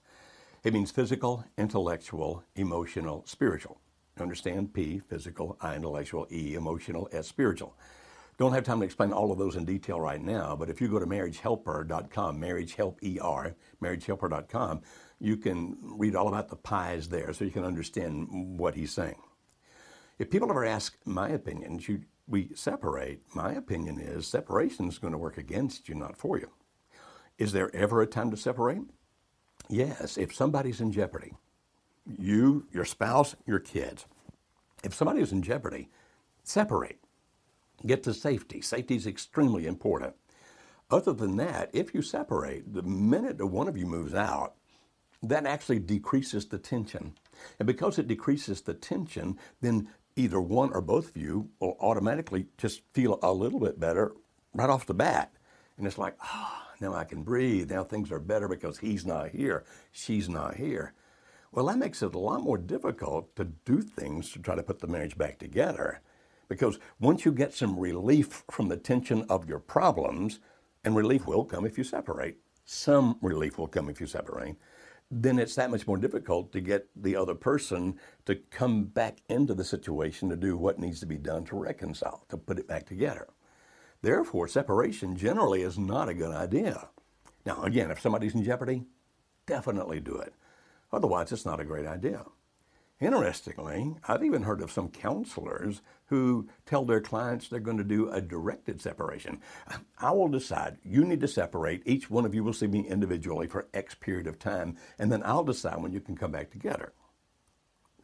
It 0.64 0.74
means 0.74 0.90
physical, 0.90 1.46
intellectual, 1.56 2.44
emotional, 2.56 3.24
spiritual. 3.28 3.80
Understand 4.20 4.74
P, 4.74 4.98
physical, 4.98 5.60
I, 5.62 5.76
intellectual, 5.76 6.26
E, 6.32 6.56
emotional, 6.56 7.08
S, 7.12 7.28
spiritual. 7.28 7.78
Don't 8.40 8.52
have 8.52 8.64
time 8.64 8.80
to 8.80 8.86
explain 8.86 9.14
all 9.14 9.32
of 9.32 9.38
those 9.38 9.58
in 9.58 9.64
detail 9.64 10.02
right 10.02 10.24
now, 10.24 10.56
but 10.56 10.72
if 10.72 10.82
you 10.82 10.88
go 10.88 10.98
to 10.98 11.06
marriagehelper.com, 11.06 12.42
marriagehelper, 12.42 13.54
marriagehelper.com, 13.80 14.82
you 15.20 15.38
can 15.38 15.78
read 15.84 16.16
all 16.16 16.30
about 16.30 16.50
the 16.50 16.56
pies 16.56 17.10
there 17.10 17.32
so 17.32 17.46
you 17.46 17.52
can 17.52 17.64
understand 17.64 18.58
what 18.58 18.74
he's 18.74 18.92
saying. 18.92 19.22
If 20.18 20.32
people 20.32 20.50
ever 20.50 20.66
ask 20.66 20.98
my 21.06 21.30
opinion, 21.30 21.78
should 21.78 22.06
we 22.28 22.50
separate? 22.56 23.22
My 23.34 23.54
opinion 23.54 24.00
is 24.00 24.28
separation 24.28 24.88
is 24.88 24.98
going 24.98 25.14
to 25.14 25.18
work 25.20 25.38
against 25.38 25.88
you, 25.88 25.96
not 25.96 26.18
for 26.18 26.38
you. 26.38 26.50
Is 27.38 27.52
there 27.52 27.76
ever 27.76 28.02
a 28.02 28.08
time 28.08 28.32
to 28.32 28.38
separate? 28.38 28.82
Yes, 29.70 30.18
if 30.18 30.34
somebody's 30.34 30.82
in 30.82 30.92
jeopardy. 30.92 31.34
You, 32.06 32.68
your 32.72 32.86
spouse, 32.86 33.36
your 33.46 33.60
kids. 33.60 34.06
If 34.84 34.94
somebody 34.94 35.22
is 35.22 35.32
in 35.32 35.42
jeopardy, 35.42 35.90
separate. 36.44 37.00
Get 37.86 38.04
to 38.04 38.14
safety. 38.14 38.62
Safety 38.62 38.96
is 38.96 39.08
extremely 39.08 39.66
important. 39.66 40.16
Other 40.90 41.14
than 41.14 41.36
that, 41.38 41.70
if 41.74 41.94
you 41.94 42.02
separate, 42.02 42.74
the 42.74 42.84
minute 42.84 43.44
one 43.44 43.68
of 43.68 43.78
you 43.78 43.86
moves 43.86 44.14
out, 44.14 44.54
that 45.24 45.46
actually 45.46 45.80
decreases 45.80 46.46
the 46.46 46.60
tension. 46.60 47.16
And 47.60 47.66
because 47.66 47.98
it 47.98 48.08
decreases 48.08 48.62
the 48.62 48.76
tension, 48.76 49.38
then 49.62 49.90
either 50.16 50.40
one 50.40 50.72
or 50.72 50.82
both 50.82 51.10
of 51.10 51.18
you 51.18 51.50
will 51.60 51.78
automatically 51.80 52.48
just 52.58 52.82
feel 52.94 53.20
a 53.22 53.32
little 53.32 53.60
bit 53.60 53.80
better 53.80 54.14
right 54.54 54.70
off 54.70 54.86
the 54.86 54.94
bat. 54.94 55.34
And 55.78 55.86
it's 55.86 55.98
like, 55.98 56.16
ah, 56.22 56.68
oh, 56.68 56.76
now 56.80 56.94
I 56.94 57.04
can 57.04 57.24
breathe. 57.24 57.72
Now 57.72 57.84
things 57.84 58.12
are 58.12 58.20
better 58.20 58.48
because 58.48 58.78
he's 58.78 59.06
not 59.06 59.30
here, 59.30 59.66
she's 59.92 60.30
not 60.30 60.56
here. 60.56 60.94
Well, 61.52 61.66
that 61.68 61.78
makes 61.78 62.02
it 62.02 62.16
a 62.16 62.20
lot 62.20 62.42
more 62.42 62.58
difficult 62.58 63.36
to 63.38 63.46
do 63.46 63.82
things 63.82 64.32
to 64.32 64.40
try 64.40 64.56
to 64.56 64.64
put 64.64 64.80
the 64.80 64.88
marriage 64.88 65.18
back 65.18 65.40
together. 65.40 66.02
Because 66.50 66.80
once 67.00 67.26
you 67.26 67.32
get 67.32 67.54
some 67.54 67.80
relief 67.80 68.44
from 68.52 68.68
the 68.68 68.78
tension 68.78 69.26
of 69.30 69.48
your 69.48 69.60
problems, 69.60 70.40
and 70.84 70.96
relief 70.96 71.26
will 71.26 71.46
come 71.46 71.66
if 71.66 71.78
you 71.78 71.84
separate, 71.84 72.38
some 72.66 73.18
relief 73.22 73.58
will 73.58 73.68
come 73.68 73.90
if 73.90 74.00
you 74.00 74.08
separate, 74.08 74.56
then 75.12 75.40
it's 75.40 75.56
that 75.56 75.72
much 75.72 75.88
more 75.88 75.98
difficult 75.98 76.52
to 76.52 76.62
get 76.62 76.90
the 76.96 77.16
other 77.16 77.36
person 77.36 78.00
to 78.26 78.36
come 78.36 78.86
back 78.86 79.20
into 79.30 79.54
the 79.54 79.64
situation 79.64 80.30
to 80.30 80.36
do 80.36 80.58
what 80.58 80.80
needs 80.80 81.00
to 81.00 81.06
be 81.06 81.18
done 81.18 81.46
to 81.46 81.56
reconcile, 81.56 82.26
to 82.30 82.38
put 82.38 82.60
it 82.60 82.68
back 82.68 82.86
together. 82.86 83.28
Therefore, 84.02 84.48
separation 84.48 85.16
generally 85.16 85.62
is 85.62 85.78
not 85.78 86.10
a 86.10 86.14
good 86.14 86.36
idea. 86.36 86.90
Now, 87.46 87.64
again, 87.64 87.92
if 87.92 88.00
somebody's 88.00 88.36
in 88.36 88.44
jeopardy, 88.44 88.84
definitely 89.46 90.00
do 90.00 90.18
it. 90.18 90.34
Otherwise, 90.92 91.32
it's 91.32 91.46
not 91.46 91.60
a 91.60 91.66
great 91.66 91.86
idea. 91.86 92.26
Interestingly, 93.02 93.94
I've 94.08 94.24
even 94.24 94.44
heard 94.44 94.62
of 94.62 94.72
some 94.72 94.88
counselors 94.88 95.82
who 96.06 96.48
tell 96.66 96.86
their 96.86 97.02
clients 97.02 97.50
they're 97.50 97.60
going 97.60 97.78
to 97.78 97.84
do 97.84 98.10
a 98.10 98.22
directed 98.22 98.80
separation. 98.80 99.42
I 100.00 100.12
will 100.12 100.30
decide, 100.30 100.78
you 100.82 101.04
need 101.04 101.20
to 101.20 101.28
separate. 101.28 101.82
Each 101.86 102.10
one 102.10 102.26
of 102.26 102.34
you 102.34 102.42
will 102.44 102.54
see 102.54 102.68
me 102.68 102.88
individually 102.88 103.48
for 103.48 103.68
X 103.74 103.96
period 103.96 104.28
of 104.28 104.40
time, 104.40 104.78
and 104.98 105.12
then 105.12 105.24
I'll 105.26 105.44
decide 105.44 105.82
when 105.82 105.92
you 105.92 106.00
can 106.00 106.16
come 106.16 106.32
back 106.32 106.52
together. 106.52 106.94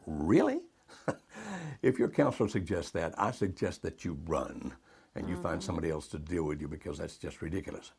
Really? 0.04 0.60
if 1.82 1.98
your 1.98 2.08
counselor 2.08 2.50
suggests 2.50 2.90
that, 2.90 3.14
I 3.16 3.30
suggest 3.30 3.80
that 3.82 4.04
you 4.04 4.18
run 4.26 4.74
and 5.14 5.26
you 5.26 5.36
find 5.36 5.60
mm-hmm. 5.60 5.60
somebody 5.60 5.90
else 5.90 6.06
to 6.08 6.18
deal 6.18 6.44
with 6.44 6.60
you 6.60 6.68
because 6.68 6.98
that's 6.98 7.16
just 7.16 7.40
ridiculous. 7.40 7.92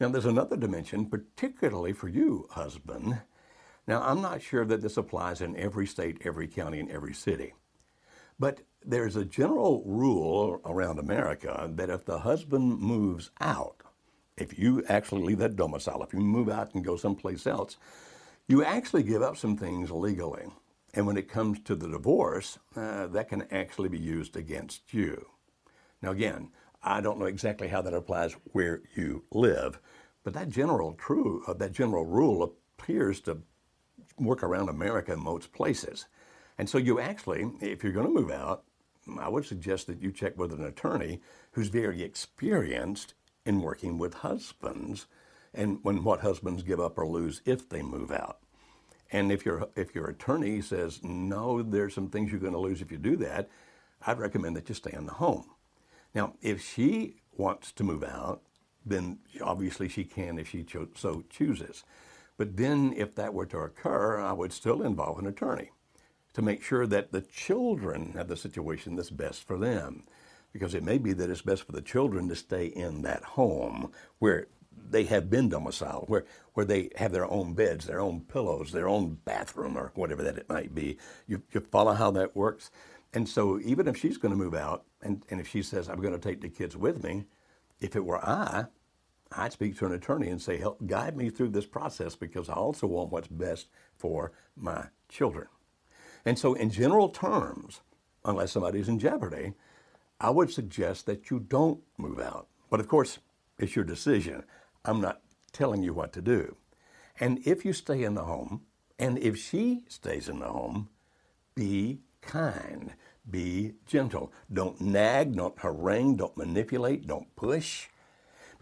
Now, 0.00 0.08
there's 0.08 0.26
another 0.26 0.56
dimension, 0.56 1.06
particularly 1.06 1.92
for 1.92 2.08
you, 2.08 2.48
husband 2.50 3.20
now, 3.86 4.00
I'm 4.02 4.22
not 4.22 4.42
sure 4.42 4.64
that 4.64 4.80
this 4.80 4.96
applies 4.96 5.40
in 5.40 5.56
every 5.56 5.86
state, 5.86 6.22
every 6.24 6.46
county, 6.46 6.78
and 6.78 6.90
every 6.90 7.14
city. 7.14 7.54
But 8.38 8.60
there's 8.84 9.16
a 9.16 9.24
general 9.24 9.82
rule 9.84 10.60
around 10.64 10.98
America 10.98 11.68
that 11.74 11.90
if 11.90 12.04
the 12.04 12.20
husband 12.20 12.80
moves 12.80 13.30
out, 13.40 13.82
if 14.36 14.58
you 14.58 14.84
actually 14.88 15.22
leave 15.22 15.38
that 15.38 15.56
domicile, 15.56 16.02
if 16.02 16.12
you 16.12 16.20
move 16.20 16.48
out 16.48 16.74
and 16.74 16.84
go 16.84 16.96
someplace 16.96 17.46
else, 17.46 17.76
you 18.48 18.64
actually 18.64 19.02
give 19.02 19.22
up 19.22 19.36
some 19.36 19.56
things 19.56 19.90
legally. 19.90 20.46
And 20.94 21.06
when 21.06 21.16
it 21.16 21.28
comes 21.28 21.60
to 21.60 21.74
the 21.74 21.88
divorce, 21.88 22.58
uh, 22.76 23.06
that 23.08 23.28
can 23.28 23.46
actually 23.50 23.88
be 23.88 23.98
used 23.98 24.36
against 24.36 24.92
you. 24.92 25.26
Now, 26.00 26.10
again, 26.10 26.50
I 26.82 27.00
don't 27.00 27.18
know 27.18 27.26
exactly 27.26 27.68
how 27.68 27.82
that 27.82 27.94
applies 27.94 28.34
where 28.52 28.82
you 28.94 29.24
live, 29.30 29.78
but 30.24 30.34
that 30.34 30.48
general 30.48 30.94
true, 30.94 31.42
uh, 31.46 31.54
that 31.54 31.72
general 31.72 32.04
rule 32.04 32.42
appears 32.42 33.20
to 33.22 33.38
work 34.24 34.42
around 34.42 34.68
America 34.68 35.12
in 35.12 35.20
most 35.20 35.52
places. 35.52 36.06
And 36.58 36.68
so 36.68 36.78
you 36.78 37.00
actually, 37.00 37.50
if 37.60 37.82
you're 37.82 37.92
going 37.92 38.06
to 38.06 38.12
move 38.12 38.30
out, 38.30 38.64
I 39.18 39.28
would 39.28 39.44
suggest 39.44 39.86
that 39.88 40.00
you 40.00 40.12
check 40.12 40.38
with 40.38 40.52
an 40.52 40.64
attorney 40.64 41.20
who's 41.52 41.68
very 41.68 42.02
experienced 42.02 43.14
in 43.44 43.60
working 43.60 43.98
with 43.98 44.14
husbands 44.14 45.06
and 45.54 45.78
when 45.82 46.04
what 46.04 46.20
husbands 46.20 46.62
give 46.62 46.80
up 46.80 46.98
or 46.98 47.06
lose 47.06 47.42
if 47.44 47.68
they 47.68 47.82
move 47.82 48.10
out. 48.10 48.38
And 49.10 49.30
if 49.30 49.44
your 49.44 49.68
if 49.76 49.94
your 49.94 50.06
attorney 50.06 50.62
says 50.62 51.00
no, 51.02 51.62
there's 51.62 51.94
some 51.94 52.08
things 52.08 52.30
you're 52.30 52.40
going 52.40 52.54
to 52.54 52.58
lose 52.58 52.80
if 52.80 52.90
you 52.90 52.98
do 52.98 53.16
that, 53.16 53.50
I'd 54.06 54.18
recommend 54.18 54.56
that 54.56 54.68
you 54.68 54.74
stay 54.74 54.92
in 54.92 55.06
the 55.06 55.12
home. 55.12 55.50
Now, 56.14 56.34
if 56.40 56.62
she 56.62 57.16
wants 57.36 57.72
to 57.72 57.84
move 57.84 58.04
out, 58.04 58.42
then 58.84 59.18
obviously 59.42 59.88
she 59.88 60.04
can 60.04 60.38
if 60.38 60.48
she 60.48 60.64
cho- 60.64 60.88
so 60.94 61.24
chooses. 61.28 61.84
But 62.42 62.56
then, 62.56 62.92
if 62.96 63.14
that 63.14 63.34
were 63.34 63.46
to 63.46 63.58
occur, 63.58 64.18
I 64.18 64.32
would 64.32 64.52
still 64.52 64.82
involve 64.82 65.20
an 65.20 65.28
attorney 65.28 65.70
to 66.32 66.42
make 66.42 66.60
sure 66.60 66.88
that 66.88 67.12
the 67.12 67.20
children 67.20 68.14
have 68.16 68.26
the 68.26 68.36
situation 68.36 68.96
that's 68.96 69.10
best 69.10 69.46
for 69.46 69.56
them. 69.56 70.02
Because 70.52 70.74
it 70.74 70.82
may 70.82 70.98
be 70.98 71.12
that 71.12 71.30
it's 71.30 71.42
best 71.42 71.62
for 71.62 71.70
the 71.70 71.80
children 71.80 72.28
to 72.28 72.34
stay 72.34 72.66
in 72.66 73.02
that 73.02 73.22
home 73.22 73.92
where 74.18 74.48
they 74.90 75.04
have 75.04 75.30
been 75.30 75.50
domiciled, 75.50 76.08
where, 76.08 76.24
where 76.54 76.66
they 76.66 76.90
have 76.96 77.12
their 77.12 77.30
own 77.30 77.54
beds, 77.54 77.86
their 77.86 78.00
own 78.00 78.22
pillows, 78.22 78.72
their 78.72 78.88
own 78.88 79.18
bathroom, 79.24 79.78
or 79.78 79.92
whatever 79.94 80.24
that 80.24 80.38
it 80.38 80.48
might 80.48 80.74
be. 80.74 80.98
You, 81.28 81.42
you 81.52 81.60
follow 81.60 81.92
how 81.92 82.10
that 82.10 82.34
works? 82.34 82.72
And 83.14 83.28
so, 83.28 83.60
even 83.60 83.86
if 83.86 83.96
she's 83.96 84.18
going 84.18 84.32
to 84.32 84.44
move 84.44 84.56
out, 84.56 84.82
and, 85.00 85.24
and 85.30 85.40
if 85.40 85.46
she 85.46 85.62
says, 85.62 85.88
I'm 85.88 86.00
going 86.00 86.12
to 86.12 86.18
take 86.18 86.40
the 86.40 86.48
kids 86.48 86.76
with 86.76 87.04
me, 87.04 87.26
if 87.78 87.94
it 87.94 88.04
were 88.04 88.18
I, 88.18 88.64
I'd 89.36 89.52
speak 89.52 89.76
to 89.78 89.86
an 89.86 89.92
attorney 89.92 90.28
and 90.28 90.40
say, 90.40 90.58
help 90.58 90.86
guide 90.86 91.16
me 91.16 91.30
through 91.30 91.50
this 91.50 91.66
process 91.66 92.14
because 92.14 92.48
I 92.48 92.54
also 92.54 92.86
want 92.86 93.10
what's 93.10 93.28
best 93.28 93.68
for 93.96 94.32
my 94.56 94.86
children. 95.08 95.46
And 96.24 96.38
so, 96.38 96.54
in 96.54 96.70
general 96.70 97.08
terms, 97.08 97.80
unless 98.24 98.52
somebody's 98.52 98.88
in 98.88 98.98
jeopardy, 98.98 99.54
I 100.20 100.30
would 100.30 100.52
suggest 100.52 101.06
that 101.06 101.30
you 101.30 101.40
don't 101.40 101.80
move 101.98 102.20
out. 102.20 102.46
But 102.70 102.80
of 102.80 102.88
course, 102.88 103.18
it's 103.58 103.74
your 103.74 103.84
decision. 103.84 104.44
I'm 104.84 105.00
not 105.00 105.20
telling 105.52 105.82
you 105.82 105.92
what 105.92 106.12
to 106.12 106.22
do. 106.22 106.56
And 107.18 107.46
if 107.46 107.64
you 107.64 107.72
stay 107.72 108.04
in 108.04 108.14
the 108.14 108.24
home, 108.24 108.62
and 108.98 109.18
if 109.18 109.36
she 109.36 109.82
stays 109.88 110.28
in 110.28 110.38
the 110.38 110.46
home, 110.46 110.88
be 111.54 112.00
kind, 112.20 112.94
be 113.28 113.74
gentle. 113.84 114.32
Don't 114.52 114.80
nag, 114.80 115.36
don't 115.36 115.58
harangue, 115.58 116.16
don't 116.16 116.36
manipulate, 116.36 117.06
don't 117.06 117.34
push. 117.36 117.88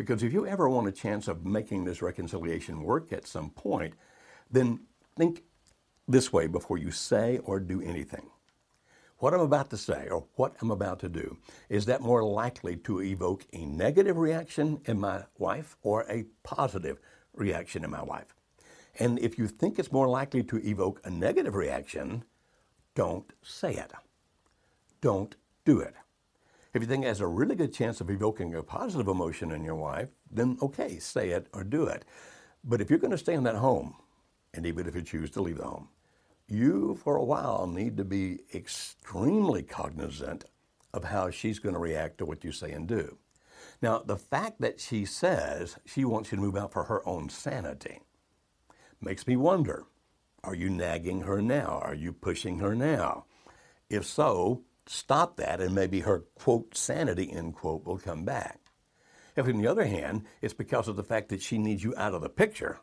Because 0.01 0.23
if 0.23 0.33
you 0.33 0.47
ever 0.47 0.67
want 0.67 0.89
a 0.89 0.93
chance 0.93 1.29
of 1.29 1.45
making 1.45 1.85
this 1.85 2.01
reconciliation 2.01 2.83
work 2.83 3.13
at 3.13 3.27
some 3.27 3.51
point, 3.51 3.93
then 4.51 4.81
think 5.15 5.43
this 6.09 6.33
way 6.33 6.47
before 6.47 6.79
you 6.79 6.91
say 6.91 7.39
or 7.45 7.61
do 7.61 7.83
anything. 7.83 8.31
What 9.19 9.35
I'm 9.35 9.41
about 9.41 9.69
to 9.69 9.77
say 9.77 10.09
or 10.09 10.25
what 10.37 10.57
I'm 10.63 10.71
about 10.71 11.01
to 11.01 11.11
do, 11.11 11.37
is 11.69 11.85
that 11.85 12.01
more 12.01 12.25
likely 12.25 12.77
to 12.77 13.03
evoke 13.03 13.45
a 13.53 13.67
negative 13.67 14.17
reaction 14.17 14.81
in 14.87 14.99
my 14.99 15.25
wife 15.37 15.77
or 15.83 16.07
a 16.09 16.25
positive 16.45 16.99
reaction 17.35 17.85
in 17.85 17.91
my 17.91 18.03
wife? 18.03 18.35
And 18.99 19.19
if 19.19 19.37
you 19.37 19.49
think 19.49 19.79
it's 19.79 19.93
more 19.93 20.09
likely 20.09 20.43
to 20.45 20.67
evoke 20.67 21.03
a 21.05 21.11
negative 21.11 21.55
reaction, 21.55 22.25
don't 22.95 23.31
say 23.43 23.75
it. 23.75 23.93
Don't 25.03 25.37
do 25.67 25.79
it. 25.79 25.95
If 26.73 26.83
you 26.83 26.89
think 26.89 27.05
it 27.05 27.09
has 27.09 27.21
a 27.21 27.27
really 27.27 27.57
good 27.57 27.75
chance 27.75 28.01
of 28.01 28.11
evoking 28.11 28.55
a 28.55 28.63
positive 28.63 29.09
emotion 29.09 29.51
in 29.51 29.65
your 29.65 29.75
wife, 29.75 30.09
then 30.31 30.57
okay, 30.63 30.99
say 30.99 31.31
it 31.31 31.49
or 31.53 31.65
do 31.65 31.85
it. 31.85 32.05
But 32.63 32.81
if 32.81 32.91
you're 32.91 32.99
going 32.99 33.11
to 33.11 33.19
stay 33.19 33.35
in 33.35 33.43
that 33.45 33.57
home, 33.57 33.97
and 34.55 34.65
even 34.65 34.87
if 34.87 34.95
you 34.95 35.03
choose 35.03 35.31
to 35.33 35.43
leave 35.43 35.59
the 35.59 35.65
home, 35.65 35.89
you 36.47 36.97
for 37.03 37.17
a 37.17 37.25
while 37.25 37.67
need 37.67 37.97
to 37.97 38.05
be 38.05 38.41
extremely 38.55 39.63
cognizant 39.63 40.45
of 40.93 41.05
how 41.05 41.31
she's 41.31 41.59
going 41.59 41.75
to 41.75 41.81
react 41.81 42.19
to 42.19 42.25
what 42.25 42.45
you 42.45 42.53
say 42.53 42.71
and 42.73 42.87
do. 42.87 43.19
Now, 43.83 43.99
the 43.99 44.17
fact 44.17 44.61
that 44.61 44.81
she 44.81 45.05
says 45.05 45.77
she 45.87 46.05
wants 46.05 46.31
you 46.31 46.37
to 46.37 46.43
move 46.43 46.57
out 46.57 46.73
for 46.73 46.85
her 46.85 47.07
own 47.07 47.29
sanity 47.31 48.01
makes 49.01 49.27
me 49.27 49.37
wonder 49.37 49.87
are 50.43 50.55
you 50.55 50.71
nagging 50.71 51.23
her 51.23 51.43
now? 51.43 51.81
Are 51.83 51.95
you 51.95 52.13
pushing 52.15 52.61
her 52.61 52.75
now? 52.75 53.27
If 53.91 54.07
so, 54.07 54.63
stop 54.91 55.37
that 55.37 55.61
and 55.61 55.73
maybe 55.73 56.01
her 56.01 56.25
quote 56.35 56.77
sanity 56.77 57.33
end 57.33 57.55
quote 57.55 57.85
will 57.85 57.99
come 57.99 58.25
back. 58.25 58.59
If 59.37 59.47
on 59.47 59.63
the 59.63 59.69
other 59.69 59.85
hand, 59.85 60.25
it's 60.43 60.53
because 60.53 60.89
of 60.89 60.97
the 60.97 61.05
fact 61.05 61.29
that 61.29 61.41
she 61.41 61.59
needs 61.59 61.85
you 61.85 61.95
out 61.97 62.13
of 62.13 62.23
the 62.23 62.29
picture, 62.29 62.81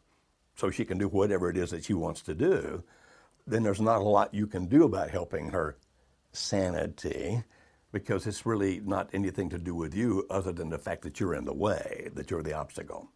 so 0.55 0.71
she 0.71 0.85
can 0.85 0.97
do 0.97 1.09
whatever 1.09 1.49
it 1.49 1.57
is 1.57 1.71
that 1.71 1.83
she 1.83 1.93
wants 1.93 2.21
to 2.21 2.33
do, 2.33 2.83
then 3.45 3.61
there's 3.61 3.81
not 3.81 3.99
a 3.99 4.05
lot 4.05 4.33
you 4.33 4.47
can 4.47 4.67
do 4.67 4.85
about 4.85 5.09
helping 5.09 5.49
her 5.49 5.77
sanity 6.31 7.43
because 7.91 8.25
it's 8.25 8.45
really 8.45 8.81
not 8.85 9.09
anything 9.11 9.49
to 9.49 9.57
do 9.57 9.75
with 9.75 9.93
you 9.93 10.25
other 10.29 10.53
than 10.53 10.69
the 10.69 10.77
fact 10.77 11.01
that 11.01 11.19
you're 11.19 11.35
in 11.35 11.45
the 11.45 11.53
way, 11.53 12.09
that 12.13 12.31
you're 12.31 12.41
the 12.41 12.53
obstacle. 12.53 13.09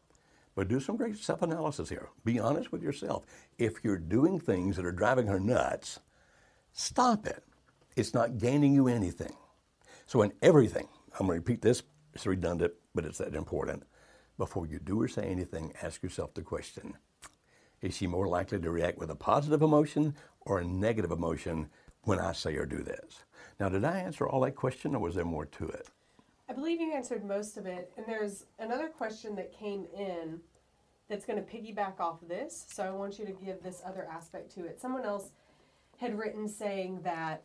But 0.54 0.68
do 0.68 0.82
some 0.82 0.98
great 0.98 1.18
self 1.18 1.42
analysis 1.42 1.88
here. 1.88 2.10
Be 2.26 2.40
honest 2.40 2.74
with 2.74 2.84
yourself. 2.84 3.26
If 3.58 3.86
you're 3.86 3.98
doing 3.98 4.38
things 4.38 4.76
that 4.76 4.86
are 4.86 4.92
driving 4.92 5.28
her 5.28 5.40
nuts, 5.40 6.00
stop 6.74 7.26
it. 7.26 7.44
It's 7.96 8.14
not 8.14 8.38
gaining 8.38 8.74
you 8.74 8.88
anything. 8.88 9.36
So, 10.06 10.22
in 10.22 10.34
everything, 10.42 10.88
I'm 11.20 11.28
going 11.28 11.42
to 11.42 11.42
repeat 11.42 11.62
this, 11.62 11.84
it's 12.14 12.26
redundant, 12.26 12.74
but 12.94 13.06
it's 13.06 13.18
that 13.20 13.36
important. 13.36 13.84
Before 14.38 14.66
you 14.66 14.80
do 14.80 15.02
or 15.02 15.08
say 15.08 15.24
anything, 15.24 15.74
ask 15.82 16.02
yourself 16.02 16.34
the 16.34 16.42
question 16.42 16.96
Is 17.82 17.96
she 17.96 18.08
more 18.08 18.28
likely 18.28 18.60
to 18.60 18.72
react 18.72 18.98
with 18.98 19.12
a 19.12 19.16
positive 19.16 19.62
emotion 19.62 20.16
or 20.42 20.60
a 20.60 20.66
negative 20.66 21.12
emotion 21.12 21.70
when 22.04 22.20
I 22.20 22.32
say 22.34 22.56
or 22.56 22.66
do 22.66 22.84
this? 22.84 23.24
Now, 23.60 23.70
did 23.70 23.86
I 23.86 24.00
answer 24.00 24.28
all 24.28 24.42
that 24.42 24.56
question 24.56 24.96
or 24.96 25.00
was 25.00 25.16
there 25.16 25.26
more 25.26 25.46
to 25.46 25.68
it? 25.68 25.88
I 26.50 26.54
believe 26.54 26.82
you 26.82 26.94
answered 26.94 27.24
most 27.24 27.56
of 27.58 27.66
it. 27.66 27.92
And 27.96 28.06
there's 28.06 28.46
another 28.60 28.88
question 28.88 29.36
that 29.36 29.58
came 29.58 29.86
in 29.96 30.40
that's 31.08 31.26
going 31.26 31.44
to 31.44 31.50
piggyback 31.50 32.00
off 32.00 32.18
this. 32.28 32.66
So 32.70 32.84
I 32.84 32.90
want 32.90 33.20
you 33.20 33.26
to 33.26 33.32
give 33.32 33.62
this 33.62 33.82
other 33.86 34.08
aspect 34.10 34.52
to 34.56 34.66
it. 34.66 34.82
Someone 34.82 35.06
else 35.06 35.32
had 35.98 36.18
written 36.18 36.48
saying 36.48 37.02
that 37.04 37.44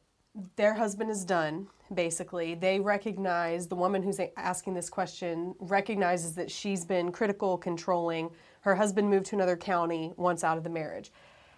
their 0.57 0.75
husband 0.75 1.11
is 1.11 1.25
done, 1.25 1.67
basically. 1.93 2.55
They 2.55 2.81
recognize, 2.81 3.69
the 3.69 3.75
woman 3.75 4.03
who's 4.03 4.21
asking 4.37 4.75
this 4.75 4.91
question 4.91 5.55
recognizes 5.59 6.35
that 6.35 6.51
she's 6.51 6.85
been 6.85 7.13
critical, 7.13 7.57
controlling. 7.57 8.31
Her 8.61 8.75
husband 8.75 9.09
moved 9.09 9.27
to 9.27 9.37
another 9.37 9.57
county 9.57 10.13
once 10.17 10.45
out 10.45 10.59
of 10.59 10.65
the 10.65 10.71
marriage. 10.71 11.13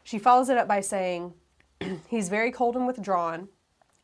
She 0.05 0.19
follows 0.19 0.49
it 0.49 0.59
up 0.59 0.69
by 0.69 0.81
saying, 0.81 1.35
he's 2.09 2.29
very 2.29 2.53
cold 2.53 2.77
and 2.77 2.87
withdrawn, 2.87 3.49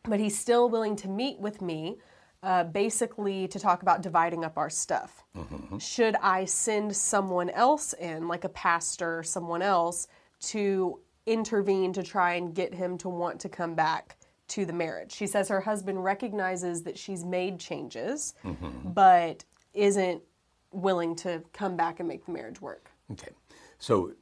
but 0.05 0.21
he's 0.21 0.39
still 0.39 0.69
willing 0.69 0.97
to 0.97 1.09
meet 1.09 1.39
with 1.39 1.63
me 1.63 1.99
uh, 2.43 2.65
basically 2.65 3.49
to 3.49 3.59
talk 3.59 3.83
about 3.83 4.03
dividing 4.03 4.45
up 4.45 4.59
our 4.59 4.69
stuff. 4.69 5.25
Mm-hmm. 5.37 5.79
Should 5.79 6.17
I 6.17 6.45
send 6.45 6.95
someone 6.95 7.49
else 7.51 7.95
in, 7.95 8.29
like 8.29 8.45
a 8.45 8.51
pastor, 8.51 9.23
someone 9.23 9.63
else, 9.63 10.09
to 10.41 11.01
intervene 11.27 11.93
to 11.95 12.03
try 12.03 12.35
and 12.35 12.55
get 12.55 12.75
him 12.75 12.99
to 12.99 13.09
want 13.09 13.41
to 13.41 13.49
come 13.49 13.75
back 13.75 14.19
to 14.55 14.65
the 14.65 14.73
marriage? 14.73 15.13
She 15.13 15.27
says 15.27 15.49
her 15.49 15.61
husband 15.61 16.03
recognizes 16.05 16.83
that 16.85 16.97
she's 16.97 17.25
made 17.25 17.59
changes, 17.59 18.35
mm-hmm. 18.45 18.91
but 18.91 19.45
isn't 19.73 20.23
willing 20.71 21.17
to 21.17 21.43
come 21.53 21.77
back 21.77 21.99
and 21.99 22.09
make 22.09 22.25
the 22.25 22.33
marriage 22.33 22.61
work. 22.61 22.91
Okay. 23.13 23.33
So, 23.79 24.13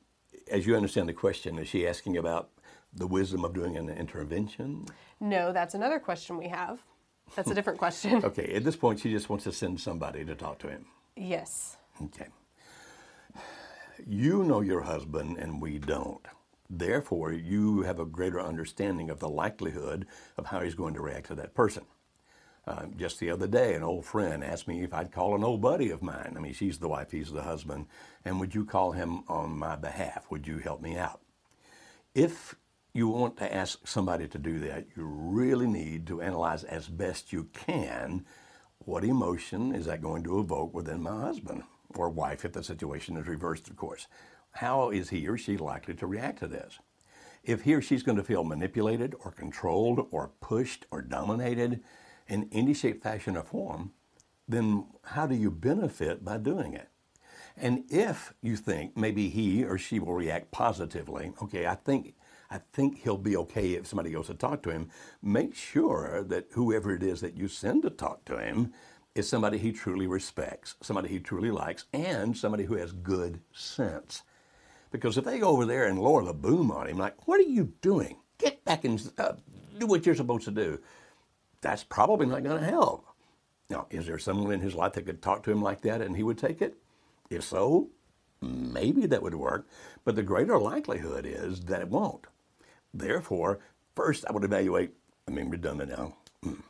as 0.51 0.67
you 0.67 0.75
understand 0.75 1.09
the 1.09 1.13
question, 1.13 1.59
is 1.59 1.69
she 1.69 1.87
asking 1.87 2.17
about 2.17 2.49
the 2.95 3.07
wisdom 3.07 3.45
of 3.45 3.53
doing 3.53 3.77
an 3.77 3.91
intervention? 3.91 4.87
No, 5.21 5.53
that's 5.53 5.75
another 5.75 5.99
question 5.99 6.39
we 6.39 6.49
have. 6.49 6.83
That's 7.37 7.51
a 7.51 7.55
different 7.55 7.79
question. 7.79 8.25
okay, 8.25 8.55
at 8.55 8.65
this 8.65 8.77
point, 8.77 9.01
she 9.01 9.11
just 9.11 9.29
wants 9.29 9.45
to 9.45 9.53
send 9.53 9.81
somebody 9.81 10.25
to 10.25 10.35
talk 10.35 10.59
to 10.61 10.69
him. 10.69 10.87
Yes. 11.17 11.77
Okay. 12.05 12.29
You 14.07 14.45
know 14.45 14.63
your 14.63 14.81
husband, 14.81 15.37
and 15.39 15.61
we 15.61 15.79
don't. 15.79 16.27
Therefore, 16.75 17.33
you 17.33 17.83
have 17.83 17.99
a 17.99 18.07
greater 18.07 18.41
understanding 18.41 19.11
of 19.11 19.21
the 19.21 19.29
likelihood 19.29 20.07
of 20.39 20.47
how 20.47 20.61
he's 20.61 20.75
going 20.75 20.95
to 20.95 21.03
react 21.03 21.27
to 21.27 21.35
that 21.35 21.55
person. 21.55 21.85
Uh, 22.67 22.87
just 22.97 23.21
the 23.21 23.29
other 23.29 23.47
day, 23.47 23.75
an 23.75 23.83
old 23.83 24.07
friend 24.07 24.43
asked 24.43 24.67
me 24.67 24.83
if 24.83 24.95
I'd 24.95 25.13
call 25.13 25.35
an 25.35 25.45
old 25.45 25.61
buddy 25.61 25.91
of 25.91 26.01
mine. 26.01 26.33
I 26.35 26.41
mean, 26.41 26.55
she's 26.55 26.79
the 26.79 26.89
wife, 26.89 27.11
he's 27.11 27.31
the 27.31 27.43
husband. 27.43 27.89
And 28.25 28.41
would 28.41 28.55
you 28.55 28.65
call 28.65 28.93
him 28.93 29.25
on 29.29 29.59
my 29.59 29.77
behalf? 29.77 30.31
Would 30.31 30.47
you 30.47 30.59
help 30.59 30.81
me 30.81 30.97
out? 30.97 31.21
If 32.15 32.55
you 32.95 33.09
want 33.09 33.37
to 33.39 33.55
ask 33.55 33.87
somebody 33.87 34.27
to 34.29 34.39
do 34.39 34.59
that, 34.61 34.87
you 34.97 35.05
really 35.05 35.67
need 35.67 36.07
to 36.07 36.23
analyze 36.23 36.65
as 36.65 36.89
best 36.89 37.35
you 37.35 37.49
can 37.53 38.25
what 38.79 39.05
emotion 39.05 39.75
is 39.75 39.87
that 39.87 40.01
going 40.01 40.25
to 40.25 40.39
evoke 40.39 40.73
within 40.73 41.03
my 41.03 41.21
husband 41.21 41.65
or 41.97 42.09
wife 42.09 42.47
if 42.47 42.53
the 42.53 42.65
situation 42.65 43.19
is 43.19 43.27
reversed, 43.27 43.69
of 43.69 43.77
course. 43.77 44.07
How 44.53 44.91
is 44.91 45.11
he 45.11 45.27
or 45.27 45.37
she 45.37 45.57
likely 45.57 45.95
to 45.95 46.07
react 46.07 46.39
to 46.41 46.47
this? 46.47 46.79
If 47.43 47.63
he 47.63 47.75
or 47.75 47.83
she's 47.83 48.03
going 48.03 48.19
to 48.19 48.25
feel 48.25 48.45
manipulated 48.45 49.15
or 49.25 49.33
controlled 49.33 50.07
or 50.11 50.31
pushed 50.41 50.87
or 50.91 51.03
dominated 51.03 51.83
in 52.29 52.49
any 52.53 52.73
shape, 52.73 53.03
fashion, 53.03 53.37
or 53.37 53.43
form, 53.43 53.93
then 54.47 54.87
how 55.03 55.27
do 55.27 55.35
you 55.35 55.51
benefit 55.51 56.25
by 56.25 56.37
doing 56.37 56.75
it? 56.75 56.89
And 57.57 57.85
if 57.91 58.33
you 58.41 58.57
think 58.57 58.97
maybe 58.97 59.29
he 59.29 59.65
or 59.65 59.77
she 59.77 59.99
will 59.99 60.15
react 60.15 60.51
positively, 60.53 61.33
okay, 61.43 61.67
I 61.67 61.75
think 61.75 62.15
I 62.51 62.61
think 62.75 62.99
he'll 62.99 63.17
be 63.17 63.35
okay 63.39 63.73
if 63.73 63.87
somebody 63.87 64.11
goes 64.11 64.27
to 64.27 64.35
talk 64.35 64.63
to 64.65 64.71
him. 64.71 64.91
Make 65.23 65.55
sure 65.55 66.23
that 66.25 66.49
whoever 66.53 66.95
it 66.95 67.03
is 67.03 67.23
that 67.23 67.35
you 67.35 67.49
send 67.49 67.83
to 67.83 67.91
talk 67.91 68.27
to 68.27 68.37
him 68.37 68.75
is 69.15 69.27
somebody 69.27 69.57
he 69.57 69.73
truly 69.73 70.07
respects, 70.07 70.75
somebody 70.83 71.09
he 71.09 71.19
truly 71.19 71.51
likes, 71.51 71.87
and 71.95 72.37
somebody 72.37 72.65
who 72.65 72.75
has 72.75 72.93
good 72.93 73.41
sense. 73.53 74.23
Because 74.93 75.17
if 75.17 75.25
they 75.25 75.39
go 75.39 75.49
over 75.49 75.65
there 75.65 75.87
and 75.87 75.99
lower 75.99 76.23
the 76.23 76.35
boom 76.35 76.71
on 76.71 76.87
him, 76.87 76.99
like, 76.99 77.27
what 77.27 77.41
are 77.41 77.45
you 77.45 77.73
doing? 77.81 78.19
Get 78.39 78.65
back 78.65 78.85
and 78.85 79.03
uh, 79.19 79.33
do 79.79 79.87
what 79.87 80.07
you're 80.07 80.15
supposed 80.15 80.45
to 80.45 80.51
do. 80.51 80.79
That's 81.63 81.83
probably 81.83 82.27
not 82.27 82.45
going 82.45 82.61
to 82.61 82.69
help. 82.69 83.07
Now, 83.71 83.87
is 83.91 84.07
there 84.07 84.19
someone 84.19 84.53
in 84.53 84.61
his 84.61 84.75
life 84.75 84.93
that 84.93 85.07
could 85.07 85.23
talk 85.23 85.43
to 85.45 85.51
him 85.51 85.63
like 85.63 85.81
that 85.81 86.03
and 86.03 86.17
he 86.17 86.23
would 86.23 86.39
take 86.39 86.61
it? 86.61 86.77
If 87.31 87.43
so, 87.43 87.89
maybe 88.43 89.07
that 89.07 89.23
would 89.23 89.35
work. 89.35 89.67
But 90.05 90.15
the 90.15 90.23
greater 90.23 90.59
likelihood 90.59 91.25
is 91.25 91.61
that 91.63 91.81
it 91.81 91.89
won't. 91.89 92.27
Therefore, 92.93 93.61
first 93.97 94.27
I 94.29 94.33
would 94.33 94.45
evaluate, 94.45 94.91
I 95.27 95.31
mean, 95.31 95.49
redundant 95.49 95.91
now. 95.91 96.17
Hmm, 96.43 96.61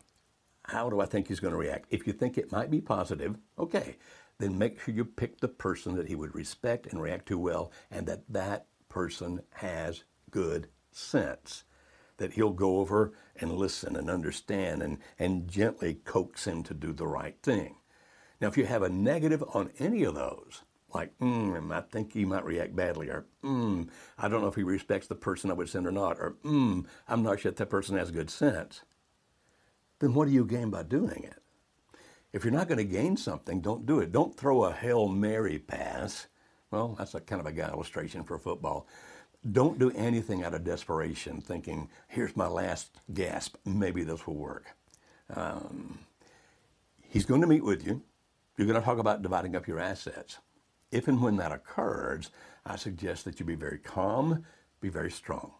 how 0.64 0.88
do 0.88 1.00
I 1.00 1.06
think 1.06 1.26
he's 1.26 1.40
going 1.40 1.52
to 1.52 1.58
react? 1.58 1.86
If 1.90 2.06
you 2.06 2.12
think 2.12 2.38
it 2.38 2.52
might 2.52 2.70
be 2.70 2.80
positive, 2.80 3.36
okay, 3.58 3.96
then 4.38 4.58
make 4.58 4.80
sure 4.80 4.94
you 4.94 5.04
pick 5.04 5.40
the 5.40 5.48
person 5.48 5.94
that 5.96 6.08
he 6.08 6.14
would 6.14 6.34
respect 6.34 6.86
and 6.86 7.00
react 7.00 7.26
to 7.26 7.38
well, 7.38 7.72
and 7.90 8.06
that 8.06 8.24
that 8.28 8.66
person 8.88 9.42
has 9.50 10.04
good 10.30 10.68
sense. 10.90 11.64
That 12.18 12.34
he'll 12.34 12.52
go 12.52 12.78
over 12.78 13.12
and 13.36 13.52
listen 13.52 13.96
and 13.96 14.10
understand 14.10 14.82
and, 14.82 14.98
and 15.18 15.48
gently 15.48 15.94
coax 16.04 16.46
him 16.46 16.62
to 16.64 16.74
do 16.74 16.92
the 16.92 17.06
right 17.06 17.36
thing. 17.42 17.76
Now, 18.40 18.48
if 18.48 18.56
you 18.56 18.66
have 18.66 18.82
a 18.82 18.88
negative 18.88 19.42
on 19.54 19.70
any 19.78 20.04
of 20.04 20.14
those, 20.14 20.62
like, 20.94 21.16
mm, 21.18 21.72
I 21.72 21.80
think 21.80 22.12
he 22.12 22.24
might 22.24 22.44
react 22.44 22.76
badly, 22.76 23.08
or 23.08 23.26
mm, 23.42 23.88
I 24.18 24.28
don't 24.28 24.42
know 24.42 24.48
if 24.48 24.56
he 24.56 24.62
respects 24.62 25.06
the 25.06 25.14
person 25.14 25.50
I 25.50 25.54
would 25.54 25.68
send 25.68 25.86
or 25.86 25.92
not, 25.92 26.18
or 26.18 26.36
mm, 26.44 26.84
I'm 27.08 27.22
not 27.22 27.40
sure 27.40 27.50
if 27.50 27.56
that 27.56 27.70
person 27.70 27.96
has 27.96 28.10
good 28.10 28.30
sense, 28.30 28.82
then 30.00 30.14
what 30.14 30.28
do 30.28 30.34
you 30.34 30.44
gain 30.44 30.70
by 30.70 30.82
doing 30.82 31.24
it? 31.24 31.41
If 32.32 32.44
you're 32.44 32.52
not 32.52 32.68
going 32.68 32.78
to 32.78 32.84
gain 32.84 33.16
something, 33.16 33.60
don't 33.60 33.84
do 33.84 34.00
it. 34.00 34.10
Don't 34.10 34.36
throw 34.36 34.64
a 34.64 34.72
Hail 34.72 35.08
Mary 35.08 35.58
pass. 35.58 36.26
Well, 36.70 36.94
that's 36.98 37.14
a 37.14 37.20
kind 37.20 37.40
of 37.40 37.46
a 37.46 37.52
guy 37.52 37.68
illustration 37.68 38.24
for 38.24 38.38
football. 38.38 38.86
Don't 39.50 39.78
do 39.78 39.90
anything 39.90 40.42
out 40.42 40.54
of 40.54 40.64
desperation, 40.64 41.40
thinking, 41.40 41.88
here's 42.08 42.36
my 42.36 42.46
last 42.46 42.90
gasp, 43.12 43.56
maybe 43.66 44.04
this 44.04 44.26
will 44.26 44.36
work. 44.36 44.66
Um, 45.34 45.98
he's 47.02 47.26
going 47.26 47.40
to 47.40 47.46
meet 47.46 47.64
with 47.64 47.86
you. 47.86 48.00
You're 48.56 48.68
going 48.68 48.80
to 48.80 48.84
talk 48.84 48.98
about 48.98 49.22
dividing 49.22 49.56
up 49.56 49.66
your 49.66 49.80
assets. 49.80 50.38
If 50.90 51.08
and 51.08 51.20
when 51.20 51.36
that 51.36 51.52
occurs, 51.52 52.30
I 52.64 52.76
suggest 52.76 53.24
that 53.24 53.40
you 53.40 53.46
be 53.46 53.54
very 53.56 53.78
calm, 53.78 54.44
be 54.80 54.88
very 54.88 55.10
strong. 55.10 55.52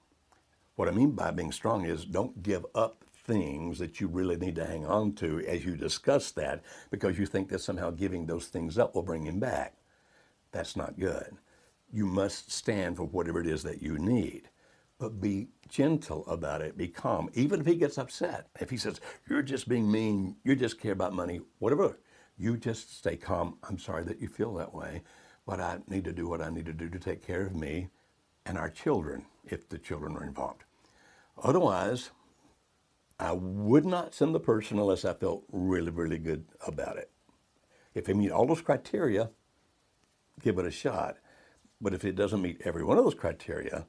What 0.76 0.88
I 0.88 0.92
mean 0.92 1.10
by 1.10 1.30
being 1.32 1.52
strong 1.52 1.84
is 1.84 2.04
don't 2.04 2.42
give 2.42 2.64
up 2.74 3.04
things 3.24 3.78
that 3.78 4.00
you 4.00 4.08
really 4.08 4.36
need 4.36 4.56
to 4.56 4.66
hang 4.66 4.86
on 4.86 5.12
to 5.14 5.40
as 5.46 5.64
you 5.64 5.76
discuss 5.76 6.30
that 6.32 6.62
because 6.90 7.18
you 7.18 7.26
think 7.26 7.48
that 7.48 7.60
somehow 7.60 7.90
giving 7.90 8.26
those 8.26 8.46
things 8.46 8.78
up 8.78 8.94
will 8.94 9.02
bring 9.02 9.24
him 9.26 9.38
back. 9.38 9.74
That's 10.50 10.76
not 10.76 10.98
good. 10.98 11.36
You 11.92 12.06
must 12.06 12.50
stand 12.50 12.96
for 12.96 13.04
whatever 13.04 13.40
it 13.40 13.46
is 13.46 13.62
that 13.62 13.82
you 13.82 13.98
need. 13.98 14.48
But 14.98 15.20
be 15.20 15.48
gentle 15.68 16.24
about 16.26 16.62
it, 16.62 16.76
be 16.76 16.88
calm. 16.88 17.28
Even 17.34 17.60
if 17.60 17.66
he 17.66 17.74
gets 17.74 17.98
upset, 17.98 18.48
if 18.60 18.70
he 18.70 18.76
says, 18.76 19.00
You're 19.28 19.42
just 19.42 19.68
being 19.68 19.90
mean, 19.90 20.36
you 20.44 20.54
just 20.54 20.80
care 20.80 20.92
about 20.92 21.12
money, 21.12 21.40
whatever, 21.58 21.98
you 22.38 22.56
just 22.56 22.98
stay 22.98 23.16
calm. 23.16 23.58
I'm 23.68 23.78
sorry 23.78 24.04
that 24.04 24.20
you 24.20 24.28
feel 24.28 24.54
that 24.54 24.74
way 24.74 25.02
but 25.46 25.60
I 25.60 25.78
need 25.88 26.04
to 26.04 26.12
do 26.12 26.28
what 26.28 26.40
I 26.40 26.50
need 26.50 26.66
to 26.66 26.72
do 26.72 26.88
to 26.88 26.98
take 26.98 27.26
care 27.26 27.42
of 27.42 27.54
me 27.54 27.88
and 28.46 28.56
our 28.56 28.70
children 28.70 29.26
if 29.44 29.68
the 29.68 29.78
children 29.78 30.16
are 30.16 30.24
involved. 30.24 30.64
Otherwise, 31.42 32.10
I 33.22 33.32
would 33.32 33.84
not 33.84 34.14
send 34.14 34.34
the 34.34 34.40
person 34.40 34.78
unless 34.78 35.04
I 35.04 35.14
felt 35.14 35.44
really, 35.52 35.90
really 35.90 36.18
good 36.18 36.44
about 36.66 36.96
it. 36.96 37.10
If 37.94 38.06
they 38.06 38.14
meet 38.14 38.32
all 38.32 38.46
those 38.46 38.62
criteria, 38.62 39.30
give 40.40 40.58
it 40.58 40.66
a 40.66 40.70
shot. 40.72 41.18
But 41.80 41.94
if 41.94 42.04
it 42.04 42.16
doesn't 42.16 42.42
meet 42.42 42.62
every 42.64 42.82
one 42.82 42.98
of 42.98 43.04
those 43.04 43.14
criteria, 43.14 43.86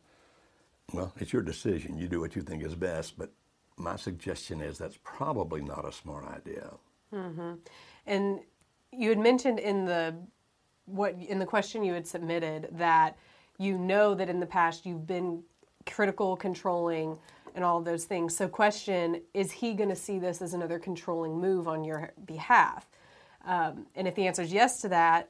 well, 0.94 1.14
it's 1.18 1.34
your 1.34 1.42
decision. 1.42 1.98
You 1.98 2.08
do 2.08 2.20
what 2.20 2.36
you 2.36 2.44
think 2.44 2.64
is 2.64 2.76
best. 2.76 3.18
But 3.18 3.32
my 3.76 3.96
suggestion 3.96 4.62
is 4.62 4.78
that's 4.78 5.00
probably 5.04 5.62
not 5.62 5.88
a 5.88 5.92
smart 5.92 6.26
idea. 6.26 6.72
Mm-hmm. 7.12 7.54
And 8.06 8.40
you 8.92 9.10
had 9.10 9.20
mentioned 9.20 9.60
in 9.60 9.86
the 9.86 10.16
what 10.86 11.16
in 11.16 11.40
the 11.40 11.46
question 11.46 11.84
you 11.84 11.94
had 11.94 12.06
submitted 12.06 12.70
that 12.74 13.18
You 13.58 13.78
know 13.78 14.16
that 14.16 14.30
in 14.30 14.40
the 14.40 14.46
past 14.46 14.86
you've 14.86 15.08
been 15.08 15.44
critical, 15.86 16.36
controlling, 16.36 17.18
and 17.56 17.64
all 17.64 17.78
of 17.78 17.86
those 17.86 18.06
things. 18.06 18.36
So, 18.36 18.48
question 18.48 19.22
is 19.34 19.52
he 19.52 19.74
going 19.74 19.90
to 19.90 19.96
see 19.96 20.20
this 20.20 20.42
as 20.42 20.54
another 20.54 20.80
controlling 20.80 21.40
move 21.40 21.68
on 21.68 21.84
your 21.84 22.14
behalf? 22.26 22.88
Um, 23.46 23.88
and 23.96 24.08
if 24.08 24.16
the 24.16 24.28
answer 24.28 24.42
is 24.42 24.54
yes 24.54 24.82
to 24.82 24.90
that, 24.90 25.30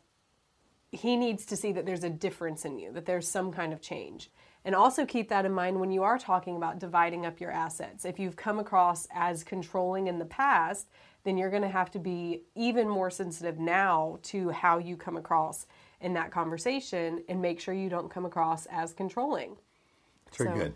he 0.91 1.15
needs 1.17 1.45
to 1.47 1.55
see 1.55 1.71
that 1.71 1.85
there's 1.85 2.03
a 2.03 2.09
difference 2.09 2.65
in 2.65 2.77
you, 2.77 2.91
that 2.91 3.05
there's 3.05 3.27
some 3.27 3.51
kind 3.51 3.73
of 3.73 3.81
change. 3.81 4.29
And 4.65 4.75
also 4.75 5.05
keep 5.05 5.27
that 5.29 5.45
in 5.45 5.51
mind 5.51 5.79
when 5.79 5.91
you 5.91 6.03
are 6.03 6.17
talking 6.17 6.55
about 6.55 6.79
dividing 6.79 7.25
up 7.25 7.41
your 7.41 7.51
assets. 7.51 8.05
If 8.05 8.19
you've 8.19 8.35
come 8.35 8.59
across 8.59 9.07
as 9.13 9.43
controlling 9.43 10.07
in 10.07 10.19
the 10.19 10.25
past, 10.25 10.87
then 11.23 11.37
you're 11.37 11.49
going 11.49 11.63
to 11.63 11.69
have 11.69 11.91
to 11.91 11.99
be 11.99 12.43
even 12.55 12.87
more 12.87 13.09
sensitive 13.09 13.59
now 13.59 14.19
to 14.23 14.49
how 14.49 14.77
you 14.77 14.95
come 14.95 15.17
across 15.17 15.65
in 15.99 16.13
that 16.13 16.31
conversation 16.31 17.23
and 17.27 17.41
make 17.41 17.59
sure 17.59 17.73
you 17.73 17.89
don't 17.89 18.09
come 18.09 18.25
across 18.25 18.65
as 18.67 18.93
controlling. 18.93 19.57
Very 20.37 20.49
So- 20.49 20.55
good. 20.55 20.73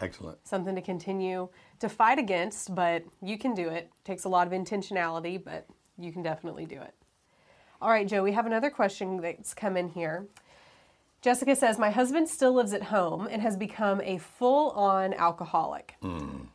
Excellent. 0.00 0.38
Something 0.46 0.74
to 0.74 0.80
continue 0.80 1.48
to 1.78 1.88
fight 1.88 2.18
against, 2.18 2.74
but 2.74 3.04
you 3.22 3.38
can 3.38 3.54
do 3.54 3.68
it. 3.68 3.90
Takes 4.04 4.24
a 4.24 4.28
lot 4.28 4.46
of 4.46 4.52
intentionality, 4.52 5.42
but 5.42 5.66
you 5.98 6.12
can 6.12 6.22
definitely 6.22 6.64
do 6.64 6.80
it. 6.80 6.94
All 7.82 7.90
right, 7.90 8.06
Joe, 8.06 8.22
we 8.22 8.32
have 8.32 8.46
another 8.46 8.70
question 8.70 9.20
that's 9.20 9.54
come 9.54 9.76
in 9.76 9.88
here. 9.88 10.26
Jessica 11.22 11.54
says, 11.54 11.78
My 11.78 11.90
husband 11.90 12.28
still 12.28 12.54
lives 12.54 12.72
at 12.72 12.84
home 12.84 13.28
and 13.30 13.42
has 13.42 13.56
become 13.56 14.00
a 14.02 14.18
full 14.18 14.70
on 14.70 15.12
alcoholic. 15.14 15.96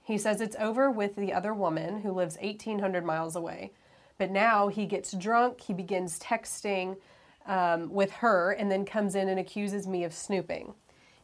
He 0.03 0.17
says 0.17 0.41
it's 0.41 0.55
over 0.59 0.89
with 0.89 1.15
the 1.15 1.33
other 1.33 1.53
woman 1.53 2.01
who 2.01 2.11
lives 2.11 2.37
1,800 2.41 3.05
miles 3.05 3.35
away. 3.35 3.71
But 4.17 4.31
now 4.31 4.69
he 4.69 4.85
gets 4.85 5.11
drunk, 5.11 5.61
he 5.61 5.73
begins 5.73 6.19
texting 6.19 6.97
um, 7.45 7.91
with 7.91 8.11
her, 8.11 8.51
and 8.51 8.71
then 8.71 8.85
comes 8.85 9.13
in 9.13 9.29
and 9.29 9.39
accuses 9.39 9.87
me 9.87 10.03
of 10.03 10.13
snooping. 10.13 10.73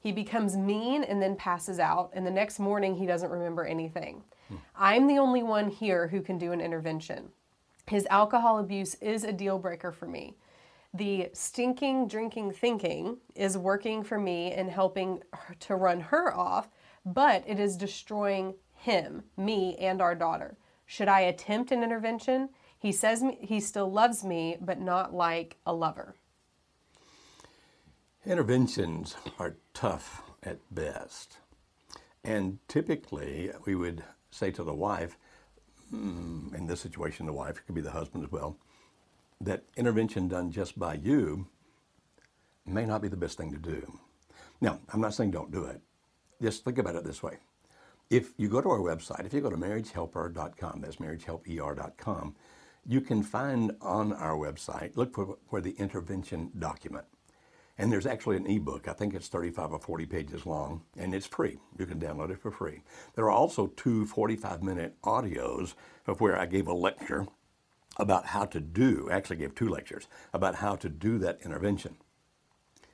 He 0.02 0.12
becomes 0.12 0.58
mean 0.58 1.04
and 1.04 1.22
then 1.22 1.36
passes 1.36 1.80
out, 1.80 2.10
and 2.14 2.26
the 2.26 2.32
next 2.32 2.60
morning 2.60 2.96
he 2.96 3.06
doesn't 3.06 3.30
remember 3.30 3.64
anything. 3.64 4.24
I'm 4.76 5.08
the 5.08 5.20
only 5.20 5.44
one 5.44 5.70
here 5.70 6.08
who 6.08 6.22
can 6.22 6.38
do 6.38 6.52
an 6.52 6.60
intervention. 6.60 7.30
His 7.88 8.08
alcohol 8.10 8.60
abuse 8.60 8.96
is 8.96 9.24
a 9.24 9.32
deal 9.32 9.60
breaker 9.60 9.92
for 9.92 10.08
me. 10.08 10.36
The 10.94 11.30
stinking 11.34 12.08
drinking 12.08 12.52
thinking 12.54 13.18
is 13.36 13.58
working 13.58 14.04
for 14.04 14.18
me 14.18 14.52
and 14.52 14.70
helping 14.70 15.22
to 15.62 15.76
run 15.76 16.02
her 16.02 16.36
off, 16.36 16.68
but 17.06 17.44
it 17.48 17.60
is 17.60 17.78
destroying 17.78 18.56
him, 18.74 19.24
me, 19.38 19.78
and 19.78 20.02
our 20.02 20.16
daughter. 20.16 20.58
Should 20.86 21.08
I 21.08 21.22
attempt 21.22 21.72
an 21.72 21.84
intervention? 21.84 22.50
He 22.78 22.92
says 22.92 23.24
he 23.40 23.60
still 23.60 23.90
loves 23.90 24.26
me, 24.26 24.58
but 24.60 24.82
not 24.82 25.14
like 25.14 25.58
a 25.66 25.74
lover. 25.74 26.16
Interventions 28.24 29.16
are 29.40 29.56
tough 29.74 30.22
at 30.44 30.60
best. 30.70 31.40
And 32.24 32.60
typically, 32.68 33.50
we 33.66 33.74
would 33.74 34.04
say 34.30 34.52
to 34.52 34.64
the 34.64 34.76
wife, 34.76 35.18
mm, 35.92 36.54
in 36.54 36.68
this 36.68 36.82
situation, 36.82 37.26
the 37.26 37.34
wife, 37.34 37.66
could 37.66 37.74
be 37.74 37.82
the 37.82 37.90
husband 37.90 38.24
as 38.24 38.32
well, 38.32 38.58
that 39.42 39.64
intervention 39.76 40.28
done 40.28 40.52
just 40.52 40.78
by 40.78 40.94
you 40.94 41.48
may 42.64 42.86
not 42.86 43.02
be 43.02 43.08
the 43.08 43.18
best 43.18 43.40
thing 43.40 43.52
to 43.54 43.58
do. 43.58 43.92
Now, 44.62 44.80
I'm 44.94 45.02
not 45.02 45.16
saying 45.16 45.32
don't 45.32 45.52
do 45.52 45.66
it. 45.66 45.82
Just 46.40 46.64
think 46.64 46.78
about 46.78 46.96
it 46.96 47.04
this 47.04 47.24
way. 47.24 47.38
If 48.12 48.34
you 48.38 48.50
go 48.50 48.62
to 48.62 48.70
our 48.70 48.78
website, 48.78 49.26
if 49.26 49.34
you 49.34 49.42
go 49.42 49.50
to 49.50 49.58
marriagehelper.com, 49.58 50.82
that's 50.82 50.98
marriagehelper.com, 50.98 52.36
you 52.86 53.02
can 53.02 53.24
find 53.24 53.72
on 53.82 54.14
our 54.14 54.36
website, 54.36 54.96
look 54.96 55.16
for, 55.16 55.38
for 55.50 55.60
the 55.60 55.72
intervention 55.72 56.52
document. 56.60 57.06
And 57.82 57.92
there's 57.92 58.06
actually 58.06 58.38
an 58.38 58.46
ebook. 58.46 58.88
I 58.88 58.94
think 58.94 59.16
it's 59.16 59.28
35 59.28 59.72
or 59.74 59.80
40 59.80 60.06
pages 60.06 60.46
long, 60.46 60.84
and 60.96 61.16
it's 61.16 61.26
free. 61.26 61.58
You 61.80 61.88
can 61.88 62.00
download 62.00 62.30
it 62.30 62.40
for 62.40 62.52
free. 62.52 62.84
There 63.16 63.26
are 63.26 63.32
also 63.32 63.74
two 63.76 64.06
45 64.06 64.62
minute 64.62 65.02
audios 65.02 65.74
of 66.06 66.22
where 66.22 66.38
I 66.38 66.46
gave 66.46 66.68
a 66.68 66.74
lecture 66.74 67.26
about 67.98 68.28
how 68.28 68.46
to 68.46 68.60
do, 68.60 69.10
actually 69.12 69.38
gave 69.38 69.56
two 69.56 69.68
lectures, 69.68 70.08
about 70.32 70.58
how 70.58 70.76
to 70.76 70.90
do 70.90 71.18
that 71.18 71.40
intervention. 71.44 71.96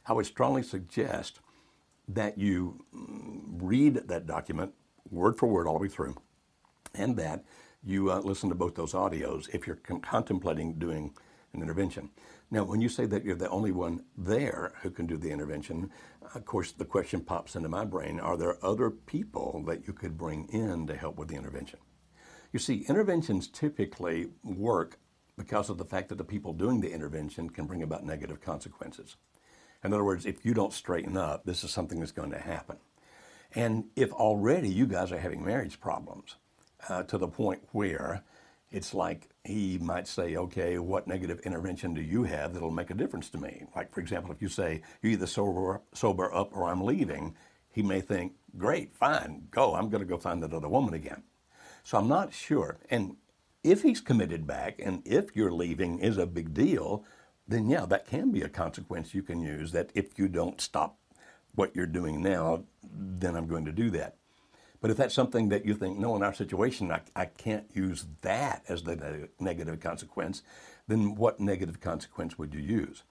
I 0.06 0.14
would 0.14 0.26
strongly 0.26 0.64
suggest 0.64 1.42
that 2.08 2.38
you 2.38 2.86
mm, 2.96 3.42
read 3.62 4.08
that 4.08 4.26
document 4.26 4.74
word 5.12 5.38
for 5.38 5.48
word 5.48 5.68
all 5.68 5.74
the 5.74 5.82
way 5.82 5.90
through, 5.90 6.16
and 6.96 7.18
that 7.18 7.44
you 7.84 8.10
uh, 8.10 8.20
listen 8.20 8.48
to 8.48 8.56
both 8.56 8.76
those 8.76 8.94
audios 8.94 9.54
if 9.54 9.68
you're 9.68 9.76
con- 9.76 10.00
contemplating 10.00 10.76
doing 10.76 11.14
an 11.54 11.62
intervention. 11.62 12.10
Now, 12.50 12.64
when 12.64 12.80
you 12.80 12.88
say 12.88 13.06
that 13.08 13.26
you're 13.26 13.36
the 13.36 13.50
only 13.50 13.72
one 13.72 14.04
there 14.18 14.74
who 14.82 14.90
can 14.90 15.06
do 15.06 15.18
the 15.18 15.32
intervention, 15.32 15.92
of 16.34 16.46
course, 16.46 16.72
the 16.72 16.86
question 16.86 17.20
pops 17.20 17.56
into 17.56 17.68
my 17.68 17.84
brain 17.84 18.20
are 18.20 18.38
there 18.38 18.64
other 18.66 18.90
people 18.90 19.64
that 19.68 19.86
you 19.86 19.94
could 19.94 20.18
bring 20.18 20.48
in 20.50 20.88
to 20.88 20.96
help 20.96 21.18
with 21.18 21.28
the 21.28 21.36
intervention? 21.36 21.80
You 22.54 22.60
see, 22.60 22.86
interventions 22.88 23.48
typically 23.48 24.28
work 24.44 24.98
because 25.38 25.70
of 25.70 25.78
the 25.78 25.86
fact 25.86 26.10
that 26.10 26.18
the 26.18 26.24
people 26.24 26.54
doing 26.54 26.80
the 26.80 26.92
intervention 26.92 27.50
can 27.50 27.66
bring 27.66 27.84
about 27.84 28.06
negative 28.06 28.40
consequences. 28.42 29.18
In 29.84 29.94
other 29.94 30.04
words, 30.04 30.26
if 30.26 30.46
you 30.46 30.54
don't 30.54 30.74
straighten 30.74 31.18
up, 31.18 31.46
this 31.46 31.64
is 31.64 31.72
something 31.72 32.00
that's 32.00 32.12
going 32.14 32.32
to 32.32 32.40
happen. 32.40 32.78
And 33.54 33.86
if 33.96 34.12
already 34.14 34.70
you 34.70 34.88
guys 34.88 35.12
are 35.12 35.20
having 35.20 35.46
marriage 35.46 35.80
problems 35.80 36.36
uh, 36.90 37.04
to 37.04 37.18
the 37.18 37.28
point 37.28 37.62
where 37.72 38.24
it's 38.72 38.94
like 38.94 39.30
he 39.44 39.78
might 39.78 40.08
say, 40.08 40.36
okay, 40.36 40.78
what 40.78 41.08
negative 41.08 41.40
intervention 41.42 41.94
do 41.94 42.02
you 42.02 42.24
have 42.24 42.54
that'll 42.54 42.72
make 42.72 42.90
a 42.90 42.96
difference 42.96 43.30
to 43.30 43.38
me? 43.38 43.64
Like, 43.76 43.92
for 43.92 44.02
example, 44.02 44.32
if 44.32 44.42
you 44.42 44.50
say, 44.50 44.82
you 45.02 45.12
either 45.12 45.28
sober, 45.28 45.82
sober 45.94 46.34
up 46.34 46.56
or 46.56 46.68
I'm 46.68 46.84
leaving, 46.84 47.36
he 47.72 47.82
may 47.82 48.02
think, 48.02 48.34
great, 48.58 48.96
fine, 48.96 49.48
go. 49.52 49.76
I'm 49.76 49.90
going 49.90 50.02
to 50.02 50.10
go 50.10 50.18
find 50.18 50.44
that 50.44 50.54
other 50.54 50.68
woman 50.68 50.94
again. 50.94 51.24
So 51.84 51.98
I'm 51.98 52.08
not 52.08 52.34
sure. 52.34 52.80
And 52.90 53.16
if 53.64 53.84
he's 53.84 54.02
committed 54.02 54.46
back 54.46 54.82
and 54.84 55.02
if 55.06 55.36
your 55.36 55.52
leaving 55.52 56.00
is 56.00 56.18
a 56.18 56.26
big 56.26 56.54
deal, 56.54 57.06
then 57.48 57.70
yeah, 57.70 57.86
that 57.86 58.08
can 58.08 58.32
be 58.32 58.42
a 58.42 58.50
consequence 58.50 59.14
you 59.14 59.24
can 59.24 59.42
use 59.42 59.72
that 59.72 59.92
if 59.96 60.20
you 60.20 60.28
don't 60.28 60.60
stop 60.60 60.98
what 61.56 61.76
you're 61.76 61.86
doing 61.86 62.22
now, 62.22 62.64
then 62.84 63.36
I'm 63.36 63.48
going 63.48 63.66
to 63.66 63.72
do 63.72 63.90
that. 63.92 64.16
But 64.80 64.92
if 64.92 64.98
that's 64.98 65.16
something 65.16 65.50
that 65.50 65.66
you 65.66 65.74
think, 65.74 65.98
no, 65.98 66.16
in 66.16 66.24
our 66.24 66.34
situation, 66.34 66.92
I, 66.92 67.02
I 67.16 67.26
can't 67.26 67.66
use 67.74 68.06
that 68.22 68.64
as 68.68 68.84
the 68.84 68.96
neg- 68.96 69.30
negative 69.40 69.80
consequence, 69.80 70.44
then 70.88 71.16
what 71.16 71.40
negative 71.40 71.80
consequence 71.80 72.38
would 72.38 72.54
you 72.54 72.62
use? 72.62 73.04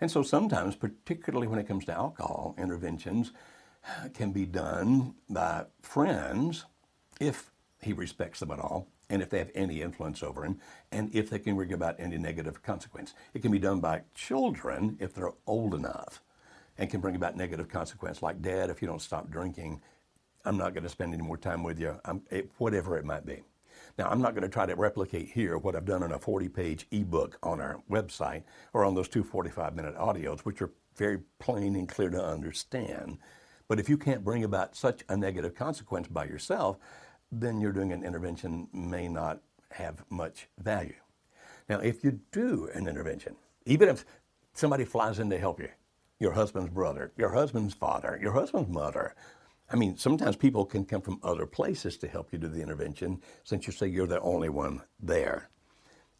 And 0.00 0.10
so 0.10 0.22
sometimes, 0.22 0.74
particularly 0.74 1.46
when 1.46 1.58
it 1.58 1.68
comes 1.68 1.84
to 1.84 1.92
alcohol, 1.92 2.54
interventions 2.58 3.32
can 4.14 4.32
be 4.32 4.46
done 4.46 5.14
by 5.28 5.66
friends 5.80 6.64
if 7.20 7.50
he 7.80 7.92
respects 7.92 8.40
them 8.40 8.50
at 8.50 8.58
all 8.58 8.88
and 9.10 9.20
if 9.20 9.30
they 9.30 9.38
have 9.38 9.50
any 9.54 9.82
influence 9.82 10.22
over 10.22 10.44
him 10.44 10.58
and 10.90 11.14
if 11.14 11.28
they 11.28 11.38
can 11.38 11.54
bring 11.54 11.72
about 11.72 11.96
any 11.98 12.16
negative 12.16 12.62
consequence. 12.62 13.14
It 13.34 13.42
can 13.42 13.52
be 13.52 13.58
done 13.58 13.80
by 13.80 14.02
children 14.14 14.96
if 15.00 15.14
they're 15.14 15.32
old 15.46 15.74
enough 15.74 16.22
and 16.78 16.90
can 16.90 17.00
bring 17.00 17.16
about 17.16 17.36
negative 17.36 17.68
consequence 17.68 18.22
like 18.22 18.40
dad 18.40 18.70
if 18.70 18.80
you 18.80 18.88
don't 18.88 19.02
stop 19.02 19.30
drinking 19.30 19.82
i'm 20.44 20.56
not 20.56 20.74
going 20.74 20.82
to 20.82 20.88
spend 20.88 21.14
any 21.14 21.22
more 21.22 21.36
time 21.36 21.62
with 21.62 21.78
you. 21.78 21.98
It, 22.30 22.50
whatever 22.58 22.96
it 22.96 23.04
might 23.04 23.26
be. 23.26 23.42
Now 23.98 24.08
i'm 24.08 24.20
not 24.20 24.34
going 24.34 24.42
to 24.42 24.48
try 24.48 24.66
to 24.66 24.74
replicate 24.74 25.28
here 25.28 25.58
what 25.58 25.76
i've 25.76 25.84
done 25.84 26.02
in 26.02 26.12
a 26.12 26.18
40 26.18 26.48
page 26.48 26.86
ebook 26.90 27.38
on 27.42 27.60
our 27.60 27.82
website 27.90 28.42
or 28.72 28.84
on 28.84 28.94
those 28.94 29.08
two 29.08 29.24
45 29.24 29.74
minute 29.74 29.96
audios 29.96 30.40
which 30.40 30.62
are 30.62 30.70
very 30.96 31.20
plain 31.38 31.74
and 31.76 31.88
clear 31.88 32.10
to 32.10 32.22
understand. 32.22 33.18
But 33.66 33.80
if 33.80 33.88
you 33.88 33.96
can't 33.96 34.22
bring 34.24 34.44
about 34.44 34.76
such 34.76 35.02
a 35.08 35.16
negative 35.16 35.54
consequence 35.54 36.08
by 36.08 36.24
yourself 36.24 36.78
then 37.30 37.60
you're 37.60 37.72
doing 37.72 37.92
an 37.92 38.04
intervention 38.04 38.68
may 38.72 39.08
not 39.08 39.40
have 39.70 40.04
much 40.10 40.48
value. 40.58 40.94
Now 41.68 41.78
if 41.80 42.04
you 42.04 42.20
do 42.32 42.68
an 42.74 42.88
intervention 42.88 43.36
even 43.66 43.88
if 43.88 44.04
somebody 44.54 44.84
flies 44.84 45.18
in 45.18 45.30
to 45.30 45.38
help 45.38 45.60
you 45.60 45.68
your 46.18 46.32
husband's 46.32 46.70
brother, 46.70 47.12
your 47.16 47.30
husband's 47.30 47.74
father, 47.74 48.18
your 48.22 48.32
husband's 48.32 48.70
mother. 48.70 49.14
I 49.72 49.76
mean, 49.76 49.96
sometimes 49.96 50.36
people 50.36 50.66
can 50.66 50.84
come 50.84 51.00
from 51.00 51.18
other 51.22 51.46
places 51.46 51.96
to 51.98 52.08
help 52.08 52.30
you 52.30 52.38
do 52.38 52.48
the 52.48 52.60
intervention 52.60 53.22
since 53.42 53.66
you 53.66 53.72
say 53.72 53.86
you're 53.86 54.06
the 54.06 54.20
only 54.20 54.50
one 54.50 54.82
there. 55.00 55.48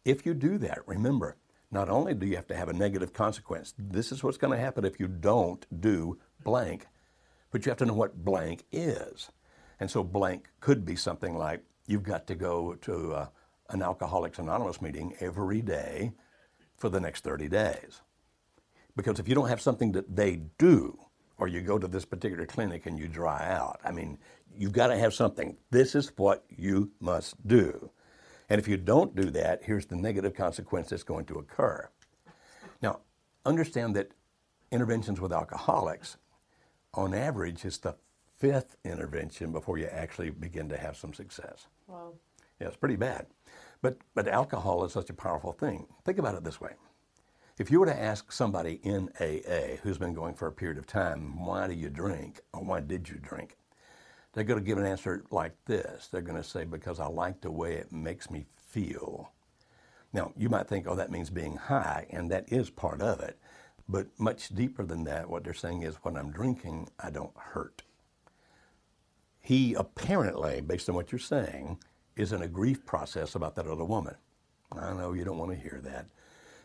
If 0.03 0.25
you 0.25 0.33
do 0.33 0.57
that, 0.57 0.79
remember, 0.87 1.37
not 1.69 1.87
only 1.87 2.15
do 2.15 2.25
you 2.25 2.35
have 2.35 2.47
to 2.47 2.55
have 2.55 2.67
a 2.67 2.73
negative 2.73 3.13
consequence, 3.13 3.75
this 3.77 4.11
is 4.11 4.23
what's 4.23 4.37
going 4.37 4.57
to 4.57 4.63
happen 4.63 4.85
if 4.85 4.99
you 4.99 5.07
don't 5.07 5.65
do 5.81 6.17
blank, 6.43 6.87
but 7.51 7.63
you 7.63 7.69
have 7.69 7.77
to 7.77 7.85
know 7.85 7.93
what 7.93 8.25
blank 8.25 8.63
is. 8.71 9.29
And 9.79 9.89
so 9.89 10.03
blank 10.03 10.49
could 10.59 10.83
be 10.83 10.95
something 10.95 11.37
like 11.37 11.63
you've 11.85 12.03
got 12.03 12.25
to 12.27 12.35
go 12.35 12.73
to 12.81 13.13
uh, 13.13 13.27
an 13.69 13.83
Alcoholics 13.83 14.39
Anonymous 14.39 14.81
meeting 14.81 15.15
every 15.19 15.61
day 15.61 16.13
for 16.75 16.89
the 16.89 16.99
next 16.99 17.23
30 17.23 17.49
days. 17.49 18.01
Because 18.95 19.19
if 19.19 19.27
you 19.27 19.35
don't 19.35 19.49
have 19.49 19.61
something 19.61 19.91
that 19.91 20.15
they 20.15 20.41
do, 20.57 20.97
or 21.37 21.47
you 21.47 21.61
go 21.61 21.77
to 21.77 21.87
this 21.87 22.05
particular 22.05 22.45
clinic 22.45 22.85
and 22.85 22.97
you 22.97 23.07
dry 23.07 23.49
out, 23.51 23.79
I 23.83 23.91
mean, 23.91 24.17
you've 24.55 24.71
got 24.71 24.87
to 24.87 24.97
have 24.97 25.13
something. 25.13 25.57
This 25.71 25.95
is 25.95 26.11
what 26.15 26.43
you 26.49 26.91
must 26.99 27.47
do. 27.47 27.89
And 28.49 28.59
if 28.59 28.67
you 28.67 28.77
don't 28.77 29.15
do 29.15 29.29
that, 29.31 29.63
here's 29.63 29.85
the 29.85 29.95
negative 29.95 30.35
consequence 30.35 30.89
that's 30.89 31.03
going 31.03 31.25
to 31.25 31.35
occur. 31.35 31.89
Now, 32.81 32.99
understand 33.45 33.95
that 33.95 34.11
interventions 34.71 35.19
with 35.19 35.31
alcoholics 35.31 36.17
on 36.93 37.13
average, 37.13 37.65
is 37.65 37.79
the 37.79 37.95
fifth 38.37 38.75
intervention 38.83 39.51
before 39.51 39.77
you 39.77 39.85
actually 39.85 40.29
begin 40.29 40.69
to 40.69 40.77
have 40.77 40.95
some 40.97 41.13
success. 41.13 41.67
Wow. 41.87 42.13
Yeah, 42.59 42.67
it's 42.67 42.77
pretty 42.77 42.95
bad. 42.95 43.25
But, 43.81 43.97
but 44.13 44.27
alcohol 44.27 44.83
is 44.85 44.93
such 44.93 45.09
a 45.09 45.13
powerful 45.13 45.53
thing. 45.53 45.87
Think 46.05 46.19
about 46.19 46.35
it 46.35 46.43
this 46.43 46.61
way. 46.61 46.71
If 47.59 47.69
you 47.69 47.79
were 47.79 47.85
to 47.85 48.01
ask 48.01 48.31
somebody 48.31 48.79
in 48.81 49.09
AA 49.19 49.77
who's 49.83 49.99
been 49.99 50.15
going 50.15 50.33
for 50.33 50.47
a 50.47 50.51
period 50.51 50.79
of 50.79 50.87
time, 50.87 51.45
why 51.45 51.67
do 51.67 51.73
you 51.73 51.87
drink 51.87 52.41
or 52.51 52.63
why 52.63 52.79
did 52.79 53.07
you 53.07 53.17
drink? 53.17 53.57
They're 54.33 54.43
going 54.43 54.59
to 54.59 54.65
give 54.65 54.79
an 54.79 54.87
answer 54.87 55.23
like 55.29 55.53
this. 55.65 56.07
They're 56.07 56.21
going 56.21 56.41
to 56.41 56.47
say, 56.47 56.65
because 56.65 56.99
I 56.99 57.05
like 57.05 57.41
the 57.41 57.51
way 57.51 57.75
it 57.75 57.91
makes 57.91 58.31
me 58.31 58.47
feel. 58.57 59.31
Now, 60.13 60.31
you 60.35 60.49
might 60.49 60.67
think, 60.67 60.87
oh, 60.87 60.95
that 60.95 61.11
means 61.11 61.29
being 61.29 61.55
high, 61.55 62.07
and 62.09 62.31
that 62.31 62.51
is 62.51 62.71
part 62.71 63.01
of 63.03 63.19
it. 63.19 63.37
But 63.87 64.07
much 64.17 64.49
deeper 64.49 64.83
than 64.83 65.03
that, 65.03 65.29
what 65.29 65.43
they're 65.43 65.53
saying 65.53 65.83
is 65.83 65.97
when 66.01 66.17
I'm 66.17 66.31
drinking, 66.31 66.89
I 66.99 67.11
don't 67.11 67.37
hurt. 67.37 67.83
He 69.41 69.75
apparently, 69.75 70.61
based 70.61 70.89
on 70.89 70.95
what 70.95 71.11
you're 71.11 71.19
saying, 71.19 71.77
is 72.15 72.33
in 72.33 72.41
a 72.41 72.47
grief 72.47 72.83
process 72.83 73.35
about 73.35 73.55
that 73.57 73.67
other 73.67 73.85
woman. 73.85 74.15
I 74.71 74.93
know 74.93 75.13
you 75.13 75.23
don't 75.23 75.37
want 75.37 75.51
to 75.51 75.57
hear 75.57 75.79
that. 75.83 76.07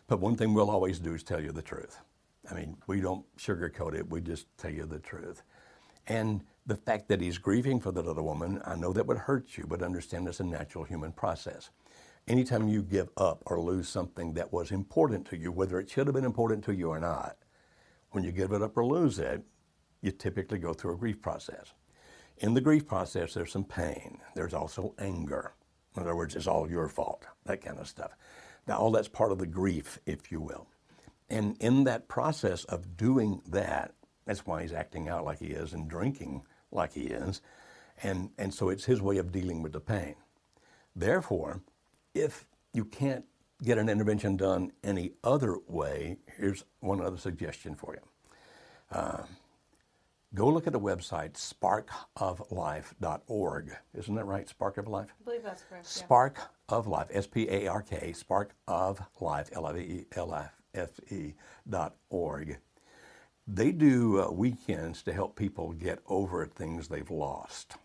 But 0.08 0.20
one 0.20 0.36
thing 0.36 0.54
we'll 0.54 0.70
always 0.70 0.98
do 0.98 1.14
is 1.14 1.22
tell 1.22 1.40
you 1.40 1.52
the 1.52 1.62
truth. 1.62 2.00
I 2.50 2.54
mean, 2.54 2.78
we 2.86 3.00
don't 3.00 3.24
sugarcoat 3.36 3.94
it, 3.94 4.10
we 4.10 4.22
just 4.22 4.46
tell 4.56 4.70
you 4.70 4.86
the 4.86 4.98
truth. 4.98 5.42
And 6.06 6.42
the 6.66 6.76
fact 6.76 7.08
that 7.08 7.20
he's 7.20 7.36
grieving 7.36 7.78
for 7.78 7.92
that 7.92 8.06
other 8.06 8.22
woman, 8.22 8.62
I 8.64 8.74
know 8.74 8.94
that 8.94 9.06
would 9.06 9.18
hurt 9.18 9.58
you, 9.58 9.66
but 9.68 9.82
understand 9.82 10.26
it's 10.26 10.40
a 10.40 10.44
natural 10.44 10.84
human 10.84 11.12
process. 11.12 11.68
Anytime 12.26 12.68
you 12.68 12.82
give 12.82 13.10
up 13.18 13.42
or 13.46 13.60
lose 13.60 13.88
something 13.88 14.32
that 14.34 14.52
was 14.52 14.70
important 14.70 15.26
to 15.28 15.36
you, 15.36 15.52
whether 15.52 15.78
it 15.78 15.90
should 15.90 16.06
have 16.06 16.14
been 16.14 16.24
important 16.24 16.64
to 16.64 16.74
you 16.74 16.88
or 16.88 16.98
not, 16.98 17.36
when 18.12 18.24
you 18.24 18.32
give 18.32 18.52
it 18.52 18.62
up 18.62 18.76
or 18.78 18.86
lose 18.86 19.18
it, 19.18 19.42
you 20.00 20.10
typically 20.10 20.58
go 20.58 20.72
through 20.72 20.94
a 20.94 20.98
grief 20.98 21.20
process. 21.20 21.74
In 22.38 22.54
the 22.54 22.60
grief 22.60 22.86
process, 22.86 23.34
there's 23.34 23.52
some 23.52 23.64
pain. 23.64 24.18
There's 24.34 24.54
also 24.54 24.94
anger. 24.98 25.52
In 25.96 26.02
other 26.02 26.16
words, 26.16 26.34
it's 26.36 26.46
all 26.46 26.70
your 26.70 26.88
fault, 26.88 27.26
that 27.44 27.62
kind 27.62 27.78
of 27.78 27.88
stuff. 27.88 28.12
Now, 28.68 28.76
all 28.76 28.90
that's 28.90 29.09
part 29.09 29.33
of 29.33 29.38
the 29.38 29.46
grief, 29.46 29.98
if 30.04 30.31
you 30.31 30.40
will. 30.40 30.66
And 31.31 31.57
in 31.59 31.85
that 31.85 32.07
process 32.07 32.64
of 32.64 32.96
doing 32.96 33.40
that, 33.48 33.94
that's 34.26 34.46
why 34.46 34.62
he's 34.62 34.72
acting 34.74 35.09
out 35.09 35.24
like 35.24 35.38
he 35.38 35.46
is 35.46 35.72
and 35.72 35.88
drinking 35.88 36.42
like 36.70 36.92
he 36.92 37.04
is. 37.04 37.40
And, 38.02 38.31
and 38.38 38.52
so 38.52 38.68
it's 38.68 38.85
his 38.85 39.00
way 39.00 39.16
of 39.16 39.33
dealing 39.33 39.62
with 39.62 39.72
the 39.72 39.81
pain. 39.81 40.16
Therefore, 40.94 41.62
if 42.14 42.46
you 42.74 42.85
can't 42.85 43.24
get 43.62 43.78
an 43.78 43.88
intervention 43.88 44.37
done 44.37 44.72
any 44.85 45.12
other 45.24 45.57
way, 45.66 46.18
here's 46.37 46.64
one 46.81 47.00
other 47.00 47.16
suggestion 47.16 47.74
for 47.74 47.94
you. 47.94 48.02
Uh, 48.92 49.22
go 50.34 50.48
look 50.48 50.66
at 50.66 50.72
the 50.72 50.80
website 50.80 51.34
sparkoflife.org. 51.34 53.76
Isn't 53.94 54.14
that 54.14 54.24
right? 54.24 54.48
Spark 54.48 54.78
of 54.78 54.88
Life? 54.88 55.08
I 55.20 55.24
believe 55.24 55.42
that's 55.42 55.62
correct. 55.62 55.84
yeah. 55.84 56.04
Spark 56.04 56.38
of 56.68 56.86
Life, 56.86 57.08
S 57.12 57.26
P 57.26 57.48
A 57.48 57.66
R 57.66 57.82
K, 57.82 58.12
Spark 58.12 58.54
of 58.66 59.00
Life, 59.20 59.50
L 59.52 59.66
I 59.66 59.72
V 59.72 59.80
E 59.80 60.06
L 60.16 60.50
F 60.74 60.90
E 61.10 61.34
dot 61.68 61.96
org. 62.10 62.58
They 63.46 63.72
do 63.72 64.20
uh, 64.22 64.30
weekends 64.30 65.02
to 65.04 65.12
help 65.12 65.34
people 65.34 65.72
get 65.72 66.00
over 66.06 66.44
things 66.46 66.88
they've 66.88 67.10
lost. 67.10 67.76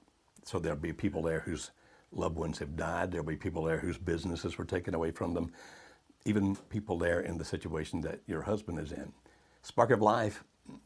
So 0.43 0.59
there'll 0.59 0.77
be 0.77 0.91
people 0.91 1.21
there 1.21 1.39
whose 1.39 1.71
loved 2.11 2.35
ones 2.35 2.59
have 2.59 2.75
died, 2.75 3.11
there'll 3.11 3.25
be 3.25 3.37
people 3.37 3.63
there 3.63 3.79
whose 3.79 3.97
businesses 3.97 4.57
were 4.57 4.65
taken 4.65 4.93
away 4.93 5.11
from 5.11 5.33
them, 5.33 5.51
even 6.25 6.55
people 6.69 6.97
there 6.97 7.21
in 7.21 7.37
the 7.37 7.45
situation 7.45 8.01
that 8.01 8.19
your 8.27 8.41
husband 8.41 8.79
is 8.79 8.91
in. 8.91 9.13
Spark 9.61 9.91
of 9.91 10.01
Life 10.01 10.43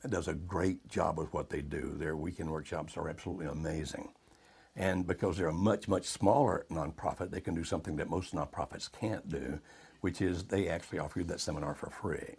does 0.10 0.28
a 0.28 0.34
great 0.34 0.88
job 0.88 1.18
with 1.18 1.34
what 1.34 1.50
they 1.50 1.62
do. 1.62 1.94
Their 1.96 2.16
weekend 2.16 2.52
workshops 2.52 2.98
are 2.98 3.10
absolutely 3.10 3.48
amazing. 3.48 4.10
And 4.76 5.08
because 5.08 5.38
they're 5.38 5.48
a 5.48 5.54
much, 5.54 5.88
much 5.88 6.06
smaller 6.06 6.66
nonprofit, 6.70 7.32
they 7.32 7.42
can 7.42 7.56
do 7.56 7.64
something 7.64 7.96
that 7.96 8.10
most 8.10 8.34
nonprofits 8.36 8.92
can't 8.92 9.28
do, 9.28 9.60
which 10.02 10.22
is 10.22 10.44
they 10.44 10.68
actually 10.68 11.00
offer 11.00 11.20
you 11.20 11.26
that 11.26 11.40
seminar 11.40 11.74
for 11.74 11.90
free. 11.90 12.36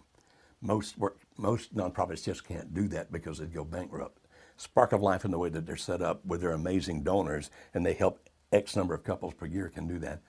Most, 0.60 0.98
work, 0.98 1.18
most 1.36 1.74
nonprofits 1.74 2.24
just 2.24 2.46
can't 2.46 2.72
do 2.72 2.86
that 2.88 3.10
because 3.10 3.38
they'd 3.38 3.52
go 3.52 3.64
bankrupt. 3.64 4.26
Spark 4.56 4.92
of 4.92 5.02
Life, 5.02 5.24
in 5.24 5.30
the 5.30 5.38
way 5.38 5.48
that 5.48 5.66
they're 5.66 5.76
set 5.76 6.02
up 6.02 6.24
with 6.24 6.40
their 6.40 6.52
amazing 6.52 7.02
donors, 7.02 7.50
and 7.74 7.84
they 7.84 7.94
help 7.94 8.28
X 8.52 8.76
number 8.76 8.94
of 8.94 9.04
couples 9.04 9.34
per 9.34 9.46
year, 9.46 9.68
can 9.68 9.86
do 9.86 9.98
that. 10.00 10.20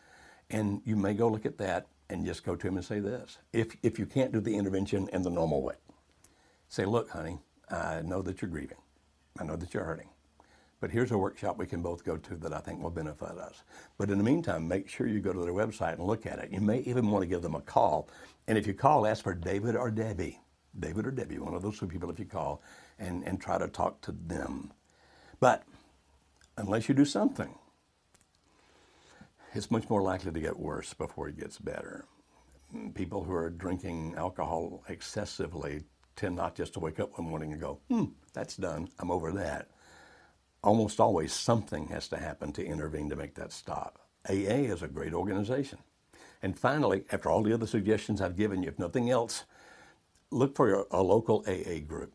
And 0.50 0.82
you 0.86 0.96
may 0.96 1.14
go 1.14 1.28
look 1.28 1.46
at 1.46 1.58
that 1.60 1.88
and 2.10 2.26
just 2.26 2.44
go 2.44 2.56
to 2.56 2.68
them 2.68 2.78
and 2.78 2.86
say 2.86 3.00
this 3.00 3.38
if, 3.54 3.76
if 3.84 4.00
you 4.00 4.06
can't 4.06 4.32
do 4.32 4.40
the 4.40 4.56
intervention 4.56 5.10
in 5.14 5.22
the 5.22 5.30
normal 5.30 5.62
way, 5.62 5.76
say, 6.70 6.86
look, 6.86 7.10
honey, 7.10 7.40
I 7.70 8.02
know 8.02 8.22
that 8.22 8.42
you're 8.42 8.50
grieving. 8.50 8.78
I 9.40 9.44
know 9.44 9.56
that 9.56 9.74
you're 9.74 9.84
hurting. 9.84 10.10
But 10.80 10.92
here's 10.92 11.12
a 11.12 11.18
workshop 11.18 11.58
we 11.58 11.66
can 11.66 11.82
both 11.82 12.06
go 12.06 12.16
to 12.16 12.36
that 12.38 12.54
I 12.54 12.60
think 12.60 12.82
will 12.82 12.90
benefit 12.90 13.38
us. 13.38 13.64
But 13.98 14.10
in 14.10 14.18
the 14.18 14.24
meantime, 14.24 14.68
make 14.68 14.88
sure 14.88 15.08
you 15.08 15.20
go 15.20 15.34
to 15.34 15.42
their 15.42 15.54
website 15.54 15.94
and 15.96 16.04
look 16.04 16.26
at 16.26 16.40
it. 16.40 16.52
You 16.52 16.62
may 16.62 16.80
even 16.80 17.10
want 17.12 17.24
to 17.24 17.28
give 17.28 17.42
them 17.42 17.56
a 17.56 17.62
call. 17.62 18.08
And 18.48 18.58
if 18.58 18.66
you 18.66 18.74
call, 18.74 19.06
ask 19.06 19.24
for 19.24 19.34
David 19.34 19.76
or 19.76 19.92
Debbie. 19.92 20.40
David 20.80 21.06
or 21.06 21.12
Debbie, 21.12 21.40
one 21.40 21.54
of 21.54 21.62
those 21.62 21.78
two 21.80 21.88
people 21.88 22.10
if 22.10 22.20
you 22.20 22.26
call, 22.26 22.62
and, 22.98 23.24
and 23.26 23.42
try 23.42 23.58
to 23.58 23.68
talk 23.68 24.00
to 24.02 24.14
them. 24.14 24.72
But 25.40 25.64
unless 26.58 26.88
you 26.88 26.96
do 26.96 27.06
something, 27.06 27.54
it's 29.54 29.72
much 29.72 29.90
more 29.90 30.02
likely 30.02 30.32
to 30.32 30.40
get 30.40 30.60
worse 30.60 30.94
before 30.94 31.28
it 31.28 31.40
gets 31.40 31.58
better. 31.58 32.06
People 32.94 33.24
who 33.24 33.34
are 33.34 33.50
drinking 33.50 34.14
alcohol 34.16 34.84
excessively 34.88 35.82
tend 36.20 36.36
not 36.36 36.56
just 36.56 36.74
to 36.74 36.80
wake 36.80 37.00
up 37.00 37.18
one 37.18 37.28
morning 37.28 37.54
and 37.54 37.62
go, 37.62 37.80
hmm, 37.90 38.06
that's 38.34 38.58
done, 38.58 38.90
I'm 39.00 39.10
over 39.10 39.32
that. 39.32 39.70
Almost 40.64 41.00
always 41.00 41.32
something 41.32 41.88
has 41.88 42.10
to 42.10 42.18
happen 42.18 42.52
to 42.54 42.66
intervene 42.66 43.10
to 43.10 43.16
make 43.16 43.36
that 43.36 43.54
stop. 43.54 44.00
AA 44.28 44.68
is 44.68 44.84
a 44.84 44.88
great 44.88 45.14
organization. 45.14 45.80
And 46.42 46.60
finally, 46.60 47.04
after 47.12 47.30
all 47.30 47.42
the 47.42 47.54
other 47.54 47.68
suggestions 47.68 48.22
I've 48.22 48.38
given 48.38 48.64
you, 48.64 48.70
if 48.70 48.80
nothing 48.80 49.10
else, 49.10 49.46
look 50.32 50.56
for 50.56 50.86
a, 50.92 51.02
local 51.02 51.44
AA 51.48 51.80
group. 51.80 52.14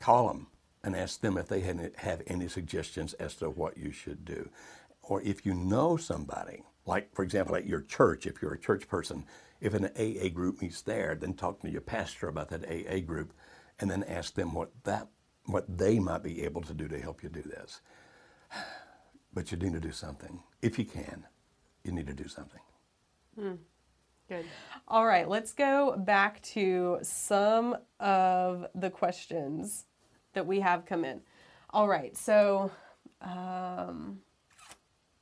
Call 0.00 0.28
them 0.28 0.46
and 0.82 0.96
ask 0.96 1.20
them 1.20 1.36
if 1.38 1.48
they 1.48 1.60
have 1.96 2.22
any 2.26 2.48
suggestions 2.48 3.12
as 3.14 3.34
to 3.36 3.48
what 3.50 3.76
you 3.76 3.92
should 3.92 4.24
do. 4.24 4.48
Or 5.02 5.22
if 5.22 5.44
you 5.44 5.54
know 5.54 5.96
somebody, 5.96 6.62
like 6.86 7.14
for 7.14 7.22
example 7.22 7.56
at 7.56 7.66
your 7.66 7.82
church, 7.82 8.26
if 8.26 8.40
you're 8.40 8.54
a 8.54 8.58
church 8.58 8.88
person, 8.88 9.24
if 9.60 9.74
an 9.74 9.90
AA 9.96 10.28
group 10.28 10.60
meets 10.60 10.82
there, 10.82 11.14
then 11.14 11.34
talk 11.34 11.60
to 11.60 11.70
your 11.70 11.80
pastor 11.80 12.28
about 12.28 12.50
that 12.50 12.64
AA 12.64 13.00
group 13.00 13.32
and 13.80 13.90
then 13.90 14.02
ask 14.04 14.34
them 14.34 14.54
what 14.54 14.70
that 14.84 15.08
what 15.46 15.78
they 15.78 15.98
might 15.98 16.22
be 16.22 16.42
able 16.44 16.62
to 16.62 16.74
do 16.74 16.88
to 16.88 17.00
help 17.00 17.22
you 17.22 17.28
do 17.28 17.42
this. 17.42 17.80
But 19.32 19.50
you 19.52 19.58
need 19.58 19.72
to 19.72 19.80
do 19.80 19.92
something. 19.92 20.42
If 20.62 20.78
you 20.78 20.84
can, 20.84 21.26
you 21.82 21.92
need 21.92 22.06
to 22.06 22.14
do 22.14 22.28
something. 22.28 22.60
Good. 24.28 24.46
All 24.88 25.04
right, 25.04 25.28
let's 25.28 25.52
go 25.52 25.96
back 25.98 26.40
to 26.42 26.98
some 27.02 27.76
of 28.00 28.66
the 28.74 28.88
questions 28.88 29.84
that 30.32 30.46
we 30.46 30.60
have 30.60 30.86
come 30.86 31.04
in. 31.04 31.20
All 31.70 31.88
right, 31.88 32.16
so 32.16 32.70
um, 33.20 34.20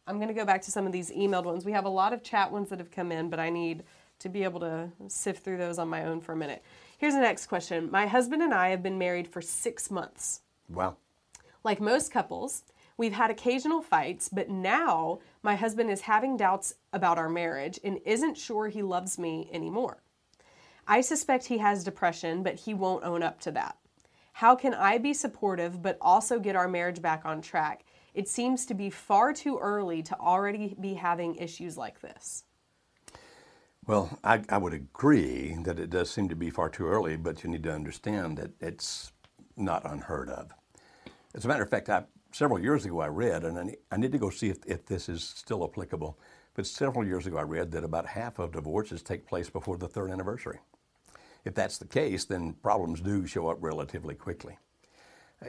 I'm 0.07 0.16
going 0.16 0.29
to 0.29 0.35
go 0.35 0.45
back 0.45 0.62
to 0.62 0.71
some 0.71 0.87
of 0.87 0.92
these 0.92 1.11
emailed 1.11 1.45
ones. 1.45 1.64
We 1.64 1.73
have 1.73 1.85
a 1.85 1.90
lot 1.90 2.12
of 2.12 2.23
chat 2.23 2.53
ones 2.53 2.68
that 2.68 2.79
have 2.79 2.90
come 2.90 3.11
in, 3.11 3.31
but 3.31 3.40
I 3.40 3.51
need 3.51 3.83
to 4.22 4.28
be 4.28 4.44
able 4.44 4.61
to 4.61 4.90
sift 5.08 5.44
through 5.44 5.58
those 5.58 5.78
on 5.78 5.88
my 5.88 6.04
own 6.04 6.20
for 6.20 6.32
a 6.32 6.37
minute. 6.37 6.62
Here's 6.98 7.14
the 7.14 7.20
next 7.20 7.46
question 7.46 7.90
My 7.90 8.06
husband 8.06 8.42
and 8.42 8.54
I 8.54 8.70
have 8.70 8.82
been 8.82 8.98
married 8.98 9.28
for 9.28 9.42
six 9.42 9.90
months. 9.90 10.40
Wow. 10.68 10.96
Like 11.64 11.80
most 11.80 12.12
couples, 12.12 12.64
we've 12.96 13.12
had 13.12 13.30
occasional 13.30 13.82
fights, 13.82 14.28
but 14.28 14.48
now 14.48 15.18
my 15.42 15.54
husband 15.54 15.90
is 15.90 16.02
having 16.02 16.37
doubts 16.37 16.74
about 16.92 17.18
our 17.18 17.28
marriage 17.28 17.78
and 17.85 18.00
isn't 18.04 18.37
sure 18.37 18.68
he 18.68 18.82
loves 18.82 19.18
me 19.18 19.48
anymore. 19.52 20.02
I 20.87 21.00
suspect 21.00 21.46
he 21.46 21.58
has 21.58 21.85
depression, 21.85 22.42
but 22.42 22.56
he 22.56 22.75
won't 22.75 23.04
own 23.04 23.23
up 23.23 23.40
to 23.40 23.52
that. 23.52 23.77
How 24.35 24.56
can 24.56 24.75
I 24.75 24.98
be 24.98 25.14
supportive 25.14 25.83
but 25.83 25.98
also 26.00 26.40
get 26.40 26.56
our 26.56 26.68
marriage 26.68 27.02
back 27.02 27.25
on 27.25 27.42
track? 27.42 27.85
It 28.14 28.29
seems 28.29 28.66
to 28.66 28.75
be 28.75 28.90
far 28.90 29.33
too 29.33 29.58
early 29.58 30.02
to 30.04 30.18
already 30.18 30.75
be 30.81 30.94
having 30.94 31.37
issues 31.37 31.77
like 31.77 32.00
this. 32.00 32.44
Well, 33.85 34.16
I, 34.22 34.42
I 34.48 34.58
would 34.58 34.74
agree 34.74 35.56
that 35.64 35.80
it 35.80 35.90
does 35.90 36.08
seem 36.08 36.28
to 36.28 36.37
be 36.37 36.50
far 36.50 36.68
too 36.68 36.87
early, 36.87 37.16
but 37.16 37.42
you 37.42 37.50
need 37.50 37.64
to 37.64 37.74
understand 37.74 38.38
that 38.38 38.52
it's 38.60 39.12
not 39.56 39.83
unheard 39.85 40.30
of. 40.30 40.52
As 41.35 41.44
a 41.44 41.48
matter 41.48 41.64
of 41.64 41.70
fact, 41.70 41.88
I, 41.88 42.04
several 42.30 42.60
years 42.60 42.85
ago 42.85 43.00
I 43.00 43.08
read, 43.08 43.42
and 43.42 43.76
I 43.90 43.96
need, 43.96 44.12
to 44.12 44.18
go 44.18 44.30
see 44.30 44.50
if, 44.50 44.58
if 44.66 44.87
this 44.87 45.08
is 45.08 45.24
still 45.24 45.64
applicable, 45.64 46.16
but 46.54 46.64
several 46.66 47.04
years 47.04 47.26
ago 47.26 47.38
I 47.38 47.42
read 47.42 47.72
that 47.72 47.83
about 47.83 48.06
half 48.06 48.38
of 48.38 48.52
divorces 48.52 49.02
take 49.02 49.26
place 49.26 49.50
before 49.50 49.76
the 49.76 49.88
third 49.88 50.12
anniversary. 50.12 50.60
If 51.44 51.54
that's 51.54 51.78
the 51.78 51.87
case, 51.88 52.24
then 52.24 52.52
problems 52.62 53.00
do 53.00 53.26
show 53.26 53.48
up 53.48 53.58
relatively 53.60 54.14
quickly. 54.14 54.58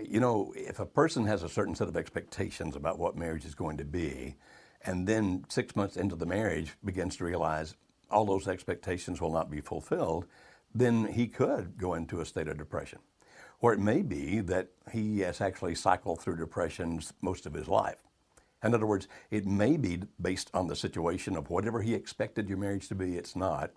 You 0.01 0.19
know, 0.19 0.53
if 0.57 0.79
a 0.79 0.87
person 0.87 1.27
has 1.27 1.43
a 1.43 1.49
certain 1.49 1.75
set 1.75 1.87
of 1.87 1.95
expectations 1.95 2.75
about 2.75 2.97
what 2.97 3.15
marriage 3.15 3.45
is 3.45 3.53
going 3.53 3.77
to 3.77 3.85
be, 3.85 4.37
and 4.83 5.05
then 5.07 5.45
six 5.49 5.75
months 5.75 5.97
into 5.97 6.15
the 6.15 6.25
marriage 6.25 6.73
begins 6.83 7.15
to 7.17 7.25
realize 7.25 7.75
all 8.13 8.25
those 8.25 8.47
expectations 8.47 9.19
will 9.19 9.31
not 9.31 9.51
be 9.51 9.61
fulfilled, 9.61 10.25
then 10.73 11.07
he 11.07 11.27
could 11.27 11.77
go 11.77 11.93
into 11.93 12.21
a 12.21 12.25
state 12.25 12.47
of 12.47 12.57
depression. 12.57 12.99
Or 13.59 13.73
it 13.73 13.79
may 13.79 14.01
be 14.01 14.39
that 14.41 14.69
he 14.91 15.19
has 15.21 15.39
actually 15.39 15.75
cycled 15.75 16.21
through 16.21 16.37
depressions 16.37 17.13
most 17.21 17.45
of 17.45 17.53
his 17.53 17.67
life. 17.67 17.97
In 18.63 18.73
other 18.73 18.85
words, 18.85 19.07
it 19.29 19.45
may 19.45 19.77
be 19.77 20.01
based 20.21 20.49
on 20.53 20.67
the 20.67 20.75
situation 20.75 21.35
of 21.35 21.49
whatever 21.49 21.81
he 21.81 21.93
expected 21.93 22.47
your 22.47 22.57
marriage 22.57 22.87
to 22.89 22.95
be, 22.95 23.17
it's 23.17 23.35
not. 23.35 23.71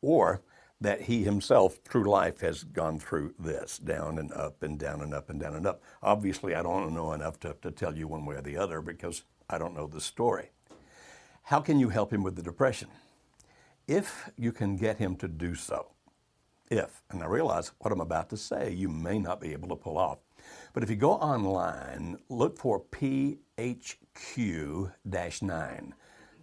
Or 0.00 0.42
that 0.80 1.02
he 1.02 1.22
himself 1.22 1.78
through 1.84 2.10
life 2.10 2.40
has 2.40 2.64
gone 2.64 2.98
through 2.98 3.34
this 3.38 3.78
down 3.78 4.18
and 4.18 4.32
up 4.32 4.62
and 4.62 4.78
down 4.78 5.00
and 5.00 5.14
up 5.14 5.30
and 5.30 5.40
down 5.40 5.54
and 5.54 5.66
up. 5.66 5.82
Obviously, 6.02 6.54
I 6.54 6.62
don't 6.62 6.94
know 6.94 7.12
enough 7.12 7.38
to, 7.40 7.56
to 7.62 7.70
tell 7.70 7.96
you 7.96 8.08
one 8.08 8.26
way 8.26 8.36
or 8.36 8.42
the 8.42 8.56
other 8.56 8.80
because 8.80 9.22
I 9.48 9.58
don't 9.58 9.74
know 9.74 9.86
the 9.86 10.00
story. 10.00 10.50
How 11.44 11.60
can 11.60 11.78
you 11.78 11.88
help 11.88 12.12
him 12.12 12.22
with 12.22 12.36
the 12.36 12.42
depression? 12.42 12.88
If 13.88 14.30
you 14.36 14.52
can 14.52 14.76
get 14.76 14.98
him 14.98 15.16
to 15.16 15.28
do 15.28 15.54
so, 15.54 15.88
if, 16.70 17.02
and 17.10 17.22
I 17.22 17.26
realize 17.26 17.72
what 17.78 17.92
I'm 17.92 18.00
about 18.00 18.30
to 18.30 18.36
say, 18.36 18.72
you 18.72 18.88
may 18.88 19.18
not 19.18 19.40
be 19.40 19.52
able 19.52 19.68
to 19.68 19.76
pull 19.76 19.98
off. 19.98 20.18
But 20.72 20.82
if 20.82 20.90
you 20.90 20.96
go 20.96 21.12
online, 21.12 22.18
look 22.28 22.58
for 22.58 22.80
PHQ 22.80 24.92
9. 25.42 25.94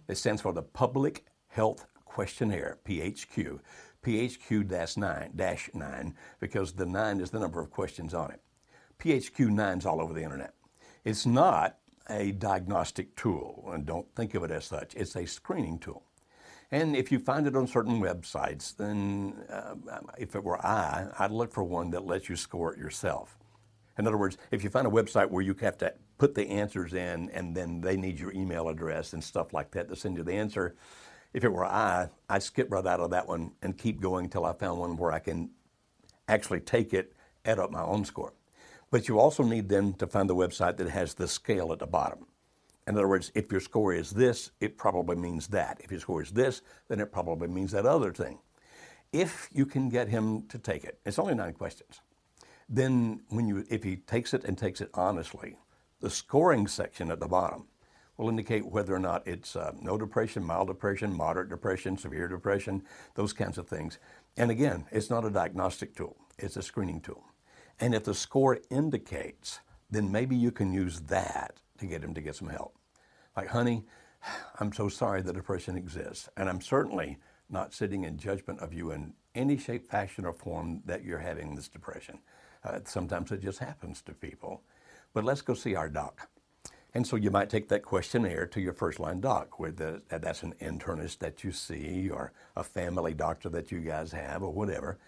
It 0.08 0.16
stands 0.16 0.42
for 0.42 0.52
the 0.52 0.62
Public 0.62 1.24
Health 1.48 1.86
Questionnaire, 2.04 2.78
PHQ. 2.84 3.60
PHQ 4.02 4.96
9, 4.96 5.30
dash 5.36 5.70
9, 5.74 6.14
because 6.40 6.72
the 6.72 6.86
9 6.86 7.20
is 7.20 7.30
the 7.30 7.38
number 7.38 7.60
of 7.60 7.70
questions 7.70 8.14
on 8.14 8.30
it. 8.30 8.40
PHQ 8.98 9.50
9 9.50 9.78
is 9.78 9.86
all 9.86 10.00
over 10.00 10.14
the 10.14 10.22
internet. 10.22 10.54
It's 11.04 11.26
not 11.26 11.78
a 12.08 12.32
diagnostic 12.32 13.14
tool, 13.16 13.70
and 13.72 13.86
don't 13.86 14.06
think 14.14 14.34
of 14.34 14.44
it 14.44 14.50
as 14.50 14.64
such. 14.64 14.94
It's 14.94 15.16
a 15.16 15.26
screening 15.26 15.78
tool. 15.78 16.04
And 16.72 16.94
if 16.94 17.10
you 17.10 17.18
find 17.18 17.46
it 17.46 17.56
on 17.56 17.66
certain 17.66 18.00
websites, 18.00 18.76
then 18.76 19.34
uh, 19.50 19.74
if 20.18 20.36
it 20.36 20.44
were 20.44 20.64
I, 20.64 21.08
I'd 21.18 21.32
look 21.32 21.52
for 21.52 21.64
one 21.64 21.90
that 21.90 22.06
lets 22.06 22.28
you 22.28 22.36
score 22.36 22.72
it 22.72 22.78
yourself. 22.78 23.36
In 23.98 24.06
other 24.06 24.16
words, 24.16 24.38
if 24.50 24.62
you 24.62 24.70
find 24.70 24.86
a 24.86 24.90
website 24.90 25.30
where 25.30 25.42
you 25.42 25.54
have 25.60 25.76
to 25.78 25.92
put 26.16 26.34
the 26.34 26.48
answers 26.48 26.94
in 26.94 27.28
and 27.30 27.56
then 27.56 27.80
they 27.80 27.96
need 27.96 28.20
your 28.20 28.32
email 28.32 28.68
address 28.68 29.12
and 29.12 29.22
stuff 29.22 29.52
like 29.52 29.72
that 29.72 29.88
to 29.88 29.96
send 29.96 30.16
you 30.16 30.22
the 30.22 30.32
answer, 30.32 30.76
if 31.34 31.44
it 31.44 31.52
were 31.52 31.64
I, 31.64 32.08
I'd 32.28 32.42
skip 32.42 32.70
right 32.70 32.86
out 32.86 33.00
of 33.00 33.10
that 33.10 33.26
one 33.26 33.52
and 33.62 33.76
keep 33.76 34.00
going 34.00 34.26
until 34.26 34.44
I 34.44 34.52
found 34.52 34.78
one 34.78 34.96
where 34.96 35.12
I 35.12 35.18
can 35.18 35.50
actually 36.28 36.60
take 36.60 36.94
it, 36.94 37.12
add 37.44 37.58
up 37.58 37.70
my 37.70 37.82
own 37.82 38.04
score. 38.04 38.32
But 38.90 39.08
you 39.08 39.18
also 39.18 39.42
need 39.42 39.68
then 39.68 39.94
to 39.94 40.06
find 40.06 40.30
the 40.30 40.34
website 40.34 40.76
that 40.78 40.88
has 40.88 41.14
the 41.14 41.28
scale 41.28 41.72
at 41.72 41.78
the 41.80 41.86
bottom. 41.86 42.26
In 42.90 42.96
other 42.96 43.06
words, 43.06 43.30
if 43.36 43.52
your 43.52 43.60
score 43.60 43.94
is 43.94 44.10
this, 44.10 44.50
it 44.58 44.76
probably 44.76 45.14
means 45.14 45.46
that. 45.46 45.80
If 45.80 45.92
your 45.92 46.00
score 46.00 46.22
is 46.22 46.32
this, 46.32 46.60
then 46.88 46.98
it 46.98 47.12
probably 47.12 47.46
means 47.46 47.70
that 47.70 47.86
other 47.86 48.12
thing. 48.12 48.40
If 49.12 49.48
you 49.52 49.64
can 49.64 49.88
get 49.88 50.08
him 50.08 50.42
to 50.48 50.58
take 50.58 50.82
it, 50.82 50.98
it's 51.06 51.20
only 51.20 51.36
nine 51.36 51.52
questions. 51.52 52.00
Then 52.68 53.20
when 53.28 53.46
you 53.46 53.64
if 53.70 53.84
he 53.84 53.94
takes 53.94 54.34
it 54.34 54.42
and 54.42 54.58
takes 54.58 54.80
it 54.80 54.90
honestly, 54.92 55.56
the 56.00 56.10
scoring 56.10 56.66
section 56.66 57.12
at 57.12 57.20
the 57.20 57.28
bottom 57.28 57.68
will 58.16 58.28
indicate 58.28 58.66
whether 58.66 58.92
or 58.92 58.98
not 58.98 59.24
it's 59.24 59.54
uh, 59.54 59.70
no 59.80 59.96
depression, 59.96 60.42
mild 60.44 60.66
depression, 60.66 61.16
moderate 61.16 61.48
depression, 61.48 61.96
severe 61.96 62.26
depression, 62.26 62.82
those 63.14 63.32
kinds 63.32 63.56
of 63.56 63.68
things. 63.68 64.00
And 64.36 64.50
again, 64.50 64.86
it's 64.90 65.10
not 65.10 65.24
a 65.24 65.30
diagnostic 65.30 65.94
tool, 65.94 66.16
it's 66.40 66.56
a 66.56 66.62
screening 66.62 67.02
tool. 67.02 67.22
And 67.78 67.94
if 67.94 68.02
the 68.02 68.14
score 68.14 68.58
indicates, 68.68 69.60
then 69.92 70.10
maybe 70.10 70.34
you 70.34 70.50
can 70.50 70.72
use 70.72 71.02
that 71.02 71.60
to 71.78 71.86
get 71.86 72.02
him 72.02 72.14
to 72.14 72.20
get 72.20 72.34
some 72.34 72.48
help. 72.48 72.74
Like, 73.40 73.48
honey, 73.48 73.84
I'm 74.58 74.70
so 74.70 74.90
sorry 74.90 75.22
that 75.22 75.32
depression 75.32 75.74
exists. 75.74 76.28
And 76.36 76.46
I'm 76.46 76.60
certainly 76.60 77.16
not 77.48 77.72
sitting 77.72 78.04
in 78.04 78.18
judgment 78.18 78.60
of 78.60 78.74
you 78.74 78.90
in 78.90 79.14
any 79.34 79.56
shape, 79.56 79.86
fashion, 79.86 80.26
or 80.26 80.34
form 80.34 80.82
that 80.84 81.04
you're 81.04 81.20
having 81.20 81.54
this 81.54 81.66
depression. 81.66 82.18
Uh, 82.62 82.80
sometimes 82.84 83.32
it 83.32 83.40
just 83.40 83.58
happens 83.60 84.02
to 84.02 84.12
people. 84.12 84.60
But 85.14 85.24
let's 85.24 85.40
go 85.40 85.54
see 85.54 85.74
our 85.74 85.88
doc. 85.88 86.28
And 86.92 87.06
so 87.06 87.16
you 87.16 87.30
might 87.30 87.48
take 87.48 87.70
that 87.70 87.82
questionnaire 87.82 88.46
to 88.48 88.60
your 88.60 88.74
first 88.74 89.00
line 89.00 89.22
doc, 89.22 89.58
whether 89.58 90.02
that's 90.10 90.42
an 90.42 90.52
internist 90.60 91.20
that 91.20 91.42
you 91.42 91.50
see 91.50 92.10
or 92.10 92.32
a 92.56 92.62
family 92.62 93.14
doctor 93.14 93.48
that 93.48 93.72
you 93.72 93.80
guys 93.80 94.12
have 94.12 94.42
or 94.42 94.52
whatever. 94.52 94.98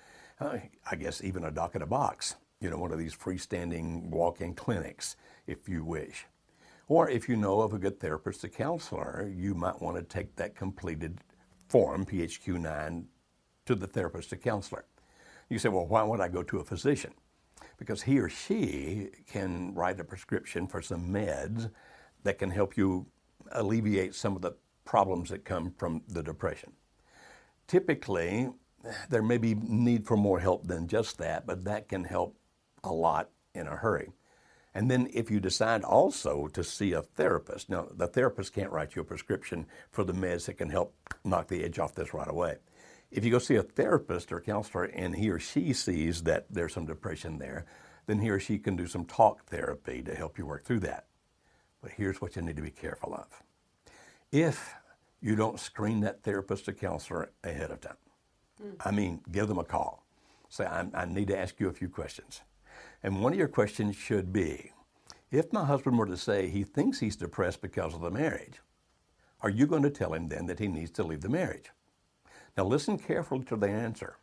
Uh, 0.41 0.57
I 0.91 0.97
guess 0.97 1.23
even 1.23 1.45
a 1.45 1.51
doc 1.51 1.75
in 1.75 1.83
a 1.83 1.87
box, 1.87 2.37
you 2.63 2.71
know, 2.71 2.79
one 2.79 2.93
of 2.93 2.99
these 2.99 3.15
freestanding 3.15 4.09
walk 4.09 4.41
in 4.41 4.55
clinics, 4.55 5.17
if 5.47 5.69
you 5.69 5.85
wish. 5.85 6.25
Or 6.93 7.09
if 7.09 7.27
you 7.27 7.37
know 7.37 7.63
of 7.63 7.73
a 7.73 7.79
good 7.79 7.99
therapist 7.99 8.45
or 8.45 8.49
counselor, 8.49 9.33
you 9.35 9.55
might 9.55 9.81
want 9.81 9.97
to 9.97 10.03
take 10.03 10.37
that 10.37 10.55
completed 10.55 11.21
form, 11.69 12.05
PHQ 12.05 12.61
9, 12.61 13.07
to 13.65 13.75
the 13.75 13.87
therapist 13.87 14.31
or 14.35 14.37
counselor. 14.37 14.85
You 15.49 15.59
say, 15.59 15.71
well, 15.71 15.87
why 15.87 16.03
would 16.03 16.21
I 16.21 16.29
go 16.29 16.43
to 16.43 16.59
a 16.59 16.65
physician? 16.65 17.15
because 17.79 18.03
he 18.03 18.19
or 18.21 18.29
she 18.29 19.09
can 19.27 19.75
write 19.75 19.99
a 19.99 20.05
prescription 20.05 20.69
for 20.69 20.81
some 20.81 21.09
meds 21.09 21.71
that 22.23 22.39
can 22.39 22.51
help 22.51 22.77
you 22.77 23.07
alleviate 23.53 24.15
some 24.15 24.37
of 24.37 24.43
the 24.43 24.53
problems 24.85 25.31
that 25.31 25.45
come 25.45 25.73
from 25.79 26.03
the 26.09 26.23
depression. 26.23 26.73
Typically, 27.67 28.49
there 29.09 29.23
may 29.23 29.39
be 29.39 29.55
need 29.55 30.07
for 30.07 30.17
more 30.17 30.39
help 30.39 30.67
than 30.67 30.87
just 30.87 31.19
that, 31.19 31.47
but 31.47 31.65
that 31.65 31.89
can 31.89 32.05
help 32.05 32.37
a 32.85 32.93
lot 32.93 33.31
in 33.55 33.67
a 33.67 33.77
hurry. 33.77 34.11
And 34.75 34.91
then 34.91 35.09
if 35.13 35.31
you 35.31 35.39
decide 35.39 35.85
also 35.85 36.49
to 36.49 36.65
see 36.65 36.93
a 36.93 37.03
therapist, 37.03 37.69
now 37.69 37.89
the 37.95 38.07
therapist 38.07 38.55
can't 38.55 38.71
write 38.71 38.97
you 38.97 39.03
a 39.03 39.05
prescription 39.05 39.67
for 39.91 40.03
the 40.03 40.15
meds 40.15 40.47
that 40.47 40.55
can 40.55 40.71
help 40.71 40.95
knock 41.25 41.49
the 41.49 41.63
edge 41.63 41.79
off 41.79 41.95
this 41.95 42.15
right 42.15 42.29
away. 42.29 42.57
If 43.11 43.25
you 43.25 43.31
go 43.31 43.39
see 43.39 43.57
a 43.57 43.63
therapist 43.63 44.33
or 44.33 44.41
counselor 44.41 44.85
and 44.85 45.15
he 45.15 45.29
or 45.29 45.39
she 45.39 45.75
sees 45.75 46.23
that 46.23 46.47
there's 46.49 46.73
some 46.73 46.87
depression 46.87 47.39
there, 47.39 47.67
then 48.07 48.21
he 48.21 48.31
or 48.31 48.41
she 48.41 48.59
can 48.59 48.75
do 48.75 48.87
some 48.87 49.05
talk 49.05 49.45
therapy 49.45 50.03
to 50.03 50.15
help 50.15 50.39
you 50.39 50.47
work 50.47 50.65
through 50.65 50.81
that. 50.81 51.07
But 51.83 51.93
here's 51.93 52.21
what 52.23 52.37
you 52.37 52.43
need 52.43 52.57
to 52.57 52.63
be 52.63 52.71
careful 52.71 53.15
of. 53.15 53.43
If 54.31 54.75
you 55.21 55.37
don't 55.37 55.61
screen 55.61 56.01
that 56.01 56.23
therapist 56.23 56.69
or 56.69 56.73
counselor 56.73 57.31
ahead 57.45 57.71
of 57.71 57.83
time, 57.83 57.97
mm. 58.65 58.75
I 58.81 58.91
mean, 58.91 59.21
give 59.31 59.49
them 59.49 59.59
a 59.59 59.65
call. 59.65 60.07
Say, 60.49 60.65
I 60.65 61.05
need 61.05 61.29
to 61.29 61.39
ask 61.39 61.61
you 61.61 61.69
a 61.69 61.73
few 61.73 61.89
questions. 61.89 62.41
And 63.03 63.21
one 63.21 63.33
of 63.33 63.39
your 63.39 63.49
questions 63.49 63.97
should 63.97 64.33
be 64.33 64.73
if 65.33 65.53
my 65.53 65.65
husband 65.65 65.99
were 65.99 66.07
to 66.07 66.17
say 66.17 66.49
he 66.49 66.63
thinks 66.63 67.01
he's 67.01 67.17
depressed 67.17 67.63
because 67.63 67.95
of 67.95 68.03
the 68.03 68.11
marriage, 68.11 68.61
are 69.41 69.51
you 69.51 69.67
going 69.67 69.83
to 69.83 69.91
tell 69.91 70.13
him 70.13 70.29
then 70.29 70.47
that 70.47 70.59
he 70.59 70.69
needs 70.69 70.91
to 70.93 71.03
leave 71.03 71.23
the 71.23 71.29
marriage? 71.29 71.71
Now, 72.57 72.65
listen 72.65 72.99
carefully 72.99 73.45
to 73.47 73.57
the 73.57 73.69
answer. 73.69 74.19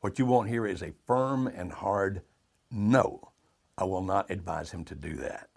What 0.00 0.18
you 0.18 0.26
want 0.26 0.48
here 0.48 0.64
is 0.64 0.82
a 0.82 0.94
firm 1.06 1.48
and 1.48 1.72
hard 1.72 2.22
no. 2.70 3.32
I 3.76 3.84
will 3.84 4.02
not 4.02 4.30
advise 4.30 4.70
him 4.70 4.84
to 4.84 4.94
do 4.94 5.16
that. 5.16 5.48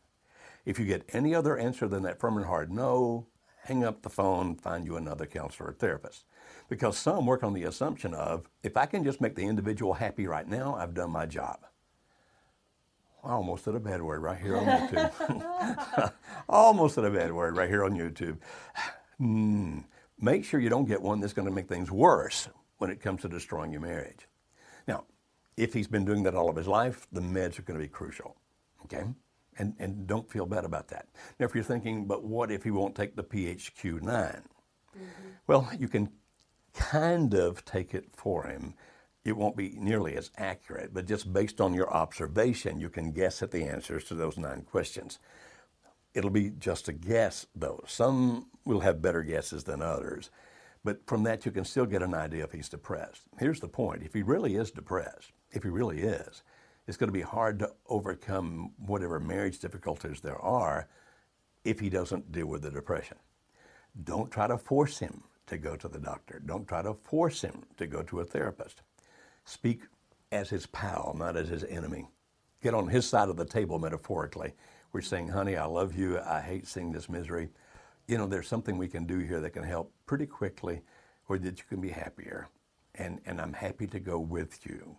If 0.66 0.80
you 0.80 0.86
get 0.86 1.08
any 1.14 1.36
other 1.36 1.56
answer 1.58 1.88
than 1.88 2.02
that 2.04 2.20
firm 2.20 2.38
and 2.38 2.46
hard 2.48 2.72
no, 2.72 3.28
hang 3.64 3.84
up 3.84 4.02
the 4.02 4.10
phone, 4.10 4.56
find 4.56 4.86
you 4.86 4.98
another 4.98 5.28
counselor 5.28 5.70
or 5.70 5.74
therapist. 5.74 6.26
Because 6.68 6.98
some 6.98 7.28
work 7.28 7.44
on 7.44 7.54
the 7.54 7.64
assumption 7.64 8.16
of 8.16 8.50
if 8.64 8.76
I 8.76 8.88
can 8.88 9.04
just 9.04 9.22
make 9.22 9.36
the 9.36 9.46
individual 9.46 9.94
happy 9.94 10.26
right 10.26 10.48
now, 10.48 10.76
I've 10.76 10.96
done 10.96 11.12
my 11.12 11.28
job. 11.28 11.60
I 13.26 13.32
almost 13.32 13.66
said 13.66 13.76
a 13.76 13.80
bad 13.80 14.02
word 14.02 14.22
right 14.22 14.38
here 14.38 14.58
on 14.58 14.66
YouTube. 14.66 16.14
almost 16.50 16.96
said 16.96 17.06
a 17.06 17.12
bad 17.12 17.34
word 17.34 17.58
right 17.58 17.70
here 17.70 17.84
on 17.84 17.94
YouTube. 17.94 18.38
Mm 19.20 19.84
make 20.20 20.46
sure 20.46 20.60
you 20.60 20.70
don't 20.70 20.86
get 20.86 21.02
one 21.02 21.20
that's 21.20 21.34
going 21.34 21.48
to 21.48 21.54
make 21.54 21.68
things 21.68 21.92
worse 21.92 22.50
when 22.78 22.90
it 22.90 23.02
comes 23.02 23.22
to 23.22 23.30
destroying 23.30 23.72
your 23.72 23.82
marriage. 23.82 24.28
Now, 24.88 25.06
if 25.58 25.74
he's 25.74 25.88
been 25.88 26.06
doing 26.06 26.24
that 26.24 26.36
all 26.36 26.50
of 26.50 26.56
his 26.56 26.68
life, 26.68 27.08
the 27.12 27.22
meds 27.22 27.60
are 27.60 27.64
going 27.64 27.80
to 27.80 27.86
be 27.86 27.90
crucial. 27.90 28.36
Okay? 28.84 29.04
And, 29.58 29.74
and 29.80 30.06
don't 30.06 30.30
feel 30.30 30.46
bad 30.46 30.66
about 30.66 30.90
that. 30.90 31.08
Now, 31.40 31.46
if 31.46 31.56
you're 31.56 31.64
thinking, 31.64 32.06
but 32.06 32.24
what 32.24 32.52
if 32.52 32.64
he 32.64 32.72
won't 32.72 32.96
take 32.96 33.16
the 33.16 33.24
PHQ 33.24 34.02
9? 34.02 34.04
Mm-hmm. 34.04 35.04
Well, 35.48 35.70
you 35.78 35.88
can 35.88 36.10
kind 36.74 37.34
of 37.34 37.64
take 37.64 37.94
it 37.94 38.10
for 38.14 38.48
him. 38.48 38.74
It 39.26 39.36
won't 39.36 39.58
be 39.58 39.76
nearly 39.80 40.16
as 40.16 40.30
accurate, 40.38 40.94
but 40.94 41.08
just 41.08 41.34
based 41.34 41.60
on 41.60 41.74
your 41.74 41.92
observation, 41.92 42.80
you 42.80 42.90
can 42.90 43.12
guess 43.12 43.42
at 43.42 43.50
the 43.50 43.64
answers 43.64 44.04
to 44.06 44.16
those 44.16 44.38
nine 44.38 44.62
questions. 44.62 45.18
It'll 46.14 46.30
be 46.30 46.52
just 46.52 46.88
a 46.88 46.94
guess, 46.94 47.48
though. 47.56 47.84
Some 47.88 48.48
will 48.66 48.82
have 48.82 49.02
better 49.02 49.24
guesses 49.24 49.64
than 49.64 49.82
others. 49.82 50.30
But 50.84 51.08
from 51.08 51.24
that, 51.24 51.44
you 51.44 51.52
can 51.52 51.66
still 51.66 51.88
get 51.88 52.04
an 52.04 52.14
idea 52.14 52.44
if 52.44 52.52
he's 52.52 52.70
depressed. 52.70 53.24
Here's 53.40 53.60
the 53.60 53.68
point 53.68 54.04
if 54.04 54.14
he 54.14 54.22
really 54.22 54.56
is 54.56 54.70
depressed, 54.70 55.32
if 55.52 55.64
he 55.64 55.70
really 55.70 56.02
is, 56.02 56.44
it's 56.88 56.96
going 56.96 57.08
to 57.08 57.12
be 57.12 57.22
hard 57.22 57.58
to 57.60 57.74
overcome 57.90 58.74
whatever 58.78 59.20
marriage 59.20 59.58
difficulties 59.58 60.22
there 60.22 60.40
are 60.40 60.88
if 61.64 61.80
he 61.80 61.90
doesn't 61.90 62.32
deal 62.32 62.46
with 62.46 62.62
the 62.62 62.70
depression. 62.70 63.18
Don't 64.04 64.30
try 64.30 64.46
to 64.46 64.60
force 64.60 65.00
him 65.00 65.24
to 65.48 65.58
go 65.58 65.76
to 65.76 65.88
the 65.88 66.00
doctor. 66.00 66.40
Don't 66.46 66.68
try 66.68 66.84
to 66.84 66.94
force 66.94 67.42
him 67.42 67.64
to 67.78 67.88
go 67.88 68.04
to 68.04 68.20
a 68.20 68.26
therapist. 68.26 68.84
Speak 69.46 69.84
as 70.32 70.50
his 70.50 70.66
pal, 70.68 71.16
not 71.18 71.38
as 71.38 71.48
his 71.48 71.64
enemy. 71.64 72.08
Get 72.62 72.74
on 72.74 72.88
his 72.88 73.08
side 73.08 73.30
of 73.30 73.38
the 73.38 73.46
table 73.46 73.80
metaphorically 73.80 74.54
we're 74.92 75.02
saying, 75.02 75.28
honey, 75.28 75.58
I 75.58 75.66
love 75.66 75.94
you. 75.94 76.20
I 76.22 76.40
hate 76.40 76.66
seeing 76.66 76.94
this 76.94 77.10
misery. 77.10 77.50
You 78.08 78.18
know, 78.18 78.28
there's 78.28 78.48
something 78.48 78.78
we 78.78 78.88
can 78.88 79.06
do 79.06 79.20
here 79.20 79.42
that 79.42 79.50
can 79.50 79.64
help 79.64 79.92
pretty 80.06 80.26
quickly 80.26 80.84
or 81.28 81.38
that 81.38 81.58
you 81.58 81.66
can 81.68 81.82
be 81.82 81.90
happier. 81.90 82.48
And, 82.96 83.20
and 83.26 83.42
I'm 83.42 83.52
happy 83.52 83.88
to 83.88 84.00
go 84.00 84.20
with 84.20 84.66
you. 84.66 84.96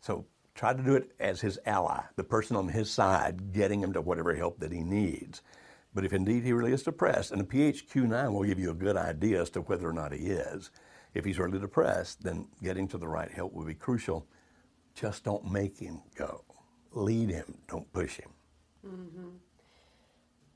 So 0.00 0.24
Try 0.54 0.74
to 0.74 0.82
do 0.82 0.94
it 0.94 1.12
as 1.18 1.40
his 1.40 1.58
ally, 1.64 2.02
the 2.16 2.24
person 2.24 2.56
on 2.56 2.68
his 2.68 2.90
side, 2.90 3.52
getting 3.52 3.82
him 3.82 3.92
to 3.94 4.00
whatever 4.00 4.34
help 4.34 4.58
that 4.60 4.72
he 4.72 4.80
needs. 4.80 5.42
But 5.94 6.04
if 6.04 6.12
indeed 6.12 6.44
he 6.44 6.52
really 6.52 6.72
is 6.72 6.82
depressed, 6.82 7.32
and 7.32 7.40
a 7.40 7.44
PHQ-9 7.44 8.32
will 8.32 8.44
give 8.44 8.58
you 8.58 8.70
a 8.70 8.74
good 8.74 8.96
idea 8.96 9.40
as 9.40 9.50
to 9.50 9.62
whether 9.62 9.88
or 9.88 9.92
not 9.92 10.12
he 10.12 10.26
is. 10.26 10.70
If 11.14 11.24
he's 11.24 11.38
really 11.38 11.58
depressed, 11.58 12.22
then 12.22 12.46
getting 12.62 12.86
to 12.88 12.98
the 12.98 13.08
right 13.08 13.30
help 13.30 13.52
will 13.52 13.64
be 13.64 13.74
crucial. 13.74 14.26
Just 14.94 15.24
don't 15.24 15.50
make 15.50 15.78
him 15.78 16.02
go. 16.14 16.44
Lead 16.92 17.30
him, 17.30 17.58
don't 17.68 17.90
push 17.92 18.16
him. 18.18 18.30
Mm-hmm. 18.86 19.28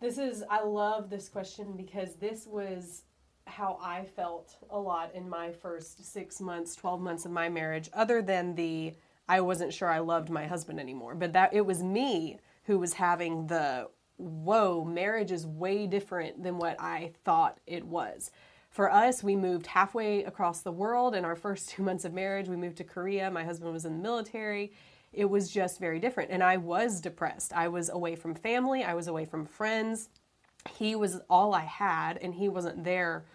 This 0.01 0.19
is, 0.19 0.45
I 0.51 0.63
love 0.63 1.11
this 1.11 1.29
question 1.29 1.75
because 1.77 2.17
this 2.17 2.47
was 2.47 3.03
how 3.47 3.79
I 3.83 4.05
felt 4.05 4.57
a 4.71 4.79
lot 4.79 5.15
in 5.15 5.29
my 5.29 5.53
first 5.53 6.13
six 6.13 6.41
months, 6.41 6.75
12 6.77 7.01
months 7.01 7.25
of 7.25 7.31
my 7.31 7.49
marriage, 7.49 7.89
other 7.93 8.23
than 8.23 8.55
the 8.55 8.95
I 9.29 9.41
wasn't 9.41 9.73
sure 9.73 9.89
I 9.89 10.01
loved 10.01 10.29
my 10.29 10.47
husband 10.47 10.79
anymore. 10.79 11.15
But 11.15 11.33
that 11.33 11.55
it 11.55 11.65
was 11.65 11.83
me 11.83 12.39
who 12.65 12.79
was 12.79 12.93
having 12.93 13.47
the 13.47 13.89
whoa, 14.17 14.85
marriage 14.85 15.33
is 15.33 15.47
way 15.47 15.87
different 15.87 16.43
than 16.43 16.59
what 16.59 16.81
I 16.81 17.13
thought 17.25 17.59
it 17.67 17.85
was. 17.85 18.31
For 18.75 18.91
us, 18.91 19.23
we 19.23 19.37
moved 19.37 19.69
halfway 19.69 20.25
across 20.25 20.63
the 20.63 20.73
world 20.73 21.15
in 21.15 21.25
our 21.25 21.37
first 21.37 21.69
two 21.71 21.85
months 21.85 22.05
of 22.05 22.13
marriage. 22.13 22.49
We 22.49 22.57
moved 22.57 22.79
to 22.79 22.85
Korea. 22.85 23.31
My 23.31 23.45
husband 23.45 23.73
was 23.73 23.85
in 23.85 23.99
the 23.99 24.03
military. 24.03 24.73
It 25.13 25.27
was 25.27 25.49
just 25.49 25.79
very 25.79 26.01
different. 26.01 26.33
And 26.33 26.43
I 26.43 26.57
was 26.57 27.01
depressed. 27.01 27.53
I 27.53 27.69
was 27.69 27.89
away 27.89 28.17
from 28.17 28.35
family, 28.35 28.83
I 28.83 28.95
was 28.95 29.07
away 29.07 29.27
from 29.27 29.47
friends. 29.47 30.09
He 30.77 30.97
was 30.97 31.21
all 31.31 31.55
I 31.55 31.61
had, 31.61 32.17
and 32.17 32.35
he 32.35 32.49
wasn't 32.49 32.83
there 32.83 33.27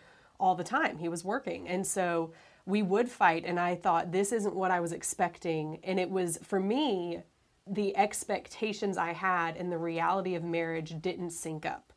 all 0.42 0.56
the 0.56 0.64
time. 0.66 0.98
He 0.98 1.08
was 1.08 1.24
working. 1.24 1.70
And 1.70 1.88
so 1.88 2.34
we 2.66 2.82
would 2.82 3.08
fight. 3.08 3.46
And 3.46 3.58
I 3.58 3.76
thought, 3.76 4.12
this 4.12 4.34
isn't 4.34 4.56
what 4.56 4.72
I 4.72 4.82
was 4.82 4.92
expecting. 4.92 5.80
And 5.86 6.02
it 6.02 6.10
was, 6.10 6.38
for 6.44 6.60
me, 6.60 7.22
the 7.66 7.96
expectations 7.96 8.98
I 8.98 9.14
had 9.14 9.56
and 9.56 9.72
the 9.72 9.78
reality 9.78 10.36
of 10.36 10.44
marriage 10.44 10.96
didn't 11.00 11.30
sync 11.30 11.66
up. 11.66 11.94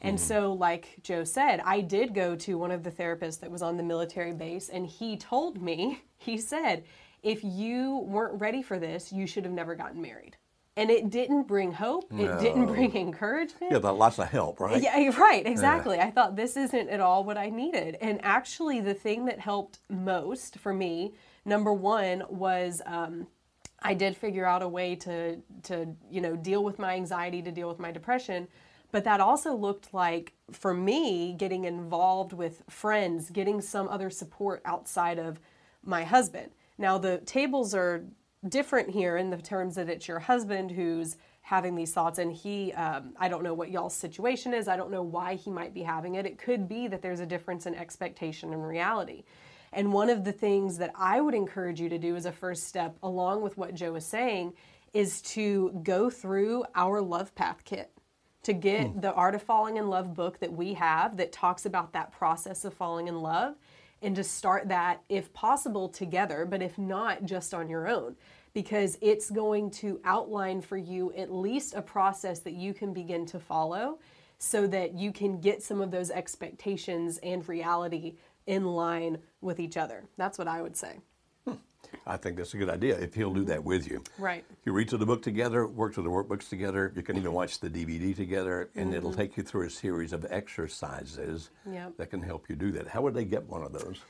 And 0.00 0.16
mm-hmm. 0.16 0.26
so, 0.26 0.52
like 0.52 0.96
Joe 1.02 1.24
said, 1.24 1.60
I 1.64 1.80
did 1.80 2.14
go 2.14 2.34
to 2.36 2.58
one 2.58 2.70
of 2.70 2.82
the 2.82 2.90
therapists 2.90 3.40
that 3.40 3.50
was 3.50 3.62
on 3.62 3.76
the 3.76 3.82
military 3.82 4.32
base, 4.32 4.68
and 4.68 4.86
he 4.86 5.16
told 5.16 5.60
me, 5.60 6.02
he 6.18 6.38
said, 6.38 6.84
if 7.22 7.44
you 7.44 7.98
weren't 8.06 8.40
ready 8.40 8.62
for 8.62 8.78
this, 8.78 9.12
you 9.12 9.26
should 9.26 9.44
have 9.44 9.52
never 9.52 9.74
gotten 9.74 10.00
married. 10.00 10.36
And 10.76 10.88
it 10.88 11.10
didn't 11.10 11.42
bring 11.42 11.72
hope. 11.72 12.10
No. 12.10 12.24
It 12.24 12.40
didn't 12.40 12.66
bring 12.66 12.96
encouragement. 12.96 13.72
Yeah, 13.72 13.80
but 13.80 13.98
lots 13.98 14.18
of 14.18 14.28
help, 14.28 14.60
right? 14.60 14.82
Yeah, 14.82 15.14
right, 15.18 15.46
exactly. 15.46 15.96
Yeah. 15.96 16.06
I 16.06 16.10
thought 16.10 16.36
this 16.36 16.56
isn't 16.56 16.88
at 16.88 17.00
all 17.00 17.24
what 17.24 17.36
I 17.36 17.50
needed. 17.50 17.98
And 18.00 18.20
actually, 18.22 18.80
the 18.80 18.94
thing 18.94 19.26
that 19.26 19.38
helped 19.40 19.80
most 19.90 20.58
for 20.58 20.72
me, 20.72 21.12
number 21.44 21.72
one, 21.72 22.22
was 22.30 22.80
um, 22.86 23.26
I 23.82 23.94
did 23.94 24.16
figure 24.16 24.46
out 24.46 24.62
a 24.62 24.68
way 24.68 24.94
to 24.96 25.36
to 25.64 25.88
you 26.10 26.20
know 26.20 26.36
deal 26.36 26.64
with 26.64 26.78
my 26.78 26.94
anxiety, 26.94 27.42
to 27.42 27.50
deal 27.50 27.68
with 27.68 27.78
my 27.78 27.90
depression. 27.90 28.48
But 28.92 29.04
that 29.04 29.20
also 29.20 29.54
looked 29.54 29.94
like 29.94 30.32
for 30.50 30.74
me 30.74 31.34
getting 31.34 31.64
involved 31.64 32.32
with 32.32 32.62
friends, 32.68 33.30
getting 33.30 33.60
some 33.60 33.88
other 33.88 34.10
support 34.10 34.62
outside 34.64 35.18
of 35.18 35.40
my 35.84 36.04
husband. 36.04 36.50
Now 36.78 36.98
the 36.98 37.18
tables 37.18 37.74
are 37.74 38.04
different 38.48 38.90
here 38.90 39.16
in 39.16 39.30
the 39.30 39.36
terms 39.36 39.74
that 39.74 39.88
it's 39.88 40.08
your 40.08 40.18
husband 40.18 40.70
who's 40.70 41.16
having 41.42 41.74
these 41.74 41.92
thoughts 41.92 42.18
and 42.18 42.32
he 42.32 42.72
um, 42.72 43.12
i 43.18 43.28
don't 43.28 43.42
know 43.42 43.52
what 43.52 43.70
y'all's 43.70 43.94
situation 43.94 44.54
is 44.54 44.68
i 44.68 44.76
don't 44.76 44.90
know 44.90 45.02
why 45.02 45.34
he 45.34 45.50
might 45.50 45.74
be 45.74 45.82
having 45.82 46.14
it 46.14 46.24
it 46.24 46.38
could 46.38 46.68
be 46.68 46.86
that 46.86 47.02
there's 47.02 47.20
a 47.20 47.26
difference 47.26 47.66
in 47.66 47.74
expectation 47.74 48.52
and 48.52 48.66
reality 48.66 49.24
and 49.72 49.92
one 49.92 50.10
of 50.10 50.24
the 50.24 50.32
things 50.32 50.78
that 50.78 50.92
I 50.96 51.20
would 51.20 51.34
encourage 51.34 51.80
you 51.80 51.88
to 51.88 51.98
do 51.98 52.16
as 52.16 52.26
a 52.26 52.32
first 52.32 52.64
step, 52.64 52.96
along 53.02 53.42
with 53.42 53.56
what 53.56 53.74
Joe 53.74 53.94
is 53.94 54.04
saying, 54.04 54.54
is 54.92 55.22
to 55.22 55.70
go 55.84 56.10
through 56.10 56.64
our 56.74 57.00
Love 57.00 57.34
Path 57.34 57.62
kit. 57.64 57.92
To 58.44 58.52
get 58.52 58.86
hmm. 58.86 59.00
the 59.00 59.12
Art 59.12 59.34
of 59.34 59.42
Falling 59.42 59.76
in 59.76 59.88
Love 59.88 60.14
book 60.14 60.40
that 60.40 60.52
we 60.52 60.74
have 60.74 61.16
that 61.18 61.32
talks 61.32 61.66
about 61.66 61.92
that 61.92 62.12
process 62.12 62.64
of 62.64 62.74
falling 62.74 63.08
in 63.08 63.20
love, 63.20 63.56
and 64.02 64.16
to 64.16 64.24
start 64.24 64.68
that, 64.68 65.02
if 65.10 65.30
possible, 65.34 65.88
together, 65.88 66.46
but 66.46 66.62
if 66.62 66.78
not, 66.78 67.24
just 67.24 67.52
on 67.52 67.68
your 67.68 67.86
own 67.86 68.16
because 68.52 68.98
it's 69.00 69.30
going 69.30 69.70
to 69.70 70.00
outline 70.04 70.60
for 70.60 70.76
you 70.76 71.12
at 71.12 71.32
least 71.32 71.74
a 71.74 71.82
process 71.82 72.40
that 72.40 72.54
you 72.54 72.74
can 72.74 72.92
begin 72.92 73.24
to 73.26 73.38
follow 73.38 73.98
so 74.38 74.66
that 74.66 74.94
you 74.94 75.12
can 75.12 75.40
get 75.40 75.62
some 75.62 75.80
of 75.80 75.90
those 75.90 76.10
expectations 76.10 77.18
and 77.18 77.48
reality 77.48 78.16
in 78.46 78.64
line 78.64 79.18
with 79.40 79.60
each 79.60 79.76
other. 79.76 80.04
That's 80.16 80.38
what 80.38 80.48
I 80.48 80.62
would 80.62 80.76
say. 80.76 80.98
I 82.06 82.16
think 82.16 82.36
that's 82.36 82.54
a 82.54 82.56
good 82.56 82.70
idea 82.70 82.98
if 82.98 83.14
he'll 83.14 83.34
do 83.34 83.44
that 83.44 83.62
with 83.62 83.88
you. 83.88 84.02
Right. 84.18 84.44
You 84.64 84.72
read 84.72 84.88
through 84.88 84.98
the 84.98 85.06
book 85.06 85.22
together, 85.22 85.66
work 85.66 85.94
through 85.94 86.04
the 86.04 86.10
workbooks 86.10 86.48
together. 86.48 86.92
You 86.94 87.02
can 87.02 87.16
even 87.16 87.32
watch 87.32 87.60
the 87.60 87.70
DVD 87.70 88.14
together, 88.14 88.70
and 88.74 88.86
mm-hmm. 88.86 88.96
it'll 88.96 89.12
take 89.12 89.36
you 89.36 89.42
through 89.42 89.66
a 89.66 89.70
series 89.70 90.12
of 90.12 90.26
exercises 90.30 91.50
yep. 91.70 91.96
that 91.96 92.10
can 92.10 92.22
help 92.22 92.48
you 92.48 92.56
do 92.56 92.72
that. 92.72 92.88
How 92.88 93.02
would 93.02 93.14
they 93.14 93.24
get 93.24 93.48
one 93.48 93.62
of 93.62 93.72
those? 93.72 94.00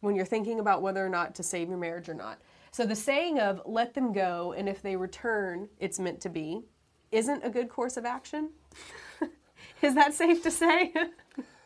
when 0.00 0.14
you're 0.14 0.26
thinking 0.26 0.60
about 0.60 0.82
whether 0.82 1.04
or 1.04 1.08
not 1.08 1.34
to 1.36 1.42
save 1.42 1.68
your 1.68 1.78
marriage 1.78 2.08
or 2.08 2.14
not. 2.14 2.38
So 2.70 2.86
the 2.86 2.94
saying 2.94 3.40
of 3.40 3.62
let 3.64 3.94
them 3.94 4.12
go 4.12 4.54
and 4.56 4.68
if 4.68 4.82
they 4.82 4.94
return, 4.94 5.68
it's 5.78 5.98
meant 5.98 6.20
to 6.20 6.28
be 6.28 6.62
isn't 7.10 7.42
a 7.42 7.50
good 7.50 7.68
course 7.68 7.96
of 7.96 8.04
action. 8.04 8.50
Is 9.82 9.94
that 9.94 10.14
safe 10.14 10.42
to 10.42 10.50
say? 10.50 10.92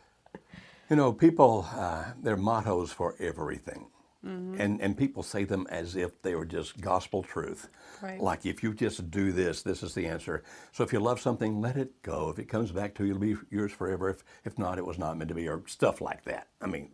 you 0.90 0.96
know, 0.96 1.12
people, 1.12 1.66
uh, 1.74 2.04
they're 2.22 2.36
mottos 2.36 2.92
for 2.92 3.14
everything. 3.18 3.86
Mm-hmm. 4.24 4.60
And, 4.60 4.80
and 4.80 4.96
people 4.96 5.24
say 5.24 5.42
them 5.42 5.66
as 5.68 5.96
if 5.96 6.22
they 6.22 6.36
were 6.36 6.44
just 6.44 6.80
gospel 6.80 7.24
truth. 7.24 7.68
Right. 8.00 8.20
Like, 8.20 8.46
if 8.46 8.62
you 8.62 8.72
just 8.72 9.10
do 9.10 9.32
this, 9.32 9.62
this 9.62 9.82
is 9.82 9.94
the 9.94 10.06
answer. 10.06 10.44
So, 10.70 10.84
if 10.84 10.92
you 10.92 11.00
love 11.00 11.20
something, 11.20 11.60
let 11.60 11.76
it 11.76 12.02
go. 12.02 12.28
If 12.28 12.38
it 12.38 12.48
comes 12.48 12.70
back 12.70 12.94
to 12.96 13.04
you, 13.04 13.10
it'll 13.10 13.20
be 13.20 13.36
yours 13.50 13.72
forever. 13.72 14.08
If, 14.10 14.22
if 14.44 14.58
not, 14.58 14.78
it 14.78 14.86
was 14.86 14.96
not 14.96 15.18
meant 15.18 15.28
to 15.30 15.34
be, 15.34 15.48
or 15.48 15.62
stuff 15.66 16.00
like 16.00 16.22
that. 16.24 16.48
I 16.60 16.66
mean, 16.66 16.90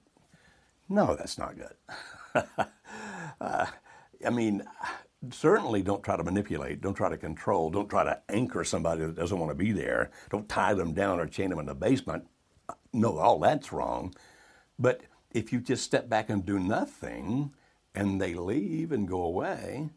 no, 0.89 1.17
that's 1.17 1.37
not 1.37 1.55
good. 1.55 2.45
uh, 3.43 3.67
I 4.27 4.31
mean, 4.31 4.63
certainly 5.31 5.83
don't 5.83 6.03
try 6.03 6.17
to 6.17 6.23
manipulate, 6.23 6.81
don't 6.81 6.95
try 6.95 7.09
to 7.09 7.17
control, 7.17 7.71
don't 7.71 7.89
try 7.89 8.05
to 8.05 8.21
anchor 8.29 8.65
somebody 8.65 9.05
that 9.05 9.17
doesn't 9.17 9.39
want 9.39 9.51
to 9.51 9.55
be 9.55 9.73
there, 9.73 10.11
don't 10.31 10.49
tie 10.49 10.75
them 10.75 10.93
down 10.93 11.19
or 11.19 11.27
chain 11.27 11.51
them 11.51 11.59
in 11.59 11.67
the 11.67 11.75
basement. 11.75 12.27
No, 12.93 13.19
all 13.19 13.39
that's 13.39 13.73
wrong. 13.73 14.15
But 14.79 15.03
if 15.33 15.53
you 15.53 15.61
just 15.61 15.85
step 15.85 16.09
back 16.09 16.31
and 16.31 16.47
do 16.47 16.59
nothing 16.59 17.53
and 17.95 18.21
they 18.21 18.35
leave 18.35 18.93
and 18.93 19.09
go 19.09 19.23
away, 19.23 19.91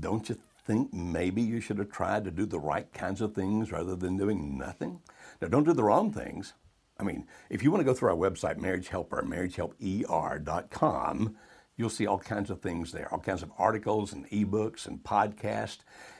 don't 0.00 0.28
you 0.28 0.38
think 0.66 0.92
maybe 0.92 1.40
you 1.40 1.60
should 1.60 1.78
have 1.78 1.90
tried 1.90 2.24
to 2.24 2.30
do 2.30 2.44
the 2.44 2.58
right 2.58 2.92
kinds 2.92 3.20
of 3.20 3.34
things 3.34 3.72
rather 3.72 3.96
than 3.96 4.16
doing 4.16 4.58
nothing? 4.58 5.00
Now, 5.40 5.48
don't 5.48 5.64
do 5.64 5.72
the 5.72 5.84
wrong 5.84 6.12
things. 6.12 6.54
I 7.00 7.04
mean, 7.04 7.26
if 7.48 7.62
you 7.62 7.70
want 7.70 7.80
to 7.80 7.84
go 7.84 7.94
through 7.94 8.10
our 8.10 8.16
website, 8.16 8.58
Marriage 8.58 8.88
Helper, 8.88 9.22
marriagehelper.com, 9.22 11.36
You'll 11.78 11.88
see 11.88 12.06
all 12.06 12.18
kinds 12.18 12.50
of 12.50 12.60
things 12.60 12.92
there, 12.92 13.08
all 13.10 13.20
kinds 13.20 13.42
of 13.42 13.50
articles 13.56 14.12
and 14.12 14.28
ebooks 14.30 14.86
and 14.86 15.02
podcasts. 15.02 15.78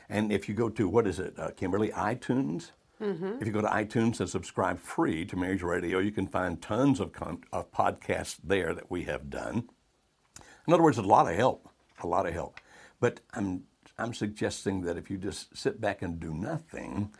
And 0.09 0.31
if 0.31 0.49
you 0.49 0.55
go 0.55 0.69
to, 0.69 0.89
what 0.89 1.05
is 1.05 1.19
it, 1.19 1.37
uh, 1.37 1.51
Kimberly, 1.51 1.89
iTunes? 1.89 2.71
Mm-hmm. 2.99 3.33
If 3.39 3.45
you 3.45 3.53
go 3.53 3.61
to 3.61 3.67
iTunes 3.67 4.19
and 4.19 4.29
subscribe 4.29 4.79
free 4.79 5.25
to 5.25 5.35
Marriage 5.35 5.61
Radio, 5.61 5.99
you 5.99 6.11
can 6.11 6.27
find 6.27 6.61
tons 6.61 6.99
of, 6.99 7.11
con- 7.11 7.43
of 7.53 7.71
podcasts 7.71 8.37
there 8.43 8.73
that 8.73 8.89
we 8.89 9.03
have 9.03 9.29
done. 9.29 9.69
In 10.65 10.73
other 10.73 10.83
words, 10.83 10.97
a 10.97 11.03
lot 11.03 11.29
of 11.29 11.35
help, 11.35 11.69
a 12.01 12.07
lot 12.07 12.25
of 12.25 12.33
help. 12.33 12.59
But 12.99 13.19
I'm 13.33 13.63
I'm 13.99 14.13
suggesting 14.13 14.81
that 14.83 14.97
if 14.97 15.09
you 15.09 15.17
just 15.17 15.55
sit 15.57 15.81
back 15.81 16.01
and 16.01 16.19
do 16.19 16.33
nothing, 16.33 17.13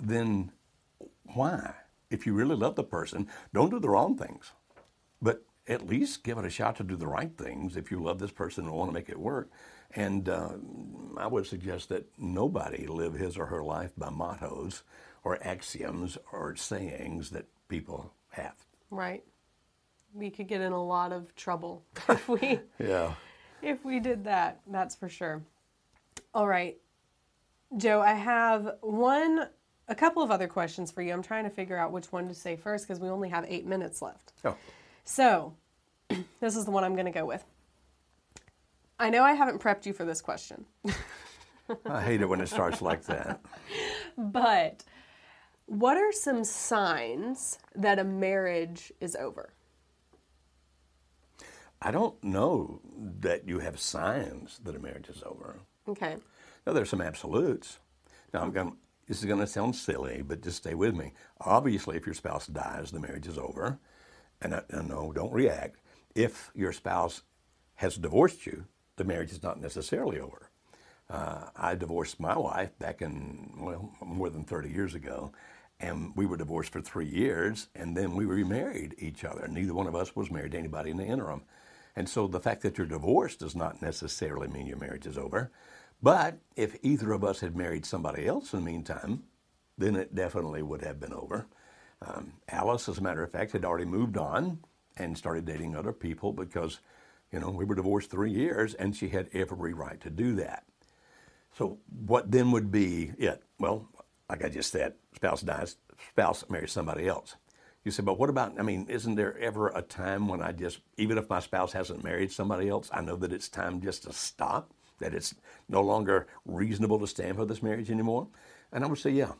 then 0.00 0.50
why? 1.24 1.74
If 2.10 2.26
you 2.26 2.32
really 2.32 2.56
love 2.56 2.74
the 2.74 2.84
person, 2.84 3.28
don't 3.52 3.70
do 3.70 3.78
the 3.78 3.90
wrong 3.90 4.16
things, 4.16 4.52
but 5.20 5.44
at 5.68 5.86
least 5.86 6.22
give 6.24 6.38
it 6.38 6.44
a 6.44 6.50
shot 6.50 6.76
to 6.76 6.84
do 6.84 6.96
the 6.96 7.06
right 7.06 7.36
things 7.36 7.76
if 7.76 7.90
you 7.90 8.00
love 8.02 8.18
this 8.18 8.30
person 8.30 8.64
and 8.64 8.72
want 8.74 8.88
to 8.90 8.94
make 8.94 9.08
it 9.08 9.18
work. 9.18 9.50
And 9.94 10.28
uh, 10.28 10.50
I 11.16 11.26
would 11.26 11.46
suggest 11.46 11.88
that 11.88 12.06
nobody 12.18 12.86
live 12.86 13.14
his 13.14 13.36
or 13.36 13.46
her 13.46 13.62
life 13.62 13.92
by 13.96 14.10
mottos 14.10 14.82
or 15.24 15.38
axioms 15.42 16.18
or 16.32 16.54
sayings 16.56 17.30
that 17.30 17.46
people 17.68 18.12
have. 18.30 18.54
Right. 18.90 19.24
We 20.14 20.30
could 20.30 20.46
get 20.48 20.60
in 20.60 20.72
a 20.72 20.82
lot 20.82 21.12
of 21.12 21.34
trouble 21.34 21.82
if 22.08 22.28
we 22.28 22.60
Yeah. 22.78 23.14
if 23.62 23.84
we 23.84 24.00
did 24.00 24.24
that. 24.24 24.60
That's 24.66 24.94
for 24.94 25.08
sure. 25.08 25.42
All 26.34 26.46
right. 26.46 26.76
Joe, 27.76 28.00
I 28.00 28.14
have 28.14 28.76
one 28.80 29.48
a 29.88 29.94
couple 29.94 30.22
of 30.22 30.30
other 30.32 30.48
questions 30.48 30.90
for 30.90 31.00
you. 31.02 31.12
I'm 31.12 31.22
trying 31.22 31.44
to 31.44 31.50
figure 31.50 31.76
out 31.76 31.92
which 31.92 32.10
one 32.12 32.26
to 32.28 32.34
say 32.34 32.56
first 32.56 32.86
because 32.86 32.98
we 33.00 33.08
only 33.08 33.28
have 33.28 33.44
8 33.48 33.66
minutes 33.66 34.02
left. 34.02 34.32
Oh, 34.44 34.56
So, 35.06 35.54
this 36.40 36.56
is 36.56 36.64
the 36.64 36.70
one 36.72 36.84
I'm 36.84 36.94
going 36.94 37.06
to 37.06 37.12
go 37.12 37.24
with. 37.24 37.44
I 38.98 39.08
know 39.08 39.22
I 39.22 39.32
haven't 39.32 39.60
prepped 39.60 39.86
you 39.86 39.92
for 39.92 40.04
this 40.04 40.20
question, 40.20 40.66
I 41.86 42.02
hate 42.02 42.20
it 42.20 42.28
when 42.28 42.40
it 42.40 42.48
starts 42.48 42.82
like 42.82 43.04
that. 43.04 43.40
but 44.18 44.84
what 45.66 45.96
are 45.96 46.12
some 46.12 46.44
signs 46.44 47.58
that 47.74 47.98
a 47.98 48.04
marriage 48.04 48.92
is 49.00 49.14
over? 49.16 49.50
I 51.80 51.90
don't 51.90 52.22
know 52.24 52.80
that 53.20 53.46
you 53.46 53.58
have 53.58 53.78
signs 53.78 54.58
that 54.64 54.74
a 54.74 54.78
marriage 54.78 55.08
is 55.08 55.22
over. 55.24 55.60
Okay. 55.88 56.16
Now, 56.66 56.72
there's 56.72 56.90
some 56.90 57.02
absolutes. 57.02 57.78
Now, 58.32 58.42
I'm 58.42 58.50
going. 58.50 58.76
This 59.06 59.20
is 59.20 59.26
going 59.26 59.38
to 59.38 59.46
sound 59.46 59.76
silly, 59.76 60.22
but 60.22 60.42
just 60.42 60.56
stay 60.56 60.74
with 60.74 60.96
me. 60.96 61.12
Obviously, 61.40 61.96
if 61.96 62.06
your 62.06 62.14
spouse 62.14 62.48
dies, 62.48 62.90
the 62.90 62.98
marriage 62.98 63.28
is 63.28 63.38
over. 63.38 63.78
And, 64.40 64.54
I, 64.54 64.62
no, 64.70 65.12
don't 65.12 65.32
react. 65.32 65.78
If 66.14 66.50
your 66.54 66.72
spouse 66.72 67.22
has 67.76 67.96
divorced 67.96 68.46
you, 68.46 68.66
the 68.96 69.04
marriage 69.04 69.32
is 69.32 69.42
not 69.42 69.60
necessarily 69.60 70.20
over. 70.20 70.50
Uh, 71.08 71.48
I 71.54 71.74
divorced 71.74 72.18
my 72.18 72.36
wife 72.36 72.76
back 72.78 73.00
in 73.00 73.52
well 73.58 73.92
more 74.04 74.30
than 74.30 74.44
30 74.44 74.70
years 74.70 74.94
ago, 74.94 75.32
and 75.78 76.12
we 76.16 76.26
were 76.26 76.36
divorced 76.36 76.72
for 76.72 76.80
three 76.80 77.06
years, 77.06 77.68
and 77.74 77.96
then 77.96 78.16
we 78.16 78.24
remarried 78.24 78.94
each 78.98 79.24
other. 79.24 79.46
Neither 79.46 79.74
one 79.74 79.86
of 79.86 79.94
us 79.94 80.16
was 80.16 80.30
married 80.30 80.52
to 80.52 80.58
anybody 80.58 80.90
in 80.90 80.96
the 80.96 81.04
interim, 81.04 81.42
and 81.94 82.08
so 82.08 82.26
the 82.26 82.40
fact 82.40 82.62
that 82.62 82.76
you're 82.76 82.86
divorced 82.86 83.40
does 83.40 83.54
not 83.54 83.80
necessarily 83.80 84.48
mean 84.48 84.66
your 84.66 84.78
marriage 84.78 85.06
is 85.06 85.16
over. 85.16 85.50
But 86.02 86.38
if 86.56 86.76
either 86.82 87.12
of 87.12 87.24
us 87.24 87.40
had 87.40 87.56
married 87.56 87.86
somebody 87.86 88.26
else 88.26 88.52
in 88.52 88.60
the 88.60 88.66
meantime, 88.66 89.24
then 89.78 89.96
it 89.96 90.14
definitely 90.14 90.62
would 90.62 90.82
have 90.82 91.00
been 91.00 91.12
over. 91.12 91.46
Um, 92.02 92.34
Alice, 92.48 92.88
as 92.88 92.98
a 92.98 93.02
matter 93.02 93.22
of 93.22 93.32
fact, 93.32 93.52
had 93.52 93.64
already 93.64 93.84
moved 93.84 94.16
on 94.16 94.60
and 94.96 95.16
started 95.16 95.44
dating 95.44 95.74
other 95.74 95.92
people 95.92 96.32
because, 96.32 96.80
you 97.32 97.40
know, 97.40 97.50
we 97.50 97.64
were 97.64 97.74
divorced 97.74 98.10
three 98.10 98.32
years, 98.32 98.74
and 98.74 98.94
she 98.94 99.08
had 99.08 99.28
every 99.32 99.72
right 99.72 100.00
to 100.00 100.10
do 100.10 100.34
that. 100.36 100.64
So 101.56 101.78
what 102.06 102.30
then 102.30 102.50
would 102.52 102.70
be 102.70 103.12
it? 103.18 103.42
Well, 103.58 103.88
like 104.28 104.44
I 104.44 104.48
just 104.48 104.72
said, 104.72 104.94
spouse 105.14 105.42
dies, 105.42 105.76
spouse 106.10 106.44
marries 106.50 106.72
somebody 106.72 107.08
else. 107.08 107.36
You 107.84 107.92
say, 107.92 108.02
but 108.02 108.18
what 108.18 108.30
about, 108.30 108.58
I 108.58 108.62
mean, 108.62 108.86
isn't 108.88 109.14
there 109.14 109.38
ever 109.38 109.68
a 109.68 109.80
time 109.80 110.28
when 110.28 110.42
I 110.42 110.52
just, 110.52 110.80
even 110.96 111.18
if 111.18 111.30
my 111.30 111.40
spouse 111.40 111.72
hasn't 111.72 112.02
married 112.02 112.32
somebody 112.32 112.68
else, 112.68 112.90
I 112.92 113.00
know 113.00 113.16
that 113.16 113.32
it's 113.32 113.48
time 113.48 113.80
just 113.80 114.02
to 114.04 114.12
stop, 114.12 114.72
that 114.98 115.14
it's 115.14 115.34
no 115.68 115.82
longer 115.82 116.26
reasonable 116.44 116.98
to 116.98 117.06
stand 117.06 117.36
for 117.36 117.44
this 117.44 117.62
marriage 117.62 117.90
anymore? 117.90 118.26
And 118.72 118.84
I 118.84 118.88
would 118.88 118.98
say, 118.98 119.10
yeah. 119.10 119.32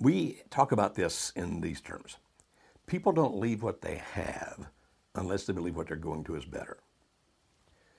We 0.00 0.42
talk 0.50 0.72
about 0.72 0.94
this 0.94 1.32
in 1.36 1.60
these 1.60 1.80
terms. 1.80 2.16
People 2.86 3.12
don't 3.12 3.38
leave 3.38 3.62
what 3.62 3.80
they 3.80 4.02
have 4.12 4.68
unless 5.14 5.44
they 5.44 5.52
believe 5.52 5.76
what 5.76 5.88
they're 5.88 5.96
going 5.96 6.24
to 6.24 6.34
is 6.34 6.44
better. 6.44 6.78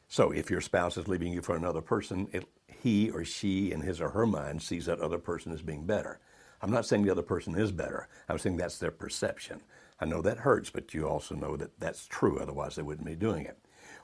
So 0.08 0.32
if 0.32 0.52
your 0.52 0.62
spouse 0.62 0.98
is 0.98 1.08
leaving 1.08 1.34
you 1.34 1.42
for 1.42 1.56
another 1.56 1.82
person, 1.82 2.28
it, 2.32 2.46
he 2.68 3.10
or 3.10 3.26
she, 3.26 3.72
in 3.72 3.82
his 3.82 4.00
or 4.00 4.10
her 4.10 4.26
mind, 4.26 4.62
sees 4.62 4.86
that 4.86 5.00
other 5.00 5.18
person 5.18 5.52
as 5.52 5.62
being 5.62 5.86
better. 5.86 6.20
I'm 6.62 6.72
not 6.72 6.86
saying 6.86 7.04
the 7.04 7.12
other 7.12 7.22
person 7.22 7.56
is 7.56 7.72
better. 7.72 8.08
I'm 8.30 8.38
saying 8.38 8.58
that's 8.58 8.78
their 8.78 8.92
perception. 8.92 9.62
I 10.00 10.06
know 10.06 10.22
that 10.22 10.40
hurts, 10.40 10.70
but 10.70 10.94
you 10.94 11.08
also 11.08 11.36
know 11.36 11.58
that 11.58 11.80
that's 11.80 12.06
true. 12.06 12.40
Otherwise, 12.40 12.76
they 12.76 12.82
wouldn't 12.82 13.08
be 13.08 13.16
doing 13.16 13.46
it. 13.46 13.58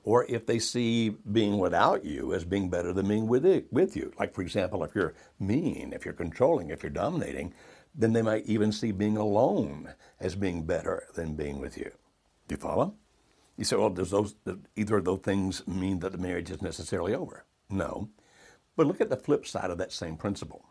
Or 0.04 0.26
if 0.28 0.46
they 0.46 0.58
see 0.58 1.10
being 1.10 1.60
without 1.60 2.04
you 2.04 2.34
as 2.34 2.44
being 2.44 2.70
better 2.70 2.92
than 2.94 3.08
being 3.08 3.28
with 3.28 3.46
it, 3.46 3.72
with 3.72 3.96
you. 3.96 4.12
Like, 4.18 4.34
for 4.34 4.42
example, 4.42 4.84
if 4.84 4.96
you're 4.96 5.14
mean, 5.40 5.94
if 5.94 6.06
you're 6.06 6.14
controlling, 6.14 6.70
if 6.70 6.82
you're 6.82 6.90
dominating, 6.90 7.54
then 7.94 8.14
they 8.14 8.22
might 8.22 8.46
even 8.46 8.72
see 8.72 8.92
being 8.92 9.18
alone 9.18 9.94
as 10.20 10.36
being 10.36 10.64
better 10.64 11.04
than 11.16 11.36
being 11.36 11.60
with 11.60 11.78
you. 11.78 11.92
Do 12.48 12.56
you 12.56 12.58
follow? 12.58 12.94
You 13.58 13.66
say, 13.66 13.76
well, 13.76 13.90
does 13.90 14.12
those, 14.12 14.36
either 14.76 14.98
of 14.98 15.06
those 15.06 15.20
things 15.20 15.68
mean 15.68 16.00
that 16.00 16.12
the 16.12 16.18
marriage 16.18 16.50
is 16.50 16.62
necessarily 16.62 17.14
over? 17.14 17.46
No. 17.70 18.10
But 18.76 18.88
look 18.88 19.02
at 19.02 19.10
the 19.10 19.18
flip 19.18 19.46
side 19.46 19.70
of 19.70 19.78
that 19.78 19.92
same 19.92 20.16
principle. 20.16 20.66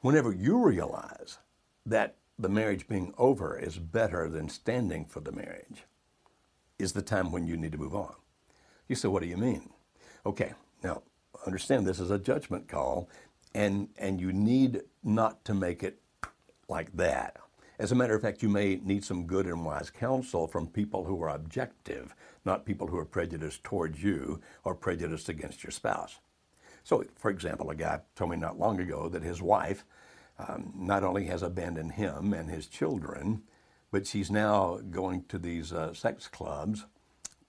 Whenever 0.00 0.32
you 0.32 0.64
realize 0.64 1.38
that 1.84 2.16
the 2.38 2.48
marriage 2.48 2.88
being 2.88 3.14
over 3.16 3.58
is 3.58 3.78
better 3.78 4.28
than 4.28 4.48
standing 4.48 5.04
for 5.04 5.20
the 5.20 5.32
marriage, 5.32 5.84
is 6.78 6.92
the 6.92 7.02
time 7.02 7.32
when 7.32 7.46
you 7.46 7.56
need 7.56 7.72
to 7.72 7.78
move 7.78 7.94
on. 7.94 8.14
You 8.88 8.96
say, 8.96 9.08
what 9.08 9.22
do 9.22 9.28
you 9.28 9.36
mean? 9.36 9.70
Okay, 10.24 10.52
now 10.82 11.02
understand 11.46 11.86
this 11.86 12.00
is 12.00 12.10
a 12.10 12.18
judgment 12.18 12.68
call, 12.68 13.08
and, 13.54 13.88
and 13.98 14.20
you 14.20 14.32
need 14.32 14.82
not 15.02 15.44
to 15.46 15.54
make 15.54 15.82
it 15.82 16.00
like 16.68 16.96
that. 16.96 17.36
As 17.78 17.92
a 17.92 17.94
matter 17.94 18.14
of 18.14 18.22
fact, 18.22 18.42
you 18.42 18.48
may 18.48 18.76
need 18.82 19.04
some 19.04 19.26
good 19.26 19.46
and 19.46 19.64
wise 19.64 19.90
counsel 19.90 20.46
from 20.46 20.66
people 20.66 21.04
who 21.04 21.22
are 21.22 21.28
objective, 21.28 22.14
not 22.44 22.64
people 22.64 22.86
who 22.86 22.96
are 22.96 23.04
prejudiced 23.04 23.64
towards 23.64 24.02
you 24.02 24.40
or 24.64 24.74
prejudiced 24.74 25.28
against 25.28 25.62
your 25.62 25.70
spouse. 25.70 26.18
So, 26.84 27.04
for 27.16 27.30
example, 27.30 27.68
a 27.70 27.74
guy 27.74 28.00
told 28.14 28.30
me 28.30 28.36
not 28.36 28.58
long 28.58 28.80
ago 28.80 29.08
that 29.10 29.22
his 29.22 29.42
wife 29.42 29.84
um, 30.38 30.72
not 30.74 31.04
only 31.04 31.26
has 31.26 31.42
abandoned 31.42 31.92
him 31.92 32.32
and 32.32 32.48
his 32.48 32.66
children, 32.66 33.42
but 33.90 34.06
she's 34.06 34.30
now 34.30 34.78
going 34.90 35.24
to 35.24 35.38
these 35.38 35.72
uh, 35.72 35.92
sex 35.92 36.28
clubs 36.28 36.86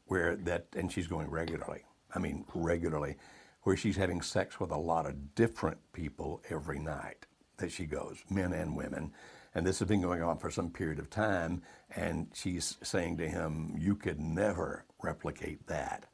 where 0.08 0.36
that, 0.36 0.66
and 0.76 0.92
she's 0.92 1.08
going 1.08 1.30
regularly. 1.30 1.84
I 2.14 2.20
mean, 2.20 2.46
regularly, 2.54 3.16
where 3.64 3.78
she's 3.78 3.98
having 3.98 4.22
sex 4.22 4.60
with 4.60 4.72
a 4.72 4.78
lot 4.78 5.06
of 5.06 5.36
different 5.36 5.78
people 5.94 6.42
every 6.50 6.80
night 6.80 7.27
that 7.58 7.72
she 7.72 7.86
goes, 7.86 8.18
men 8.30 8.54
and 8.54 8.76
women. 8.76 9.12
And 9.54 9.66
this 9.66 9.80
has 9.80 9.88
been 9.88 10.02
going 10.02 10.22
on 10.22 10.38
for 10.38 10.52
some 10.52 10.70
period 10.70 11.00
of 11.00 11.10
time. 11.10 11.62
And 11.96 12.28
she's 12.34 12.78
saying 12.84 13.18
to 13.18 13.28
him, 13.28 13.76
You 13.78 13.96
could 13.96 14.20
never 14.20 14.86
replicate 15.02 15.68
that. 15.68 16.06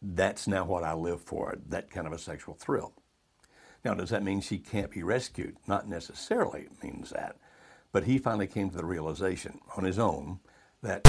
That's 0.00 0.46
now 0.46 0.64
what 0.64 0.84
I 0.84 0.94
live 0.94 1.20
for, 1.20 1.56
that 1.68 1.90
kind 1.90 2.06
of 2.06 2.12
a 2.12 2.18
sexual 2.18 2.54
thrill. 2.54 2.92
Now, 3.84 3.94
does 3.94 4.10
that 4.10 4.22
mean 4.22 4.40
she 4.40 4.58
can't 4.58 4.90
be 4.90 5.02
rescued? 5.02 5.56
Not 5.66 5.88
necessarily 5.88 6.68
means 6.82 7.10
that. 7.10 7.36
But 7.90 8.04
he 8.04 8.18
finally 8.18 8.46
came 8.46 8.70
to 8.70 8.76
the 8.76 8.84
realization 8.84 9.60
on 9.76 9.84
his 9.84 9.98
own 9.98 10.40
that 10.82 11.04